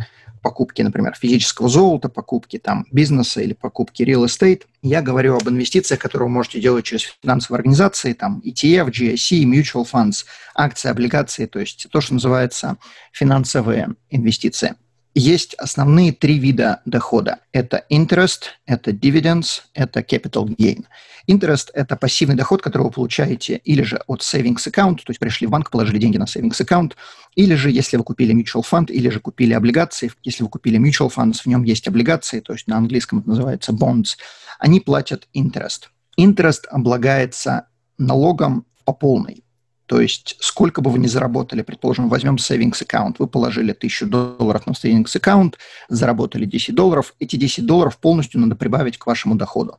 покупки, 0.43 0.83
например, 0.83 1.15
физического 1.15 1.69
золота, 1.69 2.09
покупки 2.09 2.59
там 2.59 2.87
бизнеса 2.93 3.41
или 3.41 3.53
покупки 3.53 4.03
real 4.03 4.25
estate, 4.25 4.63
я 4.83 5.03
говорю 5.03 5.37
об 5.37 5.49
инвестициях, 5.49 6.01
которые 6.01 6.29
вы 6.29 6.35
можете 6.35 6.61
делать 6.61 6.85
через 6.85 7.03
финансовые 7.23 7.59
организации, 7.59 8.13
там 8.13 8.43
ETF, 8.45 8.91
GIC, 8.91 9.45
mutual 9.45 9.87
funds, 9.91 10.25
акции, 10.55 10.91
облигации, 10.91 11.47
то 11.47 11.59
есть 11.59 11.87
то, 11.91 12.01
что 12.01 12.15
называется 12.15 12.77
финансовые 13.13 13.95
инвестиции. 14.11 14.75
Есть 15.15 15.55
основные 15.55 16.13
три 16.13 16.39
вида 16.39 16.83
дохода. 16.85 17.39
Это 17.53 17.85
interest, 17.91 18.43
это 18.65 18.93
dividends, 18.93 19.63
это 19.75 20.01
capital 20.01 20.47
gain. 20.57 20.85
Interest– 21.29 21.71
это 21.75 21.97
пассивный 21.97 22.37
доход, 22.37 22.63
который 22.63 22.85
вы 22.85 22.91
получаете 22.91 23.61
или 23.65 23.83
же 23.83 24.01
от 24.07 24.21
savings 24.23 24.67
account, 24.69 24.97
то 24.97 25.11
есть 25.11 25.19
пришли 25.19 25.47
в 25.47 25.51
банк, 25.51 25.71
положили 25.71 25.99
деньги 25.99 26.17
на 26.17 26.25
savings 26.25 26.61
account, 26.61 26.93
или 27.35 27.55
же 27.55 27.71
если 27.71 27.97
вы 27.97 28.05
купили 28.05 28.35
mutual 28.35 28.63
fund, 28.69 28.87
или 28.87 29.09
же 29.09 29.21
купили 29.21 29.53
облигации. 29.53 30.13
Если 30.23 30.45
вы 30.45 30.49
купили 30.49 30.79
mutual 30.79 31.13
funds, 31.13 31.43
в 31.43 31.47
нем 31.47 31.65
есть 31.65 31.89
облигации, 31.89 32.41
то 32.41 32.53
есть 32.53 32.69
на 32.69 32.77
английском 32.77 33.19
это 33.19 33.29
называется 33.29 33.73
bonds, 33.73 34.17
они 34.59 34.81
платят 34.81 35.29
interest. 35.37 35.89
Interest 36.19 36.67
облагается 36.71 37.67
налогом 37.99 38.65
по 38.85 38.93
полной. 38.93 39.45
То 39.91 40.01
есть 40.01 40.37
сколько 40.39 40.83
бы 40.83 40.91
вы 40.93 41.01
ни 41.01 41.09
заработали, 41.09 41.63
предположим, 41.63 42.09
возьмем 42.09 42.37
savings 42.37 42.81
аккаунт, 42.81 43.19
вы 43.19 43.27
положили 43.27 43.73
1000 43.73 44.07
долларов 44.07 44.65
на 44.69 44.71
savings 44.71 45.17
аккаунт, 45.17 45.59
заработали 45.89 46.45
10 46.45 46.77
долларов, 46.77 47.13
эти 47.19 47.35
10 47.35 47.67
долларов 47.67 47.99
полностью 47.99 48.41
надо 48.41 48.55
прибавить 48.55 48.99
к 48.99 49.07
вашему 49.07 49.35
доходу. 49.35 49.79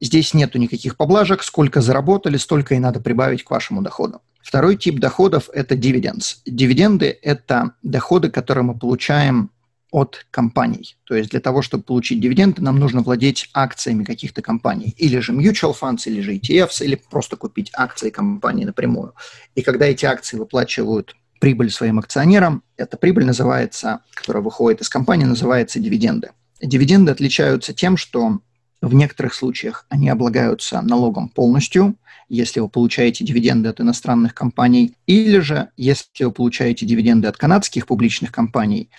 Здесь 0.00 0.32
нету 0.32 0.58
никаких 0.58 0.96
поблажек, 0.96 1.42
сколько 1.42 1.80
заработали, 1.80 2.36
столько 2.36 2.76
и 2.76 2.78
надо 2.78 3.00
прибавить 3.00 3.42
к 3.42 3.50
вашему 3.50 3.82
доходу. 3.82 4.20
Второй 4.40 4.76
тип 4.76 5.00
доходов– 5.00 5.50
это 5.52 5.74
дивидендс. 5.74 6.36
Дивиденды– 6.46 7.18
это 7.22 7.72
доходы, 7.82 8.30
которые 8.30 8.62
мы 8.62 8.78
получаем 8.78 9.50
от 9.90 10.26
компаний. 10.30 10.96
То 11.04 11.14
есть 11.14 11.30
для 11.30 11.40
того, 11.40 11.62
чтобы 11.62 11.84
получить 11.84 12.20
дивиденды, 12.20 12.60
нам 12.62 12.78
нужно 12.78 13.00
владеть 13.00 13.48
акциями 13.54 14.04
каких-то 14.04 14.42
компаний. 14.42 14.94
Или 14.98 15.18
же 15.18 15.32
mutual 15.32 15.74
funds, 15.78 16.02
или 16.06 16.20
же 16.20 16.36
ETFs, 16.36 16.84
или 16.84 17.00
просто 17.10 17.36
купить 17.36 17.70
акции 17.74 18.10
компании 18.10 18.64
напрямую. 18.64 19.14
И 19.54 19.62
когда 19.62 19.86
эти 19.86 20.04
акции 20.04 20.36
выплачивают 20.36 21.16
прибыль 21.40 21.70
своим 21.70 21.98
акционерам, 21.98 22.62
эта 22.76 22.96
прибыль 22.96 23.24
называется, 23.24 24.00
которая 24.14 24.42
выходит 24.42 24.82
из 24.82 24.88
компании, 24.88 25.24
называется 25.24 25.78
дивиденды. 25.80 26.30
Дивиденды 26.60 27.12
отличаются 27.12 27.72
тем, 27.72 27.96
что 27.96 28.40
в 28.80 28.94
некоторых 28.94 29.34
случаях 29.34 29.86
они 29.88 30.08
облагаются 30.08 30.82
налогом 30.82 31.28
полностью, 31.28 31.96
если 32.28 32.60
вы 32.60 32.68
получаете 32.68 33.24
дивиденды 33.24 33.68
от 33.68 33.80
иностранных 33.80 34.34
компаний, 34.34 34.94
или 35.06 35.38
же 35.38 35.70
если 35.76 36.24
вы 36.24 36.32
получаете 36.32 36.84
дивиденды 36.84 37.26
от 37.28 37.36
канадских 37.36 37.86
публичных 37.86 38.32
компаний, 38.32 38.90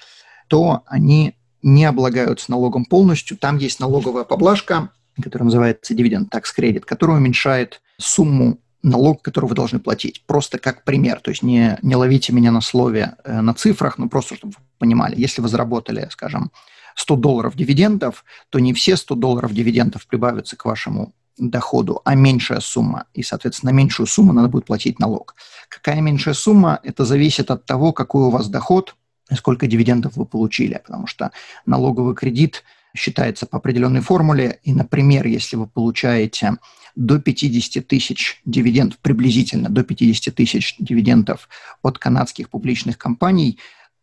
то 0.49 0.83
они 0.87 1.35
не 1.61 1.85
облагаются 1.85 2.51
налогом 2.51 2.85
полностью. 2.85 3.37
Там 3.37 3.57
есть 3.57 3.79
налоговая 3.79 4.23
поблажка, 4.25 4.89
которая 5.21 5.45
называется 5.45 5.93
дивиденд 5.93 6.33
tax 6.33 6.43
credit, 6.57 6.81
которая 6.81 7.17
уменьшает 7.17 7.81
сумму 7.97 8.59
налог, 8.81 9.21
который 9.21 9.45
вы 9.45 9.55
должны 9.55 9.79
платить. 9.79 10.23
Просто 10.25 10.57
как 10.57 10.83
пример. 10.83 11.19
То 11.19 11.31
есть 11.31 11.43
не, 11.43 11.77
не 11.81 11.95
ловите 11.95 12.33
меня 12.33 12.51
на 12.51 12.61
слове, 12.61 13.15
э, 13.23 13.41
на 13.41 13.53
цифрах, 13.53 13.97
но 13.97 14.07
просто 14.07 14.35
чтобы 14.35 14.53
вы 14.57 14.63
понимали. 14.77 15.19
Если 15.19 15.41
вы 15.41 15.49
заработали, 15.49 16.07
скажем, 16.11 16.51
100 16.95 17.15
долларов 17.17 17.55
дивидендов, 17.55 18.23
то 18.49 18.59
не 18.59 18.73
все 18.73 18.95
100 18.97 19.15
долларов 19.15 19.53
дивидендов 19.53 20.07
прибавятся 20.07 20.55
к 20.55 20.65
вашему 20.65 21.13
доходу, 21.37 22.01
а 22.03 22.15
меньшая 22.15 22.59
сумма. 22.59 23.05
И, 23.13 23.23
соответственно, 23.23 23.71
меньшую 23.71 24.07
сумму 24.07 24.33
надо 24.33 24.49
будет 24.49 24.65
платить 24.65 24.99
налог. 24.99 25.35
Какая 25.69 26.01
меньшая 26.01 26.33
сумма? 26.33 26.79
Это 26.83 27.05
зависит 27.05 27.51
от 27.51 27.65
того, 27.65 27.93
какой 27.93 28.23
у 28.23 28.29
вас 28.29 28.49
доход, 28.49 28.95
сколько 29.35 29.67
дивидендов 29.67 30.15
вы 30.15 30.25
получили. 30.25 30.81
Потому 30.85 31.07
что 31.07 31.31
налоговый 31.65 32.15
кредит 32.15 32.63
считается 32.95 33.45
по 33.45 33.57
определенной 33.57 34.01
формуле. 34.01 34.59
И, 34.63 34.73
например, 34.73 35.27
если 35.27 35.55
вы 35.55 35.67
получаете 35.67 36.57
до 36.95 37.19
50 37.19 37.87
тысяч 37.87 38.41
дивидендов, 38.45 38.97
приблизительно 38.99 39.69
до 39.69 39.83
50 39.83 40.33
тысяч 40.33 40.75
дивидендов 40.79 41.47
от 41.81 41.97
канадских 41.97 42.49
публичных 42.49 42.97
компаний, 42.97 43.59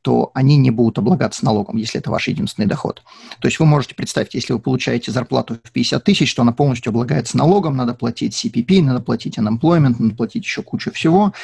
то 0.07 0.31
они 0.35 0.57
не 0.57 0.70
будут 0.70 0.99
облагаться 0.99 1.45
налогом, 1.45 1.79
если 1.79 1.99
это 1.99 2.12
ваш 2.12 2.29
единственный 2.29 2.66
доход. 2.66 3.03
То 3.41 3.49
есть 3.49 3.59
вы 3.59 3.66
можете 3.66 3.97
представить, 3.97 4.35
если 4.35 4.53
вы 4.53 4.61
получаете 4.61 5.11
зарплату 5.11 5.59
в 5.62 5.72
50 5.72 6.05
тысяч, 6.05 6.33
то 6.33 6.43
она 6.43 6.53
полностью 6.53 6.91
облагается 6.91 7.37
налогом, 7.37 7.77
надо 7.77 7.93
платить 7.93 8.33
CPP, 8.33 8.83
надо 8.83 9.01
платить 9.01 9.37
unemployment, 9.37 9.97
надо 9.99 10.14
платить 10.14 10.45
еще 10.45 10.62
кучу 10.62 10.93
всего, 10.93 11.35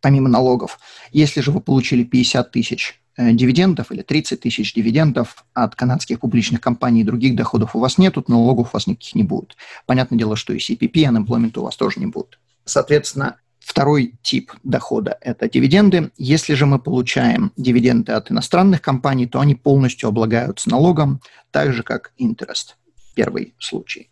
помимо 0.00 0.28
налогов. 0.28 0.78
Если 1.10 1.40
же 1.40 1.50
вы 1.50 1.60
получили 1.60 2.04
50 2.04 2.52
тысяч 2.52 3.00
дивидендов 3.18 3.90
или 3.90 4.02
30 4.02 4.40
тысяч 4.40 4.72
дивидендов 4.74 5.44
от 5.52 5.74
канадских 5.74 6.20
публичных 6.20 6.60
компаний 6.60 7.00
и 7.00 7.04
других 7.04 7.34
доходов 7.34 7.74
у 7.74 7.80
вас 7.80 7.98
нет, 7.98 8.14
тут 8.14 8.28
налогов 8.28 8.68
у 8.68 8.76
вас 8.76 8.86
никаких 8.86 9.16
не 9.16 9.24
будет. 9.24 9.56
Понятное 9.86 10.18
дело, 10.18 10.36
что 10.36 10.52
и 10.52 10.58
CPP, 10.58 10.90
и 10.92 11.04
unemployment 11.04 11.58
у 11.58 11.64
вас 11.64 11.76
тоже 11.76 12.00
не 12.00 12.06
будет. 12.06 12.38
Соответственно, 12.64 13.36
Второй 13.68 14.14
тип 14.22 14.52
дохода– 14.64 15.18
это 15.20 15.46
дивиденды. 15.46 16.10
Если 16.16 16.54
же 16.54 16.64
мы 16.64 16.78
получаем 16.78 17.52
дивиденды 17.58 18.12
от 18.12 18.30
иностранных 18.30 18.80
компаний, 18.80 19.26
то 19.26 19.40
они 19.40 19.54
полностью 19.54 20.08
облагаются 20.08 20.70
налогом, 20.70 21.20
так 21.50 21.74
же 21.74 21.82
как 21.82 22.12
interest. 22.18 22.76
Первый 23.14 23.54
случай. 23.58 24.08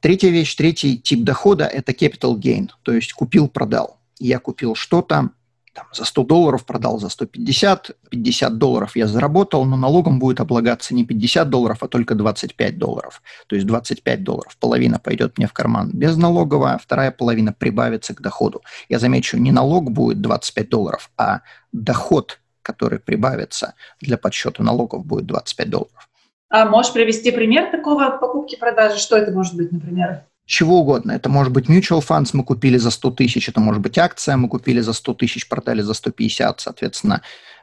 Третья 0.00 0.30
вещь, 0.30 0.56
третий 0.56 0.98
тип 0.98 1.22
дохода– 1.22 1.66
это 1.72 1.92
capital 1.92 2.36
gain, 2.36 2.68
то 2.82 2.92
есть 2.92 3.12
купил-продал. 3.12 4.00
Я 4.18 4.40
купил 4.40 4.74
что-то, 4.74 5.30
там, 5.76 5.86
за 5.92 6.06
100 6.06 6.24
долларов 6.24 6.64
продал 6.64 6.98
за 6.98 7.10
150, 7.10 7.90
50 8.08 8.56
долларов 8.56 8.96
я 8.96 9.06
заработал, 9.06 9.66
но 9.66 9.76
налогом 9.76 10.18
будет 10.18 10.40
облагаться 10.40 10.94
не 10.94 11.04
50 11.04 11.50
долларов, 11.50 11.82
а 11.82 11.88
только 11.88 12.14
25 12.14 12.78
долларов. 12.78 13.22
То 13.46 13.56
есть 13.56 13.66
25 13.66 14.24
долларов. 14.24 14.56
Половина 14.58 14.98
пойдет 14.98 15.36
мне 15.36 15.46
в 15.46 15.52
карман 15.52 15.90
без 15.92 16.16
налогового, 16.16 16.72
а 16.72 16.78
вторая 16.78 17.10
половина 17.10 17.52
прибавится 17.52 18.14
к 18.14 18.22
доходу. 18.22 18.62
Я 18.88 18.98
замечу, 18.98 19.36
не 19.36 19.52
налог 19.52 19.90
будет 19.90 20.22
25 20.22 20.68
долларов, 20.70 21.10
а 21.18 21.40
доход, 21.72 22.40
который 22.62 22.98
прибавится 22.98 23.74
для 24.00 24.16
подсчета 24.16 24.62
налогов, 24.62 25.04
будет 25.04 25.26
25 25.26 25.68
долларов. 25.68 26.08
А 26.48 26.64
можешь 26.64 26.94
привести 26.94 27.30
пример 27.32 27.70
такого 27.70 28.16
покупки-продажи? 28.16 28.98
Что 28.98 29.18
это 29.18 29.30
может 29.30 29.54
быть, 29.56 29.72
например? 29.72 30.22
Чего 30.46 30.80
угодно. 30.80 31.12
Это 31.12 31.28
может 31.28 31.52
быть 31.52 31.68
mutual 31.68 32.02
funds, 32.06 32.30
мы 32.32 32.44
купили 32.44 32.78
за 32.78 32.90
100 32.90 33.10
тысяч, 33.10 33.48
это 33.48 33.60
может 33.60 33.82
быть 33.82 33.98
акция, 33.98 34.36
мы 34.36 34.48
купили 34.48 34.80
за 34.80 34.92
100 34.92 35.14
тысяч, 35.14 35.48
продали 35.48 35.82
за 35.82 35.92
150, 35.92 36.60
соответственно. 36.60 37.22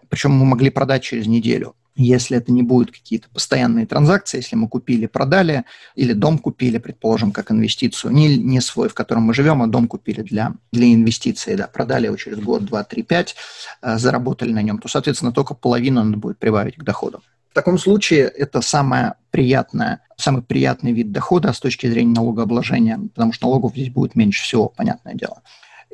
Причем 0.10 0.32
мы 0.32 0.46
могли 0.46 0.70
продать 0.70 1.02
через 1.02 1.26
неделю. 1.26 1.76
Если 1.96 2.38
это 2.38 2.52
не 2.52 2.64
будут 2.64 2.92
какие-то 2.92 3.30
постоянные 3.30 3.86
транзакции, 3.86 4.38
если 4.38 4.56
мы 4.56 4.68
купили, 4.68 5.06
продали, 5.06 5.64
или 5.96 6.14
дом 6.14 6.40
купили, 6.40 6.80
предположим, 6.80 7.32
как 7.32 7.52
инвестицию, 7.52 8.12
не, 8.12 8.36
не 8.36 8.62
свой, 8.62 8.90
в 8.90 8.96
котором 8.96 9.24
мы 9.24 9.34
живем, 9.34 9.62
а 9.62 9.68
дом 9.68 9.88
купили 9.88 10.22
для, 10.22 10.54
для 10.72 10.92
инвестиций, 10.92 11.56
да, 11.56 11.68
продали 11.68 12.08
его 12.08 12.18
через 12.18 12.40
год, 12.40 12.66
два, 12.66 12.84
три, 12.84 13.04
пять, 13.04 13.36
э, 13.82 13.98
заработали 14.00 14.52
на 14.52 14.64
нем, 14.64 14.80
то, 14.80 14.88
соответственно, 14.88 15.32
только 15.32 15.54
половину 15.54 16.04
надо 16.04 16.18
будет 16.18 16.40
прибавить 16.40 16.78
к 16.78 16.84
доходу. 16.84 17.22
В 17.54 17.56
таком 17.56 17.78
случае 17.78 18.22
это 18.30 18.62
самое 18.62 19.14
приятное, 19.30 20.02
самый 20.18 20.42
приятный 20.42 20.92
вид 20.92 21.12
дохода 21.12 21.54
с 21.54 21.60
точки 21.60 21.86
зрения 21.86 22.16
налогообложения, 22.16 23.00
потому 23.14 23.32
что 23.32 23.46
налогов 23.46 23.74
здесь 23.74 23.92
будет 23.92 24.16
меньше 24.16 24.42
всего, 24.42 24.70
понятное 24.70 25.14
дело. 25.14 25.44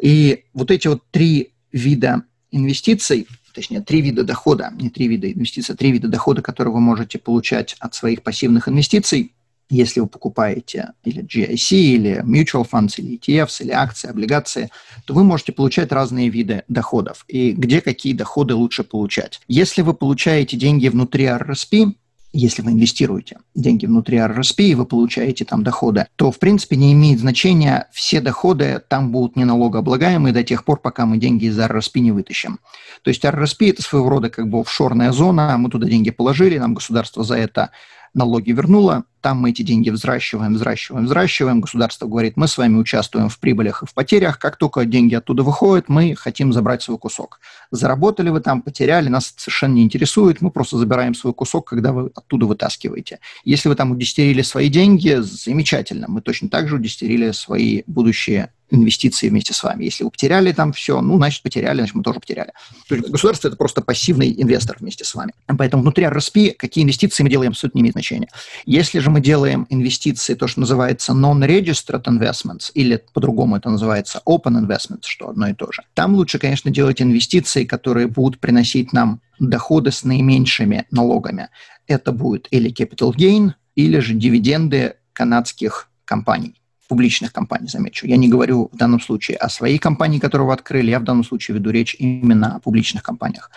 И 0.01 0.45
вот 0.53 0.71
эти 0.71 0.87
вот 0.87 1.03
три 1.11 1.51
вида 1.73 2.23
инвестиций, 2.49 3.27
точнее, 3.53 3.81
три 3.81 3.99
вида 3.99 4.23
дохода, 4.23 4.71
не 4.79 4.89
три 4.89 5.09
вида 5.09 5.29
инвестиций, 5.29 5.75
а 5.75 5.77
три 5.77 5.91
вида 5.91 6.07
дохода, 6.07 6.41
которые 6.41 6.73
вы 6.73 6.79
можете 6.79 7.19
получать 7.19 7.75
от 7.81 7.93
своих 7.93 8.23
пассивных 8.23 8.69
инвестиций, 8.69 9.33
если 9.69 9.99
вы 9.99 10.07
покупаете 10.07 10.93
или 11.03 11.23
GIC, 11.23 11.71
или 11.71 12.23
mutual 12.23 12.67
funds, 12.69 12.95
или 12.97 13.17
ETFs, 13.17 13.61
или 13.61 13.71
акции, 13.71 14.09
облигации, 14.09 14.69
то 15.05 15.13
вы 15.13 15.23
можете 15.23 15.51
получать 15.51 15.91
разные 15.91 16.29
виды 16.29 16.63
доходов. 16.67 17.23
И 17.27 17.51
где 17.51 17.81
какие 17.81 18.13
доходы 18.13 18.55
лучше 18.55 18.83
получать. 18.83 19.41
Если 19.47 19.81
вы 19.81 19.93
получаете 19.93 20.57
деньги 20.57 20.87
внутри 20.87 21.25
RRSP, 21.25 21.93
если 22.31 22.61
вы 22.61 22.71
инвестируете 22.71 23.39
деньги 23.55 23.85
внутри 23.85 24.17
RRSP 24.17 24.63
и 24.63 24.75
вы 24.75 24.85
получаете 24.85 25.45
там 25.45 25.63
доходы, 25.63 26.05
то, 26.15 26.31
в 26.31 26.37
принципе, 26.37 26.75
не 26.75 26.93
имеет 26.93 27.19
значения, 27.19 27.87
все 27.91 28.21
доходы 28.21 28.81
там 28.87 29.11
будут 29.11 29.35
не 29.35 29.45
налогооблагаемые 29.45 30.33
до 30.33 30.43
тех 30.43 30.63
пор, 30.63 30.79
пока 30.79 31.05
мы 31.05 31.17
деньги 31.17 31.45
из 31.45 31.59
RRSP 31.59 31.99
не 31.99 32.11
вытащим. 32.11 32.59
То 33.01 33.09
есть 33.09 33.25
RRSP– 33.25 33.69
это 33.71 33.81
своего 33.81 34.09
рода 34.09 34.29
как 34.29 34.47
бы 34.47 34.59
офшорная 34.59 35.11
зона, 35.11 35.57
мы 35.57 35.69
туда 35.69 35.87
деньги 35.87 36.11
положили, 36.11 36.57
нам 36.57 36.75
государство 36.75 37.23
за 37.23 37.35
это 37.35 37.71
налоги 38.13 38.51
вернуло, 38.51 39.05
там 39.21 39.37
мы 39.39 39.51
эти 39.51 39.61
деньги 39.61 39.89
взращиваем, 39.89 40.53
взращиваем, 40.53 41.05
взращиваем. 41.05 41.61
Государство 41.61 42.07
говорит, 42.07 42.37
мы 42.37 42.47
с 42.47 42.57
вами 42.57 42.77
участвуем 42.77 43.29
в 43.29 43.39
прибылях 43.39 43.83
и 43.83 43.85
в 43.85 43.93
потерях. 43.93 44.39
Как 44.39 44.57
только 44.57 44.85
деньги 44.85 45.15
оттуда 45.15 45.43
выходят, 45.43 45.89
мы 45.89 46.15
хотим 46.15 46.53
забрать 46.53 46.81
свой 46.81 46.97
кусок. 46.97 47.39
Заработали 47.71 48.29
вы 48.29 48.41
там, 48.41 48.61
потеряли, 48.61 49.09
нас 49.09 49.33
совершенно 49.37 49.73
не 49.73 49.83
интересует. 49.83 50.41
Мы 50.41 50.51
просто 50.51 50.77
забираем 50.77 51.13
свой 51.13 51.33
кусок, 51.33 51.67
когда 51.67 51.91
вы 51.91 52.11
оттуда 52.15 52.45
вытаскиваете. 52.45 53.19
Если 53.43 53.69
вы 53.69 53.75
там 53.75 53.91
удестерили 53.91 54.41
свои 54.41 54.69
деньги, 54.69 55.17
замечательно. 55.21 56.07
Мы 56.07 56.21
точно 56.21 56.49
так 56.49 56.67
же 56.67 56.75
удестерили 56.75 57.31
свои 57.31 57.83
будущие 57.87 58.51
инвестиции 58.71 59.29
вместе 59.29 59.53
с 59.53 59.63
вами. 59.63 59.85
Если 59.85 60.03
вы 60.03 60.11
потеряли 60.11 60.51
там 60.51 60.73
все, 60.73 61.01
ну, 61.01 61.17
значит, 61.17 61.41
потеряли, 61.43 61.79
значит, 61.79 61.95
мы 61.95 62.03
тоже 62.03 62.19
потеряли. 62.19 62.51
То 62.87 62.95
есть 62.95 63.09
государство– 63.09 63.47
это 63.49 63.57
просто 63.57 63.81
пассивный 63.81 64.33
инвестор 64.37 64.77
вместе 64.79 65.03
с 65.03 65.15
вами. 65.15 65.33
Поэтому 65.47 65.83
внутри 65.83 66.05
RSP 66.05 66.53
какие 66.53 66.83
инвестиции 66.83 67.23
мы 67.23 67.29
делаем, 67.29 67.51
абсолютно 67.51 67.77
не 67.77 67.81
имеет 67.81 67.93
значения. 67.93 68.29
Если 68.65 68.99
же 68.99 69.08
мы 69.09 69.21
делаем 69.21 69.65
инвестиции, 69.69 70.35
то, 70.35 70.47
что 70.47 70.61
называется 70.61 71.13
non-registered 71.13 72.03
investments, 72.03 72.71
или 72.73 73.03
по-другому 73.13 73.57
это 73.57 73.69
называется 73.69 74.21
open 74.25 74.65
investments, 74.65 75.03
что 75.05 75.29
одно 75.29 75.49
и 75.49 75.53
то 75.53 75.71
же, 75.71 75.83
там 75.93 76.15
лучше, 76.15 76.39
конечно, 76.39 76.71
делать 76.71 77.01
инвестиции, 77.01 77.65
которые 77.65 78.07
будут 78.07 78.39
приносить 78.39 78.93
нам 78.93 79.21
доходы 79.39 79.91
с 79.91 80.03
наименьшими 80.03 80.85
налогами. 80.91 81.49
Это 81.87 82.11
будет 82.11 82.47
или 82.51 82.71
capital 82.71 83.13
gain, 83.15 83.53
или 83.75 83.99
же 83.99 84.13
дивиденды 84.13 84.95
канадских 85.13 85.89
компаний 86.05 86.55
публичных 86.89 87.31
компаний, 87.31 87.67
замечу. 87.67 88.07
Я 88.07 88.17
не 88.17 88.27
говорю 88.27 88.69
в 88.73 88.75
данном 88.75 88.99
случае 88.99 89.37
о 89.37 89.47
своей 89.47 89.77
компании, 89.77 90.17
которую 90.17 90.47
вы 90.47 90.53
открыли, 90.53 90.89
я 90.89 90.99
в 90.99 91.03
данном 91.03 91.23
случае 91.23 91.55
веду 91.55 91.69
речь 91.69 91.95
именно 91.99 92.55
о 92.55 92.59
публичных 92.59 93.03
компаниях. 93.03 93.51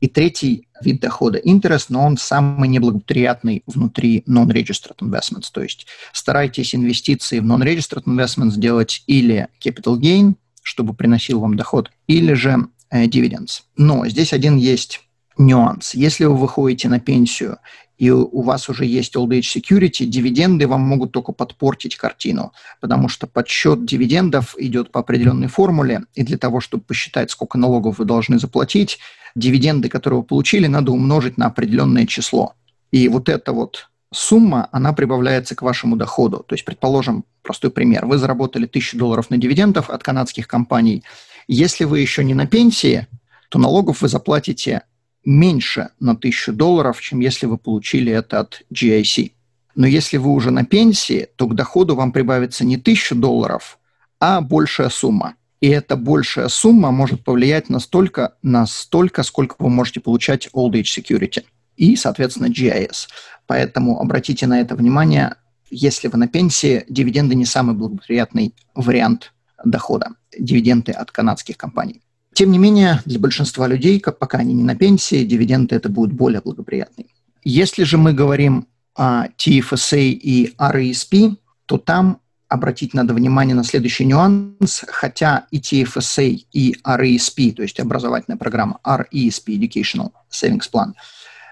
И 0.00 0.08
третий 0.08 0.68
вид 0.82 1.00
дохода– 1.00 1.38
интерес, 1.44 1.90
но 1.90 2.04
он 2.04 2.16
самый 2.16 2.68
неблагоприятный 2.68 3.62
внутри 3.66 4.24
non-registered 4.26 4.96
investments. 5.00 5.46
То 5.52 5.62
есть 5.62 5.86
старайтесь 6.12 6.74
инвестиции 6.74 7.38
в 7.38 7.44
non-registered 7.44 8.04
investments 8.04 8.56
делать 8.56 9.02
или 9.06 9.48
capital 9.62 9.98
gain, 9.98 10.34
чтобы 10.62 10.94
приносил 10.94 11.40
вам 11.40 11.56
доход, 11.56 11.90
или 12.06 12.32
же 12.32 12.66
э, 12.90 13.04
dividends. 13.06 13.62
Но 13.76 14.06
здесь 14.08 14.32
один 14.32 14.56
есть 14.56 15.00
нюанс. 15.38 15.94
Если 15.94 16.24
вы 16.24 16.36
выходите 16.36 16.88
на 16.88 17.00
пенсию 17.00 17.58
и 17.98 18.10
у 18.10 18.40
вас 18.40 18.70
уже 18.70 18.86
есть 18.86 19.14
Old 19.14 19.28
Age 19.28 19.60
Security, 19.60 20.06
дивиденды 20.06 20.66
вам 20.66 20.80
могут 20.80 21.12
только 21.12 21.32
подпортить 21.32 21.96
картину, 21.96 22.52
потому 22.80 23.08
что 23.08 23.26
подсчет 23.26 23.84
дивидендов 23.84 24.54
идет 24.58 24.90
по 24.90 25.00
определенной 25.00 25.48
формуле, 25.48 26.04
и 26.14 26.22
для 26.22 26.38
того, 26.38 26.60
чтобы 26.60 26.82
посчитать, 26.82 27.30
сколько 27.30 27.58
налогов 27.58 27.98
вы 27.98 28.06
должны 28.06 28.38
заплатить, 28.38 28.98
дивиденды, 29.34 29.90
которые 29.90 30.20
вы 30.20 30.26
получили, 30.26 30.66
надо 30.66 30.92
умножить 30.92 31.36
на 31.36 31.46
определенное 31.46 32.06
число. 32.06 32.54
И 32.90 33.06
вот 33.08 33.28
эта 33.28 33.52
вот 33.52 33.90
сумма, 34.14 34.68
она 34.72 34.94
прибавляется 34.94 35.54
к 35.54 35.60
вашему 35.60 35.96
доходу. 35.96 36.44
То 36.46 36.54
есть, 36.54 36.64
предположим, 36.64 37.24
простой 37.42 37.70
пример. 37.70 38.06
Вы 38.06 38.16
заработали 38.16 38.64
1000 38.64 38.96
долларов 38.96 39.30
на 39.30 39.36
дивидендов 39.36 39.90
от 39.90 40.02
канадских 40.02 40.48
компаний. 40.48 41.04
Если 41.48 41.84
вы 41.84 42.00
еще 42.00 42.24
не 42.24 42.34
на 42.34 42.46
пенсии, 42.46 43.06
то 43.50 43.58
налогов 43.58 44.02
вы 44.02 44.08
заплатите 44.08 44.82
меньше 45.24 45.90
на 46.00 46.12
1000 46.12 46.52
долларов, 46.52 47.00
чем 47.00 47.20
если 47.20 47.46
вы 47.46 47.58
получили 47.58 48.12
это 48.12 48.40
от 48.40 48.62
GIC. 48.72 49.32
Но 49.74 49.86
если 49.86 50.16
вы 50.16 50.30
уже 50.30 50.50
на 50.50 50.64
пенсии, 50.64 51.28
то 51.36 51.46
к 51.46 51.54
доходу 51.54 51.94
вам 51.94 52.12
прибавится 52.12 52.64
не 52.64 52.76
1000 52.76 53.14
долларов, 53.14 53.78
а 54.18 54.40
большая 54.40 54.88
сумма. 54.88 55.34
И 55.60 55.68
эта 55.68 55.96
большая 55.96 56.48
сумма 56.48 56.90
может 56.90 57.22
повлиять 57.22 57.68
настолько, 57.68 58.34
настолько, 58.42 59.22
сколько 59.22 59.56
вы 59.58 59.68
можете 59.68 60.00
получать 60.00 60.48
Old 60.54 60.72
Age 60.72 61.02
Security 61.02 61.44
и, 61.76 61.96
соответственно, 61.96 62.46
GIS. 62.46 63.08
Поэтому 63.46 64.00
обратите 64.00 64.46
на 64.46 64.60
это 64.60 64.74
внимание. 64.74 65.36
Если 65.70 66.08
вы 66.08 66.18
на 66.18 66.28
пенсии, 66.28 66.84
дивиденды 66.88 67.34
не 67.34 67.44
самый 67.44 67.74
благоприятный 67.74 68.54
вариант 68.74 69.32
дохода. 69.64 70.08
Дивиденды 70.36 70.92
от 70.92 71.10
канадских 71.10 71.56
компаний. 71.56 72.00
Тем 72.34 72.52
не 72.52 72.58
менее, 72.58 73.00
для 73.04 73.18
большинства 73.18 73.66
людей, 73.66 74.00
как 74.00 74.18
пока 74.18 74.38
они 74.38 74.54
не 74.54 74.62
на 74.62 74.76
пенсии, 74.76 75.24
дивиденды 75.24 75.74
это 75.74 75.88
будет 75.88 76.12
более 76.12 76.40
благоприятный. 76.40 77.12
Если 77.42 77.84
же 77.84 77.98
мы 77.98 78.12
говорим 78.12 78.68
о 78.94 79.26
TFSA 79.28 80.10
и 80.10 80.54
RESP, 80.58 81.36
то 81.66 81.78
там 81.78 82.20
обратить 82.48 82.94
надо 82.94 83.14
внимание 83.14 83.54
на 83.54 83.64
следующий 83.64 84.04
нюанс, 84.04 84.84
хотя 84.88 85.46
и 85.50 85.58
TFSA, 85.58 86.44
и 86.52 86.76
RESP, 86.84 87.52
то 87.52 87.62
есть 87.62 87.78
образовательная 87.80 88.38
программа 88.38 88.80
RESP, 88.84 89.58
Educational 89.58 90.10
Savings 90.30 90.68
Plan, 90.72 90.92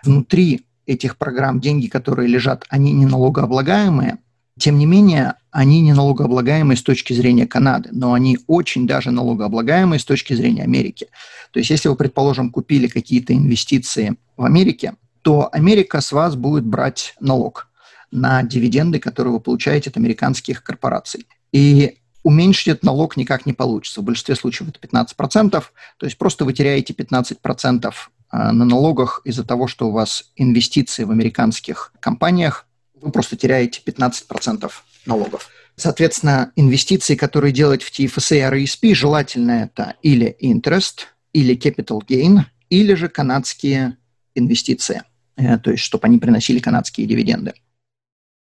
внутри 0.04 0.66
этих 0.86 1.16
программ 1.16 1.60
деньги, 1.60 1.86
которые 1.86 2.28
лежат, 2.28 2.64
они 2.68 2.92
не 2.92 3.06
налогооблагаемые, 3.06 4.18
тем 4.59 4.78
не 4.78 4.86
менее, 4.86 5.34
они 5.50 5.80
не 5.80 5.92
налогооблагаемые 5.92 6.76
с 6.76 6.82
точки 6.82 7.12
зрения 7.12 7.46
Канады, 7.46 7.90
но 7.92 8.12
они 8.12 8.38
очень 8.46 8.86
даже 8.86 9.11
налогооблагаемые 9.11 9.98
с 9.98 10.04
точки 10.04 10.34
зрения 10.34 10.62
Америки. 10.62 11.09
То 11.52 11.59
есть, 11.59 11.70
если 11.70 11.88
вы, 11.88 11.96
предположим, 11.96 12.50
купили 12.50 12.88
какие-то 12.88 13.32
инвестиции 13.32 14.16
в 14.36 14.44
Америке, 14.44 14.94
то 15.22 15.48
Америка 15.52 16.00
с 16.00 16.12
вас 16.12 16.36
будет 16.36 16.64
брать 16.64 17.14
налог 17.20 17.68
на 18.11 18.42
дивиденды, 18.42 18.98
которые 18.98 19.34
вы 19.34 19.40
получаете 19.40 19.90
от 19.90 19.96
американских 19.96 20.62
корпораций. 20.62 21.26
И 21.52 21.98
уменьшить 22.22 22.68
этот 22.68 22.84
налог 22.84 23.16
никак 23.16 23.46
не 23.46 23.52
получится. 23.52 24.00
В 24.00 24.04
большинстве 24.04 24.34
случаев 24.34 24.70
это 24.70 24.86
15%, 24.86 25.50
то 25.50 26.06
есть 26.06 26.18
просто 26.18 26.44
вы 26.44 26.52
теряете 26.52 26.92
15% 26.94 27.92
а, 28.30 28.52
на 28.52 28.64
налогах 28.64 29.22
из-за 29.24 29.44
того, 29.44 29.66
что 29.66 29.88
у 29.88 29.92
вас 29.92 30.30
инвестиции 30.36 31.04
в 31.04 31.11
американских 31.11 31.92
компаниях 32.00 32.67
вы 33.01 33.11
просто 33.11 33.36
теряете 33.36 33.80
15% 33.84 34.70
налогов. 35.07 35.51
Соответственно, 35.76 36.53
инвестиции, 36.57 37.14
которые 37.14 37.53
делать 37.53 37.82
в 37.82 37.92
TFSA 37.92 38.36
и 38.36 38.64
RESP, 38.64 38.94
желательно 38.94 39.62
это 39.62 39.94
или 40.03 40.36
interest, 40.42 41.07
или 41.32 41.57
capital 41.57 42.01
gain, 42.07 42.40
или 42.68 42.94
же 42.94 43.09
канадские 43.09 43.96
инвестиции, 44.34 45.03
э, 45.36 45.59
то 45.59 45.70
есть 45.70 45.82
чтобы 45.82 46.07
они 46.07 46.18
приносили 46.18 46.59
канадские 46.59 47.07
дивиденды. 47.07 47.55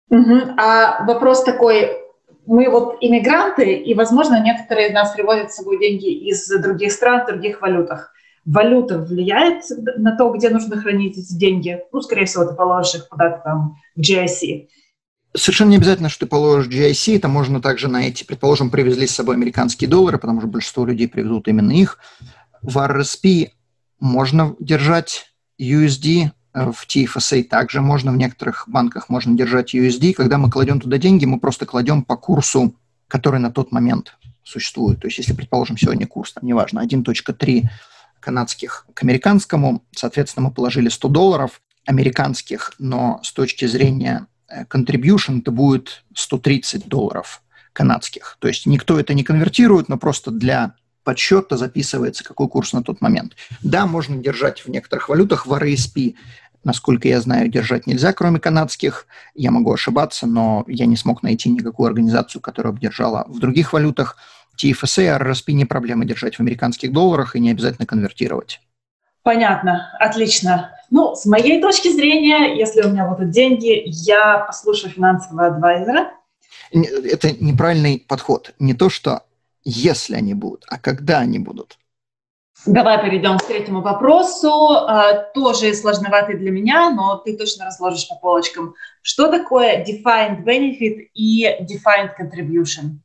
Угу. 0.09 0.55
А 0.57 1.05
вопрос 1.05 1.43
такой, 1.43 1.91
мы 2.47 2.67
вот 2.69 2.97
иммигранты, 2.99 3.75
и, 3.75 3.93
возможно, 3.93 4.43
некоторые 4.43 4.89
из 4.89 4.93
нас 4.93 5.11
приводят 5.13 5.51
с 5.51 5.55
собой 5.55 5.79
деньги 5.79 6.09
из 6.29 6.47
других 6.47 6.91
стран, 6.91 7.23
в 7.23 7.27
других 7.27 7.61
валютах 7.61 8.11
валюта 8.49 8.97
влияет 8.97 9.63
на 9.97 10.15
то, 10.15 10.31
где 10.33 10.49
нужно 10.49 10.77
хранить 10.77 11.17
эти 11.17 11.33
деньги? 11.33 11.79
Ну, 11.91 12.01
скорее 12.01 12.25
всего, 12.25 12.45
ты 12.45 12.55
положишь 12.55 12.95
их 12.95 13.07
куда-то 13.07 13.41
там 13.43 13.77
в 13.95 14.01
GIC. 14.01 14.67
Совершенно 15.35 15.69
не 15.69 15.77
обязательно, 15.77 16.09
что 16.09 16.25
ты 16.25 16.29
положишь 16.29 16.73
GIC, 16.73 17.17
это 17.17 17.27
можно 17.27 17.61
также 17.61 17.87
найти. 17.87 18.25
Предположим, 18.25 18.71
привезли 18.71 19.05
с 19.05 19.11
собой 19.11 19.35
американские 19.35 19.89
доллары, 19.89 20.17
потому 20.17 20.39
что 20.39 20.49
большинство 20.49 20.85
людей 20.85 21.07
привезут 21.07 21.47
именно 21.47 21.71
их. 21.71 21.99
В 22.61 22.77
RSP 22.77 23.49
можно 23.99 24.55
держать 24.59 25.31
USD, 25.59 26.31
в 26.53 26.87
TFSA 26.87 27.43
также 27.43 27.81
можно, 27.81 28.11
в 28.11 28.17
некоторых 28.17 28.63
банках 28.67 29.09
можно 29.09 29.37
держать 29.37 29.75
USD. 29.75 30.13
Когда 30.13 30.39
мы 30.39 30.49
кладем 30.49 30.81
туда 30.81 30.97
деньги, 30.97 31.25
мы 31.25 31.39
просто 31.39 31.67
кладем 31.67 32.03
по 32.03 32.17
курсу, 32.17 32.75
который 33.07 33.39
на 33.39 33.51
тот 33.51 33.71
момент 33.71 34.15
существует. 34.43 34.99
То 34.99 35.07
есть, 35.07 35.19
если, 35.19 35.33
предположим, 35.33 35.77
сегодня 35.77 36.07
курс, 36.07 36.33
там, 36.33 36.45
неважно, 36.45 36.83
1.3 36.83 37.63
канадских 38.29 38.85
к 38.93 39.01
американскому. 39.01 39.83
Соответственно, 39.91 40.47
мы 40.47 40.53
положили 40.53 40.89
100 40.89 41.07
долларов 41.09 41.61
американских, 41.87 42.73
но 42.77 43.19
с 43.23 43.33
точки 43.33 43.65
зрения 43.65 44.27
э, 44.47 44.65
contribution 44.65 45.39
это 45.39 45.49
будет 45.49 46.03
130 46.13 46.87
долларов 46.87 47.41
канадских. 47.73 48.37
То 48.39 48.47
есть 48.47 48.67
никто 48.67 48.99
это 48.99 49.15
не 49.15 49.23
конвертирует, 49.23 49.89
но 49.89 49.97
просто 49.97 50.29
для 50.29 50.75
подсчета 51.03 51.57
записывается, 51.57 52.23
какой 52.23 52.47
курс 52.47 52.73
на 52.73 52.83
тот 52.83 53.01
момент. 53.01 53.33
Да, 53.63 53.87
можно 53.87 54.15
держать 54.17 54.59
в 54.59 54.69
некоторых 54.69 55.09
валютах, 55.09 55.47
в 55.47 55.53
RSP, 55.53 56.13
насколько 56.63 57.07
я 57.07 57.21
знаю, 57.21 57.49
держать 57.49 57.87
нельзя, 57.87 58.13
кроме 58.13 58.39
канадских. 58.39 59.07
Я 59.33 59.49
могу 59.49 59.73
ошибаться, 59.73 60.27
но 60.27 60.65
я 60.67 60.85
не 60.85 60.97
смог 60.97 61.23
найти 61.23 61.49
никакую 61.49 61.87
организацию, 61.87 62.41
которая 62.41 62.73
бы 62.73 62.79
держала 62.79 63.25
в 63.27 63.39
других 63.39 63.73
валютах. 63.73 64.17
TFSA, 64.61 65.17
RRSP 65.19 65.53
не 65.53 65.65
проблема 65.65 66.05
держать 66.05 66.35
в 66.35 66.39
американских 66.39 66.91
долларах 66.91 67.35
и 67.35 67.39
не 67.39 67.51
обязательно 67.51 67.85
конвертировать. 67.85 68.59
Понятно, 69.23 69.91
отлично. 69.99 70.71
Ну, 70.89 71.15
с 71.15 71.25
моей 71.25 71.61
точки 71.61 71.89
зрения, 71.89 72.57
если 72.57 72.81
у 72.81 72.89
меня 72.89 73.05
будут 73.07 73.31
деньги, 73.31 73.83
я 73.85 74.39
послушаю 74.39 74.91
финансового 74.91 75.47
адвайзера. 75.47 76.11
Это 76.71 77.31
неправильный 77.43 78.03
подход. 78.07 78.53
Не 78.59 78.73
то, 78.73 78.89
что 78.89 79.23
если 79.63 80.15
они 80.15 80.33
будут, 80.33 80.65
а 80.69 80.79
когда 80.79 81.19
они 81.19 81.39
будут. 81.39 81.77
Давай 82.65 83.01
перейдем 83.01 83.37
к 83.37 83.45
третьему 83.45 83.81
вопросу. 83.81 84.51
А, 84.51 85.13
тоже 85.13 85.73
сложноватый 85.73 86.37
для 86.37 86.51
меня, 86.51 86.89
но 86.89 87.15
ты 87.17 87.37
точно 87.37 87.65
разложишь 87.65 88.07
по 88.09 88.15
полочкам. 88.15 88.75
Что 89.01 89.29
такое 89.29 89.85
defined 89.85 90.43
benefit 90.43 91.07
и 91.13 91.45
defined 91.61 92.11
contribution? 92.19 92.99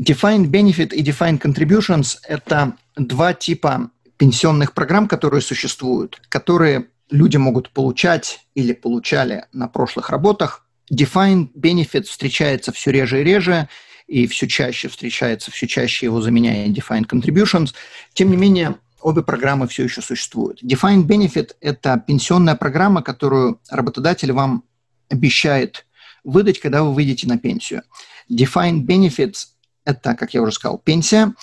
Defined 0.00 0.46
Benefit 0.46 0.94
и 0.94 1.02
Defined 1.02 1.40
Contributions– 1.40 2.16
это 2.26 2.76
два 2.96 3.34
типа 3.34 3.90
пенсионных 4.16 4.72
программ, 4.72 5.06
которые 5.06 5.42
существуют, 5.42 6.20
которые 6.28 6.88
люди 7.10 7.36
могут 7.36 7.70
получать 7.70 8.40
или 8.54 8.72
получали 8.72 9.44
на 9.52 9.68
прошлых 9.68 10.10
работах. 10.10 10.66
Defined 10.92 11.52
Benefit 11.54 12.04
встречается 12.04 12.72
все 12.72 12.90
реже 12.90 13.20
и 13.20 13.24
реже, 13.24 13.68
и 14.06 14.26
все 14.26 14.48
чаще 14.48 14.88
встречается, 14.88 15.50
все 15.50 15.66
чаще 15.66 16.06
его 16.06 16.20
заменяя 16.20 16.68
Defined 16.68 17.06
Contributions. 17.06 17.74
Тем 18.14 18.30
не 18.30 18.36
менее, 18.36 18.76
обе 19.00 19.22
программы 19.22 19.68
все 19.68 19.84
еще 19.84 20.02
существуют. 20.02 20.62
Defined 20.62 21.06
Benefit– 21.06 21.52
это 21.60 22.02
пенсионная 22.06 22.54
программа, 22.54 23.02
которую 23.02 23.60
работодатель 23.70 24.32
вам 24.32 24.64
обещает 25.08 25.86
выдать, 26.24 26.60
когда 26.60 26.82
вы 26.82 26.94
выйдете 26.94 27.26
на 27.26 27.38
пенсию. 27.38 27.82
Defined 28.30 28.86
Benefits 28.86 29.51
это, 29.84 30.14
как 30.14 30.34
я 30.34 30.42
уже 30.42 30.52
сказал, 30.52 30.78
пенсия. 30.78 31.34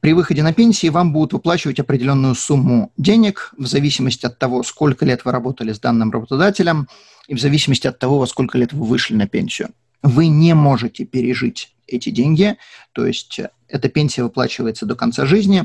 При 0.00 0.12
выходе 0.12 0.42
на 0.42 0.52
пенсии 0.52 0.88
вам 0.88 1.12
будут 1.12 1.32
выплачивать 1.32 1.80
определенную 1.80 2.34
сумму 2.34 2.92
денег 2.98 3.54
в 3.56 3.66
зависимости 3.66 4.26
от 4.26 4.38
того, 4.38 4.62
сколько 4.62 5.06
лет 5.06 5.24
вы 5.24 5.32
работали 5.32 5.72
с 5.72 5.80
данным 5.80 6.10
работодателем 6.10 6.88
и 7.26 7.34
в 7.34 7.40
зависимости 7.40 7.86
от 7.86 7.98
того, 7.98 8.18
во 8.18 8.26
сколько 8.26 8.58
лет 8.58 8.72
вы 8.72 8.84
вышли 8.84 9.14
на 9.14 9.26
пенсию. 9.26 9.70
Вы 10.02 10.26
не 10.26 10.54
можете 10.54 11.06
пережить 11.06 11.74
эти 11.86 12.10
деньги, 12.10 12.58
то 12.92 13.06
есть 13.06 13.40
эта 13.68 13.88
пенсия 13.88 14.22
выплачивается 14.22 14.84
до 14.84 14.94
конца 14.94 15.24
жизни, 15.24 15.64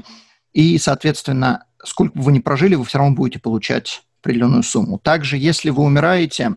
и, 0.54 0.78
соответственно, 0.78 1.66
сколько 1.84 2.18
бы 2.18 2.24
вы 2.24 2.32
ни 2.32 2.40
прожили, 2.40 2.76
вы 2.76 2.86
все 2.86 2.98
равно 2.98 3.16
будете 3.16 3.40
получать 3.40 4.04
определенную 4.22 4.64
сумму. 4.64 5.00
Также, 5.00 5.38
если 5.38 5.70
вы 5.70 5.84
умираете, 5.84 6.56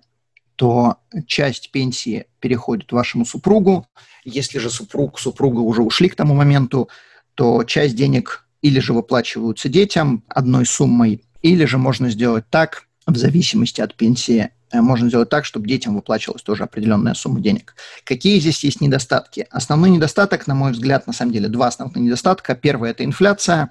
то 0.56 0.96
часть 1.26 1.70
пенсии 1.70 2.26
переходит 2.40 2.92
вашему 2.92 3.24
супругу. 3.24 3.86
Если 4.24 4.58
же 4.58 4.70
супруг, 4.70 5.18
супруга 5.18 5.60
уже 5.60 5.82
ушли 5.82 6.08
к 6.08 6.16
тому 6.16 6.34
моменту, 6.34 6.88
то 7.34 7.64
часть 7.64 7.96
денег 7.96 8.46
или 8.60 8.78
же 8.78 8.92
выплачиваются 8.92 9.68
детям 9.68 10.24
одной 10.28 10.66
суммой, 10.66 11.24
или 11.42 11.64
же 11.64 11.78
можно 11.78 12.10
сделать 12.10 12.44
так, 12.48 12.86
в 13.06 13.16
зависимости 13.16 13.80
от 13.80 13.96
пенсии, 13.96 14.50
э, 14.70 14.80
можно 14.80 15.08
сделать 15.08 15.28
так, 15.28 15.44
чтобы 15.44 15.66
детям 15.66 15.94
выплачивалась 15.94 16.42
тоже 16.42 16.62
определенная 16.62 17.14
сумма 17.14 17.40
денег. 17.40 17.74
Какие 18.04 18.38
здесь 18.38 18.62
есть 18.62 18.80
недостатки? 18.80 19.46
Основной 19.50 19.90
недостаток, 19.90 20.46
на 20.46 20.54
мой 20.54 20.72
взгляд, 20.72 21.06
на 21.06 21.12
самом 21.12 21.32
деле, 21.32 21.48
два 21.48 21.66
основных 21.66 21.96
недостатка. 21.96 22.54
Первый– 22.54 22.90
это 22.92 23.04
инфляция. 23.04 23.70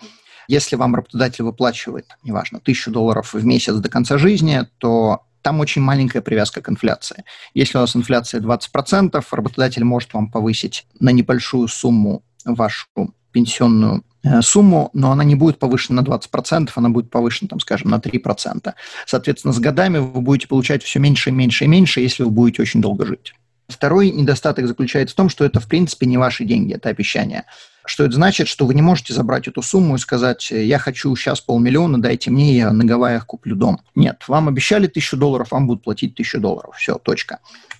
Если 0.49 0.75
вам 0.75 0.95
работодатель 0.95 1.45
выплачивает, 1.45 2.07
неважно, 2.23 2.59
тысячу 2.59 2.91
долларов 2.91 3.34
в 3.34 3.45
месяц 3.45 3.75
до 3.75 3.88
конца 3.88 4.17
жизни, 4.17 4.67
то 4.79 5.21
там 5.41 5.59
очень 5.59 5.81
маленькая 5.81 6.21
привязка 6.21 6.61
к 6.61 6.69
инфляции. 6.69 7.23
Если 7.53 7.77
у 7.77 7.81
вас 7.81 7.95
инфляция 7.95 8.41
20%, 8.41 9.23
работодатель 9.31 9.83
может 9.83 10.13
вам 10.13 10.29
повысить 10.29 10.85
на 10.99 11.09
небольшую 11.09 11.67
сумму 11.67 12.23
вашу 12.45 12.87
пенсионную 13.31 14.03
э, 14.23 14.41
сумму, 14.41 14.89
но 14.93 15.11
она 15.11 15.23
не 15.23 15.35
будет 15.35 15.59
повышена 15.59 16.01
на 16.01 16.05
20%, 16.05 16.69
она 16.75 16.89
будет 16.89 17.09
повышена, 17.09 17.47
там, 17.47 17.59
скажем, 17.59 17.91
на 17.91 17.95
3%. 17.95 18.73
Соответственно, 19.05 19.53
с 19.53 19.59
годами 19.59 19.97
вы 19.99 20.21
будете 20.21 20.47
получать 20.47 20.83
все 20.83 20.99
меньше 20.99 21.29
и 21.29 21.33
меньше 21.33 21.65
и 21.65 21.67
меньше, 21.67 22.01
если 22.01 22.23
вы 22.23 22.29
будете 22.29 22.61
очень 22.61 22.81
долго 22.81 23.05
жить. 23.05 23.33
Второй 23.67 24.11
недостаток 24.11 24.67
заключается 24.67 25.13
в 25.13 25.15
том, 25.15 25.29
что 25.29 25.45
это, 25.45 25.59
в 25.59 25.67
принципе, 25.67 26.05
не 26.05 26.17
ваши 26.17 26.43
деньги, 26.43 26.73
это 26.73 26.89
обещание. 26.89 27.45
Что 27.86 28.03
это 28.05 28.13
значит? 28.13 28.47
Что 28.47 28.65
вы 28.65 28.73
не 28.73 28.82
можете 28.82 29.13
забрать 29.13 29.47
эту 29.47 29.61
сумму 29.61 29.95
и 29.95 29.99
сказать, 29.99 30.51
я 30.51 30.77
хочу 30.79 31.15
сейчас 31.15 31.41
полмиллиона, 31.41 32.01
дайте 32.01 32.29
мне, 32.29 32.55
я 32.55 32.71
на 32.71 32.86
Гавайях 32.86 33.25
куплю 33.25 33.55
дом. 33.55 33.82
Нет, 33.95 34.23
вам 34.27 34.47
обещали 34.47 34.88
тысячу 34.88 35.17
долларов, 35.17 35.51
вам 35.51 35.67
будут 35.67 35.84
платить 35.84 36.15
тысячу 36.15 36.39
долларов. 36.39 36.75
Все, 36.77 36.97
точка. 36.97 37.39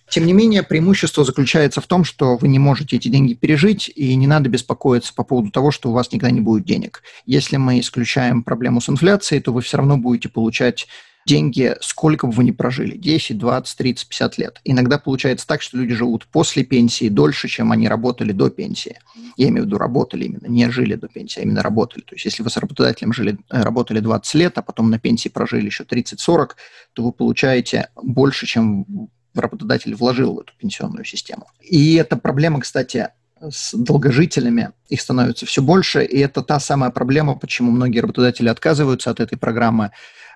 Тем 0.10 0.26
не 0.26 0.34
менее, 0.34 0.64
преимущество 0.64 1.24
заключается 1.24 1.80
в 1.80 1.88
том, 1.88 2.04
что 2.04 2.36
вы 2.36 2.50
не 2.50 2.60
можете 2.60 2.98
эти 2.98 3.08
деньги 3.08 3.34
пережить, 3.34 3.90
и 3.96 4.14
не 4.16 4.28
надо 4.28 4.50
беспокоиться 4.50 5.14
по 5.14 5.24
поводу 5.24 5.52
того, 5.52 5.72
что 5.72 5.90
у 5.90 5.94
вас 5.94 6.12
никогда 6.12 6.36
не 6.36 6.42
будет 6.42 6.66
денег. 6.66 7.02
Если 7.26 7.56
мы 7.56 7.80
исключаем 7.80 8.44
проблему 8.44 8.82
с 8.82 8.90
инфляцией, 8.90 9.42
то 9.42 9.54
вы 9.54 9.62
все 9.62 9.78
равно 9.78 9.96
будете 9.96 10.28
получать 10.28 10.88
деньги, 11.26 11.76
сколько 11.82 12.28
бы 12.28 12.34
вы 12.34 12.44
ни 12.44 12.52
прожили, 12.52 12.98
10, 12.98 13.38
20, 13.38 13.78
30, 13.78 14.08
50 14.08 14.38
лет. 14.38 14.62
Иногда 14.64 14.98
получается 14.98 15.48
так, 15.48 15.62
что 15.62 15.78
люди 15.78 15.94
живут 15.94 16.28
после 16.28 16.64
пенсии 16.64 17.10
дольше, 17.10 17.48
чем 17.48 17.72
они 17.72 17.88
работали 17.88 18.32
до 18.32 18.50
пенсии. 18.50 19.00
Я 19.38 19.50
имею 19.50 19.64
в 19.64 19.68
виду 19.68 19.78
работали 19.78 20.26
именно, 20.26 20.48
не 20.48 20.70
жили 20.70 20.96
до 20.96 21.08
пенсии, 21.08 21.40
а 21.40 21.44
именно 21.44 21.62
работали. 21.62 22.02
То 22.02 22.16
есть 22.16 22.26
если 22.26 22.44
вы 22.44 22.50
с 22.50 22.58
работодателем 22.58 23.14
жили, 23.14 23.38
э, 23.50 23.62
работали 23.62 24.00
20 24.00 24.34
лет, 24.36 24.58
а 24.58 24.62
потом 24.62 24.90
на 24.90 25.00
пенсии 25.00 25.30
прожили 25.30 25.68
еще 25.68 25.84
30-40, 25.84 26.50
то 26.94 27.04
вы 27.04 27.12
получаете 27.12 27.90
больше, 27.96 28.46
чем 28.46 28.86
работодатель 29.34 29.96
вложил 29.96 30.36
в 30.36 30.40
эту 30.40 30.54
пенсионную 30.58 31.06
систему. 31.06 31.48
И 31.62 31.96
эта 31.96 32.18
проблема, 32.18 32.60
кстати, 32.60 33.10
с 33.50 33.74
долгожителями, 33.74 34.72
их 34.90 35.02
становится 35.02 35.46
все 35.46 35.62
больше, 35.62 36.04
и 36.04 36.20
это 36.20 36.44
та 36.44 36.60
самая 36.60 36.92
проблема, 36.92 37.36
почему 37.36 37.72
многие 37.72 38.00
работодатели 38.00 38.50
отказываются 38.50 39.10
от 39.10 39.20
этой 39.20 39.38
программы, 39.38 39.92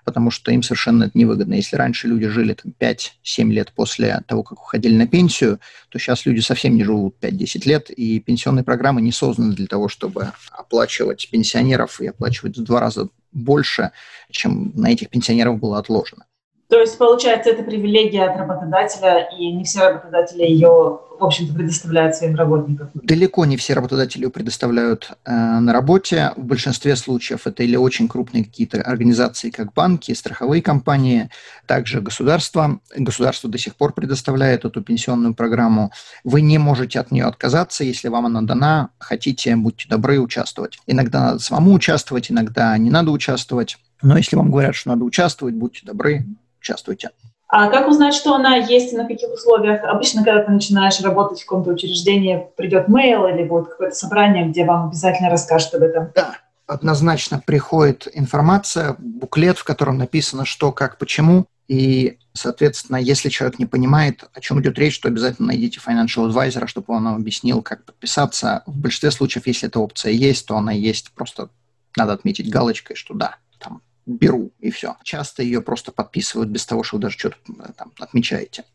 потому 0.06 0.32
что 0.32 0.52
им 0.52 0.64
совершенно 0.64 1.06
это 1.06 1.18
невыгодно. 1.18 1.56
Если 1.56 1.76
раньше 1.76 2.08
люди 2.08 2.28
жили 2.28 2.54
там, 2.54 2.74
5-7 2.80 3.50
лет 3.50 3.74
после 3.76 4.22
того, 4.28 4.44
как 4.44 4.62
уходили 4.62 4.96
на 4.96 5.08
пенсию, 5.08 5.60
то 5.90 6.00
сейчас 6.00 6.26
люди 6.26 6.40
совсем 6.40 6.76
не 6.76 6.84
живут 6.84 7.16
5-10 7.22 7.68
лет, 7.68 7.90
и 7.90 8.20
пенсионные 8.20 8.64
программы 8.64 9.02
не 9.02 9.12
созданы 9.12 9.54
для 9.54 9.68
того, 9.68 9.90
чтобы 9.90 10.32
оплачивать 10.52 11.30
пенсионеров 11.30 12.00
и 12.00 12.08
оплачивать 12.08 12.58
в 12.58 12.64
два 12.64 12.80
раза 12.80 13.10
больше, 13.32 13.92
чем 14.32 14.72
на 14.76 14.92
этих 14.92 15.10
пенсионеров 15.10 15.60
было 15.60 15.80
отложено. 15.80 16.26
То 16.68 16.80
есть, 16.80 16.98
получается, 16.98 17.52
это 17.52 17.62
привилегия 17.62 18.24
от 18.24 18.38
работодателя, 18.38 19.30
и 19.38 19.52
не 19.52 19.64
все 19.64 19.82
работодатели 19.82 20.42
ее, 20.42 21.00
в 21.20 21.24
общем-то, 21.24 21.54
предоставляют 21.54 22.16
своим 22.16 22.36
работникам? 22.36 22.90
Далеко 22.96 23.46
не 23.46 23.56
все 23.56 23.76
работодатели 23.76 24.24
ее 24.24 24.32
предоставляют 24.32 25.12
э, 25.26 25.32
на 25.32 25.72
работе. 25.72 26.32
В 26.36 26.44
большинстве 26.44 26.96
случаев 26.96 27.46
это 27.46 27.62
или 27.62 27.76
очень 27.76 28.08
крупные 28.08 28.44
какие-то 28.44 28.82
организации, 28.82 29.52
как 29.52 29.74
банки, 29.74 30.12
страховые 30.14 30.64
компании, 30.64 31.30
также 31.68 32.02
государство. 32.02 32.80
Государство 32.98 33.48
до 33.48 33.60
сих 33.60 33.76
пор 33.76 33.94
предоставляет 33.94 34.66
эту 34.66 34.82
пенсионную 34.82 35.36
программу. 35.36 35.92
Вы 36.24 36.42
не 36.42 36.58
можете 36.58 37.00
от 37.00 37.12
нее 37.12 37.26
отказаться, 37.26 37.84
если 37.84 38.08
вам 38.08 38.26
она 38.26 38.42
дана, 38.42 38.90
хотите, 38.98 39.56
будьте 39.56 39.88
добры, 39.88 40.20
участвовать. 40.20 40.80
Иногда 40.88 41.26
надо 41.26 41.40
самому 41.40 41.74
участвовать, 41.74 42.32
иногда 42.32 42.76
не 42.80 42.90
надо 42.90 43.12
участвовать. 43.12 43.78
Но 44.02 44.18
если 44.18 44.36
вам 44.36 44.50
говорят, 44.50 44.74
что 44.74 44.90
надо 44.90 45.04
участвовать, 45.04 45.54
будьте 45.54 45.82
добры, 45.86 46.26
участвуйте. 46.66 47.12
А 47.48 47.68
как 47.70 47.88
узнать, 47.88 48.16
что 48.16 48.34
она 48.34 48.56
есть 48.56 48.92
и 48.92 48.98
на 48.98 49.08
каких 49.08 49.30
условиях? 49.30 49.84
Обычно, 49.84 50.24
когда 50.24 50.44
ты 50.44 50.52
начинаешь 50.52 51.00
работать 51.02 51.42
в 51.42 51.46
каком-то 51.46 51.72
учреждении, 51.72 52.48
придет 52.58 52.88
мейл 52.88 53.28
или 53.28 53.44
будет 53.44 53.70
какое-то 53.70 53.96
собрание, 53.96 54.48
где 54.48 54.66
вам 54.66 54.88
обязательно 54.88 55.30
расскажут 55.30 55.76
об 55.76 55.84
этом? 55.84 56.12
Да, 56.16 56.38
однозначно 56.66 57.42
приходит 57.46 58.08
информация, 58.14 58.96
буклет, 58.98 59.60
в 59.60 59.64
котором 59.64 59.98
написано 59.98 60.44
что, 60.46 60.72
как, 60.72 60.98
почему. 60.98 61.46
И, 61.68 62.18
соответственно, 62.34 62.98
если 62.98 63.30
человек 63.30 63.60
не 63.60 63.66
понимает, 63.66 64.24
о 64.34 64.42
чем 64.42 64.60
идет 64.62 64.78
речь, 64.78 65.00
то 65.00 65.08
обязательно 65.08 65.48
найдите 65.48 65.80
financial 65.80 66.30
advisor, 66.30 66.68
чтобы 66.68 66.96
он 66.96 67.06
вам 67.06 67.16
объяснил, 67.16 67.62
как 67.62 67.86
подписаться. 67.86 68.64
В 68.66 68.78
большинстве 68.78 69.12
случаев, 69.12 69.48
если 69.48 69.68
эта 69.68 69.80
опция 69.80 70.12
есть, 70.12 70.48
то 70.48 70.58
она 70.58 70.72
есть. 70.72 71.12
Просто 71.12 71.50
надо 71.96 72.14
отметить 72.14 72.50
галочкой, 72.50 72.96
что 72.96 73.14
да, 73.14 73.38
беру, 74.06 74.52
и 74.60 74.72
все. 74.72 74.96
Часто 75.04 75.44
ее 75.44 75.62
просто 75.62 75.92
подписывают 75.92 76.50
без 76.50 76.66
того, 76.66 76.84
что 76.84 76.98
вы 76.98 77.04
даже 77.04 77.18
что-то 77.18 77.38
э, 77.48 77.72
там 77.78 77.92
отмечаете. 78.00 78.66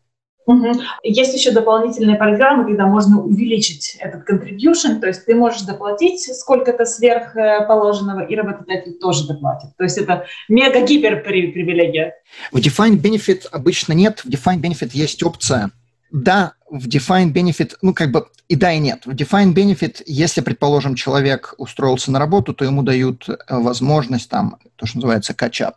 Угу. 0.47 0.71
Есть 1.03 1.35
еще 1.35 1.51
дополнительные 1.51 2.17
программы, 2.17 2.65
когда 2.65 2.87
можно 2.87 3.21
увеличить 3.21 3.95
этот 3.99 4.27
contribution, 4.29 4.99
то 4.99 5.07
есть 5.07 5.25
ты 5.25 5.35
можешь 5.35 5.61
доплатить 5.61 6.21
сколько-то 6.21 6.85
сверх 6.85 7.35
э, 7.35 7.65
положенного, 7.67 8.21
и 8.21 8.35
работодатель 8.35 8.93
тоже 8.99 9.27
доплатит. 9.27 9.69
То 9.77 9.83
есть 9.83 9.97
это 9.97 10.25
мега-гипер 10.49 11.23
привилегия. 11.23 12.15
В 12.51 12.57
Defined 12.57 13.01
Benefit 13.01 13.47
обычно 13.51 13.93
нет. 13.93 14.21
В 14.23 14.29
Defined 14.29 14.61
Benefit 14.61 14.89
есть 14.93 15.21
опция 15.23 15.71
да, 16.11 16.53
в 16.69 16.87
Defined 16.87 17.33
Benefit, 17.33 17.75
ну, 17.81 17.93
как 17.93 18.11
бы 18.11 18.27
и 18.47 18.55
да, 18.55 18.73
и 18.73 18.79
нет. 18.79 19.05
В 19.05 19.11
Defined 19.11 19.53
Benefit, 19.53 20.03
если, 20.05 20.41
предположим, 20.41 20.95
человек 20.95 21.55
устроился 21.57 22.11
на 22.11 22.19
работу, 22.19 22.53
то 22.53 22.65
ему 22.65 22.83
дают 22.83 23.29
э, 23.29 23.37
возможность 23.47 24.29
там, 24.29 24.57
то, 24.75 24.85
что 24.85 24.97
называется, 24.97 25.33
catch-up. 25.33 25.75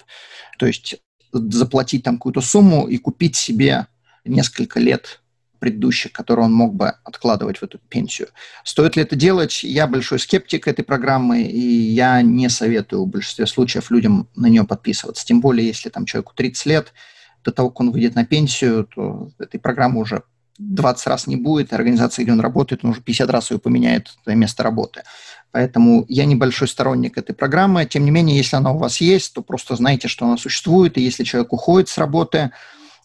То 0.59 0.67
есть 0.67 0.97
заплатить 1.33 2.03
там 2.03 2.17
какую-то 2.17 2.41
сумму 2.41 2.87
и 2.87 2.99
купить 2.99 3.37
себе 3.37 3.87
несколько 4.25 4.81
лет 4.81 5.21
предыдущих, 5.59 6.13
которые 6.13 6.47
он 6.47 6.53
мог 6.53 6.75
бы 6.75 6.95
откладывать 7.05 7.59
в 7.59 7.63
эту 7.63 7.79
пенсию. 7.79 8.29
Стоит 8.65 8.97
ли 8.97 9.03
это 9.03 9.17
делать? 9.17 9.63
Я 9.65 9.87
большой 9.87 10.19
скептик 10.19 10.69
этой 10.69 10.85
программы, 10.85 11.43
и 11.43 11.59
я 11.59 12.21
не 12.23 12.51
советую 12.51 13.05
в 13.05 13.09
большинстве 13.09 13.47
случаев 13.47 13.91
людям 13.91 14.29
на 14.35 14.47
нее 14.47 14.65
подписываться. 14.65 15.25
Тем 15.25 15.41
более, 15.41 15.67
если 15.67 15.89
там 15.89 16.05
человеку 16.05 16.33
30 16.35 16.67
лет, 16.67 16.93
до 17.45 17.53
того, 17.53 17.71
как 17.71 17.81
он 17.81 17.91
выйдет 17.91 18.15
на 18.15 18.25
пенсию, 18.25 18.85
то 18.85 19.31
этой 19.39 19.61
программы 19.61 20.01
уже 20.01 20.23
20 20.59 21.07
раз 21.07 21.27
не 21.27 21.37
будет, 21.37 21.73
организация, 21.73 22.23
где 22.23 22.33
он 22.33 22.41
работает, 22.41 22.85
он 22.85 22.91
уже 22.91 23.01
50 23.01 23.31
раз 23.31 23.51
ее 23.51 23.59
поменяет 23.59 24.17
место 24.27 24.63
работы. 24.63 25.03
Поэтому 25.51 26.05
я 26.09 26.25
небольшой 26.25 26.69
сторонник 26.69 27.19
этой 27.19 27.35
программы. 27.35 27.87
Тем 27.87 28.05
не 28.05 28.11
менее, 28.11 28.37
если 28.37 28.57
она 28.57 28.73
у 28.73 28.79
вас 28.79 29.01
есть, 29.01 29.35
то 29.35 29.43
просто 29.43 29.77
знайте, 29.77 30.09
что 30.09 30.27
она 30.27 30.37
существует, 30.37 30.97
и 30.97 31.03
если 31.03 31.25
человек 31.25 31.53
уходит 31.53 31.89
с 31.89 31.99
работы, 31.99 32.51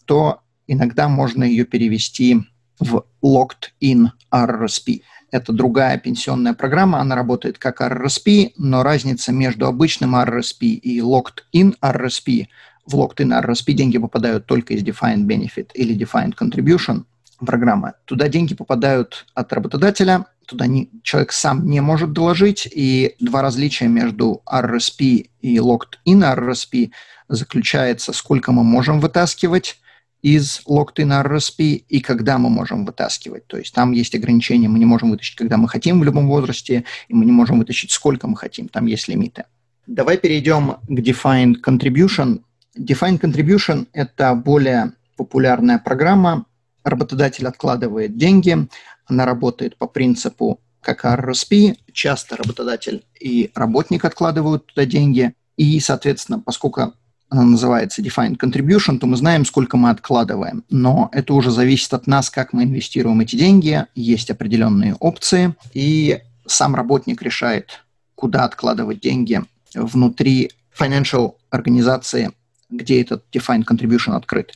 то 0.04 0.40
иногда 0.66 1.08
можно 1.08 1.44
ее 1.44 1.64
перевести 1.64 2.38
в 2.78 3.04
Locked-in 3.22 4.08
RRSP. 4.32 5.02
Это 5.32 5.52
другая 5.52 5.96
пенсионная 5.98 6.54
программа, 6.54 7.00
она 7.00 7.14
работает 7.14 7.58
как 7.58 7.80
RRSP, 7.80 8.52
но 8.56 8.82
разница 8.82 9.32
между 9.32 9.66
обычным 9.66 10.16
RRSP 10.16 10.66
и 10.66 10.98
Locked-in 11.00 11.76
RRSP 11.80 12.46
в 12.86 12.94
Locked-in 12.94 13.32
RRSP 13.42 13.72
деньги 13.72 13.98
попадают 13.98 14.46
только 14.46 14.74
из 14.74 14.82
Defined 14.82 15.26
Benefit 15.26 15.70
или 15.74 15.96
Defined 15.96 16.34
Contribution 16.36 17.04
программы. 17.44 17.94
Туда 18.04 18.28
деньги 18.28 18.54
попадают 18.54 19.26
от 19.34 19.52
работодателя, 19.52 20.26
туда 20.46 20.66
не, 20.66 20.90
человек 21.02 21.32
сам 21.32 21.66
не 21.66 21.80
может 21.80 22.12
доложить, 22.12 22.68
и 22.70 23.14
два 23.20 23.42
различия 23.42 23.88
между 23.88 24.42
RRSP 24.50 25.30
и 25.40 25.56
Locked-in 25.56 26.34
RRSP 26.34 26.90
заключается, 27.28 28.12
сколько 28.12 28.52
мы 28.52 28.64
можем 28.64 29.00
вытаскивать 29.00 29.78
из 30.22 30.62
Locked-in 30.68 31.22
RRSP 31.24 31.84
и 31.88 32.00
когда 32.00 32.38
мы 32.38 32.50
можем 32.50 32.84
вытаскивать. 32.84 33.46
То 33.46 33.56
есть 33.56 33.74
там 33.74 33.92
есть 33.92 34.14
ограничения, 34.14 34.68
мы 34.68 34.78
не 34.78 34.84
можем 34.84 35.10
вытащить, 35.10 35.36
когда 35.36 35.56
мы 35.56 35.68
хотим 35.68 36.00
в 36.00 36.04
любом 36.04 36.28
возрасте, 36.28 36.84
и 37.08 37.14
мы 37.14 37.24
не 37.24 37.32
можем 37.32 37.58
вытащить, 37.58 37.90
сколько 37.90 38.26
мы 38.26 38.36
хотим, 38.36 38.68
там 38.68 38.86
есть 38.86 39.08
лимиты. 39.08 39.44
Давай 39.86 40.18
перейдем 40.18 40.76
к 40.86 41.00
Defined 41.00 41.56
Contribution. 41.64 42.42
Defined 42.76 43.20
Contribution– 43.20 43.86
это 43.92 44.34
более 44.34 44.92
популярная 45.16 45.78
программа. 45.78 46.46
Работодатель 46.84 47.46
откладывает 47.46 48.16
деньги, 48.16 48.68
она 49.06 49.26
работает 49.26 49.76
по 49.76 49.86
принципу 49.86 50.60
как 50.80 51.04
RRSP. 51.04 51.76
Часто 51.92 52.36
работодатель 52.36 53.04
и 53.20 53.50
работник 53.54 54.04
откладывают 54.04 54.66
туда 54.66 54.86
деньги. 54.86 55.34
И, 55.56 55.78
соответственно, 55.80 56.38
поскольку 56.38 56.94
она 57.28 57.42
называется 57.42 58.02
Defined 58.02 58.38
Contribution, 58.38 58.98
то 58.98 59.06
мы 59.06 59.16
знаем, 59.16 59.44
сколько 59.44 59.76
мы 59.76 59.90
откладываем. 59.90 60.64
Но 60.70 61.10
это 61.12 61.34
уже 61.34 61.50
зависит 61.50 61.92
от 61.92 62.06
нас, 62.06 62.30
как 62.30 62.52
мы 62.52 62.64
инвестируем 62.64 63.20
эти 63.20 63.36
деньги. 63.36 63.84
Есть 63.94 64.30
определенные 64.30 64.94
опции, 64.94 65.54
и 65.74 66.20
сам 66.46 66.74
работник 66.74 67.22
решает, 67.22 67.84
куда 68.14 68.44
откладывать 68.44 69.00
деньги 69.00 69.42
внутри 69.74 70.50
financial 70.76 71.34
организации 71.50 72.32
где 72.70 73.00
этот 73.02 73.24
defined 73.32 73.64
contribution 73.64 74.14
открыт. 74.14 74.52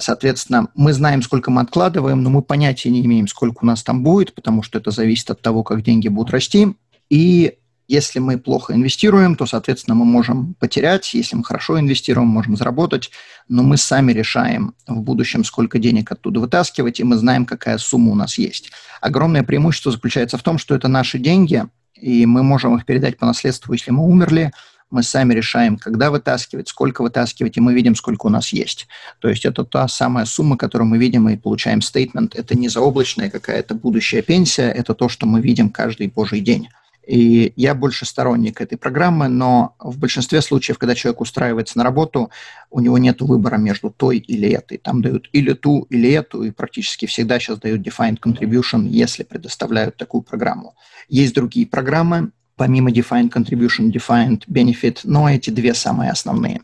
Соответственно, 0.00 0.68
мы 0.74 0.92
знаем, 0.92 1.22
сколько 1.22 1.50
мы 1.50 1.60
откладываем, 1.60 2.22
но 2.22 2.30
мы 2.30 2.40
понятия 2.40 2.88
не 2.90 3.04
имеем, 3.04 3.26
сколько 3.26 3.64
у 3.64 3.66
нас 3.66 3.82
там 3.82 4.04
будет, 4.04 4.32
потому 4.34 4.62
что 4.62 4.78
это 4.78 4.92
зависит 4.92 5.30
от 5.30 5.40
того, 5.40 5.64
как 5.64 5.82
деньги 5.82 6.08
будут 6.08 6.30
расти. 6.30 6.76
И 7.10 7.58
Если 7.88 8.18
мы 8.18 8.36
плохо 8.36 8.74
инвестируем, 8.74 9.34
то, 9.34 9.46
соответственно, 9.46 9.94
мы 9.94 10.04
можем 10.04 10.52
потерять. 10.60 11.14
Если 11.14 11.34
мы 11.36 11.42
хорошо 11.42 11.80
инвестируем, 11.80 12.28
можем 12.28 12.54
заработать. 12.54 13.10
Но 13.48 13.62
мы 13.62 13.78
сами 13.78 14.12
решаем 14.12 14.74
в 14.86 15.00
будущем, 15.00 15.42
сколько 15.42 15.78
денег 15.78 16.12
оттуда 16.12 16.38
вытаскивать, 16.38 17.00
и 17.00 17.04
мы 17.04 17.16
знаем, 17.16 17.46
какая 17.46 17.78
сумма 17.78 18.12
у 18.12 18.14
нас 18.14 18.36
есть. 18.36 18.72
Огромное 19.00 19.42
преимущество 19.42 19.90
заключается 19.90 20.36
в 20.36 20.42
том, 20.42 20.58
что 20.58 20.74
это 20.74 20.86
наши 20.86 21.18
деньги, 21.18 21.64
и 21.94 22.26
мы 22.26 22.42
можем 22.42 22.76
их 22.76 22.84
передать 22.84 23.16
по 23.16 23.24
наследству, 23.24 23.72
если 23.72 23.90
мы 23.90 24.04
умерли. 24.04 24.52
Мы 24.90 25.02
сами 25.02 25.34
решаем, 25.34 25.76
когда 25.76 26.10
вытаскивать, 26.10 26.68
сколько 26.68 27.02
вытаскивать, 27.02 27.56
и 27.56 27.60
мы 27.60 27.74
видим, 27.74 27.94
сколько 27.94 28.26
у 28.26 28.30
нас 28.30 28.52
есть. 28.52 28.88
То 29.18 29.28
есть 29.28 29.44
это 29.44 29.64
та 29.64 29.86
самая 29.88 30.24
сумма, 30.24 30.56
которую 30.56 30.88
мы 30.88 30.98
видим 30.98 31.28
и 31.28 31.36
получаем 31.36 31.82
стейтмент. 31.82 32.34
Это 32.34 32.56
не 32.56 32.68
заоблачная 32.68 33.30
какая-то 33.30 33.74
будущая 33.74 34.22
пенсия, 34.22 34.70
это 34.70 34.94
то, 34.94 35.08
что 35.08 35.26
мы 35.26 35.40
видим 35.40 35.70
каждый 35.70 36.08
божий 36.08 36.40
день. 36.40 36.68
И 37.08 37.54
я 37.56 37.74
больше 37.74 38.04
сторонник 38.04 38.60
этой 38.60 38.76
программы, 38.76 39.28
но 39.28 39.74
в 39.78 39.98
большинстве 39.98 40.42
случаев, 40.42 40.76
когда 40.76 40.94
человек 40.94 41.22
устраивается 41.22 41.78
на 41.78 41.84
работу, 41.84 42.30
у 42.70 42.80
него 42.80 42.98
нет 42.98 43.22
выбора 43.22 43.56
между 43.56 43.88
той 43.88 44.18
или 44.18 44.50
этой. 44.50 44.76
Там 44.76 45.00
дают 45.00 45.30
или 45.32 45.54
ту, 45.54 45.86
или 45.88 46.10
эту, 46.12 46.42
и 46.42 46.50
практически 46.50 47.06
всегда 47.06 47.38
сейчас 47.38 47.60
дают 47.60 47.80
Defined 47.80 48.20
Contribution, 48.20 48.86
если 48.86 49.22
предоставляют 49.22 49.96
такую 49.96 50.20
программу. 50.20 50.74
Есть 51.08 51.34
другие 51.34 51.66
программы, 51.66 52.30
помимо 52.58 52.90
Defined 52.90 53.32
Contribution, 53.32 53.90
Defined 53.90 54.42
Benefit, 54.48 55.00
но 55.04 55.30
эти 55.30 55.50
две 55.50 55.72
самые 55.72 56.10
основные. 56.10 56.60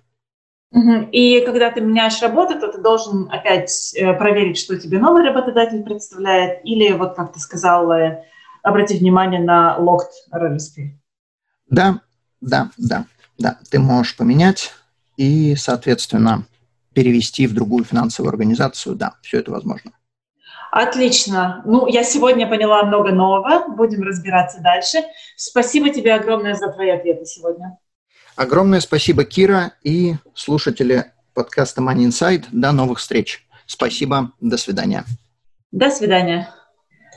И 1.12 1.40
когда 1.47 1.70
ты 1.70 1.80
меняешь 1.80 2.20
работу, 2.20 2.59
то 2.59 2.72
ты 2.72 2.82
должен 2.82 3.30
опять 3.30 3.95
э, 3.97 4.12
проверить, 4.14 4.59
что 4.59 4.76
тебе 4.76 4.99
новый 4.99 5.22
работодатель 5.22 5.84
представляет, 5.84 6.64
или 6.64 6.92
вот 6.92 7.14
как 7.14 7.32
ты 7.32 7.38
сказал, 7.38 7.92
обратить 8.64 9.01
внимание 9.01 9.40
на 9.40 9.76
locked 9.78 10.32
RRSP. 10.32 10.88
Да, 11.70 12.01
да, 12.40 12.70
да, 12.76 13.07
да. 13.38 13.59
Ты 13.70 13.78
можешь 13.78 14.16
поменять 14.16 14.72
и, 15.16 15.55
соответственно, 15.55 16.45
перевести 16.92 17.47
в 17.47 17.55
другую 17.55 17.84
финансовую 17.84 18.30
организацию. 18.30 18.97
Да, 18.97 19.14
все 19.22 19.38
это 19.38 19.53
возможно. 19.53 19.92
Отлично. 20.77 21.62
Ну, 21.64 21.87
я 21.87 22.03
сегодня 22.03 22.49
поняла 22.49 22.83
много 22.83 23.12
нового. 23.12 23.68
Будем 23.77 24.03
разбираться 24.03 24.61
дальше. 24.61 25.05
Спасибо 25.37 25.91
тебе 25.91 26.12
огромное 26.12 26.55
за 26.55 26.66
твои 26.72 26.91
ответы 26.91 27.27
сегодня. 27.27 27.79
Огромное 28.35 28.81
спасибо, 28.81 29.22
Кира 29.22 29.75
и 29.85 30.14
слушатели 30.35 31.12
подкаста 31.33 31.81
Money 31.81 32.09
Inside. 32.09 32.47
До 32.51 32.72
новых 32.72 32.99
встреч. 32.99 33.47
Спасибо. 33.66 34.33
До 34.41 34.57
свидания. 34.57 35.05
До 35.70 35.91
свидания. 35.91 36.53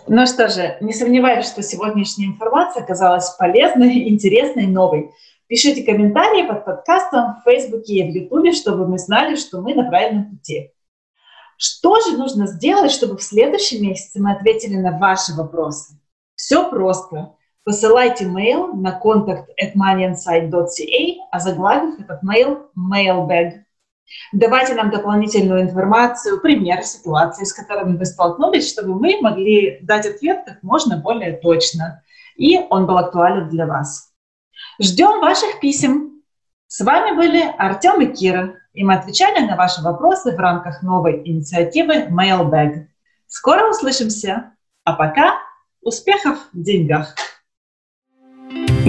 Ну 0.06 0.28
что 0.28 0.50
же, 0.50 0.78
не 0.80 0.94
сомневаюсь, 0.94 1.48
что 1.48 1.64
сегодняшняя 1.64 2.28
информация 2.28 2.84
оказалась 2.84 3.32
полезной, 3.40 4.08
интересной, 4.08 4.68
новой. 4.68 5.10
Пишите 5.48 5.82
комментарии 5.82 6.48
под 6.48 6.64
подкастом 6.64 7.38
в 7.38 7.50
Фейсбуке 7.50 7.96
и 7.96 8.12
в 8.12 8.14
Ютубе, 8.14 8.52
чтобы 8.52 8.88
мы 8.88 9.00
знали, 9.00 9.36
что 9.36 9.62
мы 9.62 9.74
на 9.74 9.90
правильном 9.90 10.30
пути. 10.30 10.74
Что 11.58 12.00
же 12.02 12.18
нужно 12.18 12.46
сделать, 12.48 12.92
чтобы 12.92 13.18
в 13.18 13.24
следующем 13.24 13.82
месяце 13.82 14.22
мы 14.22 14.32
ответили 14.32 14.76
на 14.76 14.98
ваши 14.98 15.34
вопросы? 15.34 16.00
Все 16.36 16.70
просто. 16.70 17.34
Посылайте 17.64 18.26
mail 18.26 18.74
на 18.74 18.92
контакт 18.92 19.50
at 19.62 19.74
moneyinside.ca, 19.76 21.16
а 21.32 21.40
заглавив 21.40 22.00
этот 22.00 22.24
mail 22.24 22.68
mailbag. 22.78 23.64
Давайте 24.32 24.76
нам 24.76 24.92
дополнительную 24.92 25.64
информацию, 25.64 26.40
пример 26.40 26.84
ситуации, 26.84 27.44
с 27.44 27.52
которыми 27.52 27.98
вы 27.98 28.06
столкнулись, 28.06 28.70
чтобы 28.70 28.98
мы 28.98 29.20
могли 29.20 29.80
дать 29.82 30.06
ответ 30.06 30.44
как 30.46 30.64
можно 30.64 30.98
более 30.98 31.34
точно, 31.34 32.04
и 32.38 32.60
он 32.70 32.86
был 32.86 32.98
актуален 32.98 33.50
для 33.50 33.66
вас. 33.66 34.14
Ждем 34.82 35.20
ваших 35.20 35.60
писем. 35.60 36.22
С 36.68 36.82
вами 36.82 37.16
были 37.16 37.44
Артем 37.58 38.00
и 38.02 38.14
Кира, 38.14 38.56
и 38.78 38.84
мы 38.84 38.94
отвечали 38.94 39.44
на 39.44 39.56
ваши 39.56 39.82
вопросы 39.82 40.36
в 40.36 40.40
рамках 40.40 40.84
новой 40.84 41.24
инициативы 41.26 42.10
Mailbag. 42.12 42.86
Скоро 43.26 43.68
услышимся, 43.72 44.52
а 44.84 44.94
пока 44.94 45.40
успехов 45.82 46.38
в 46.54 46.62
деньгах! 46.62 47.16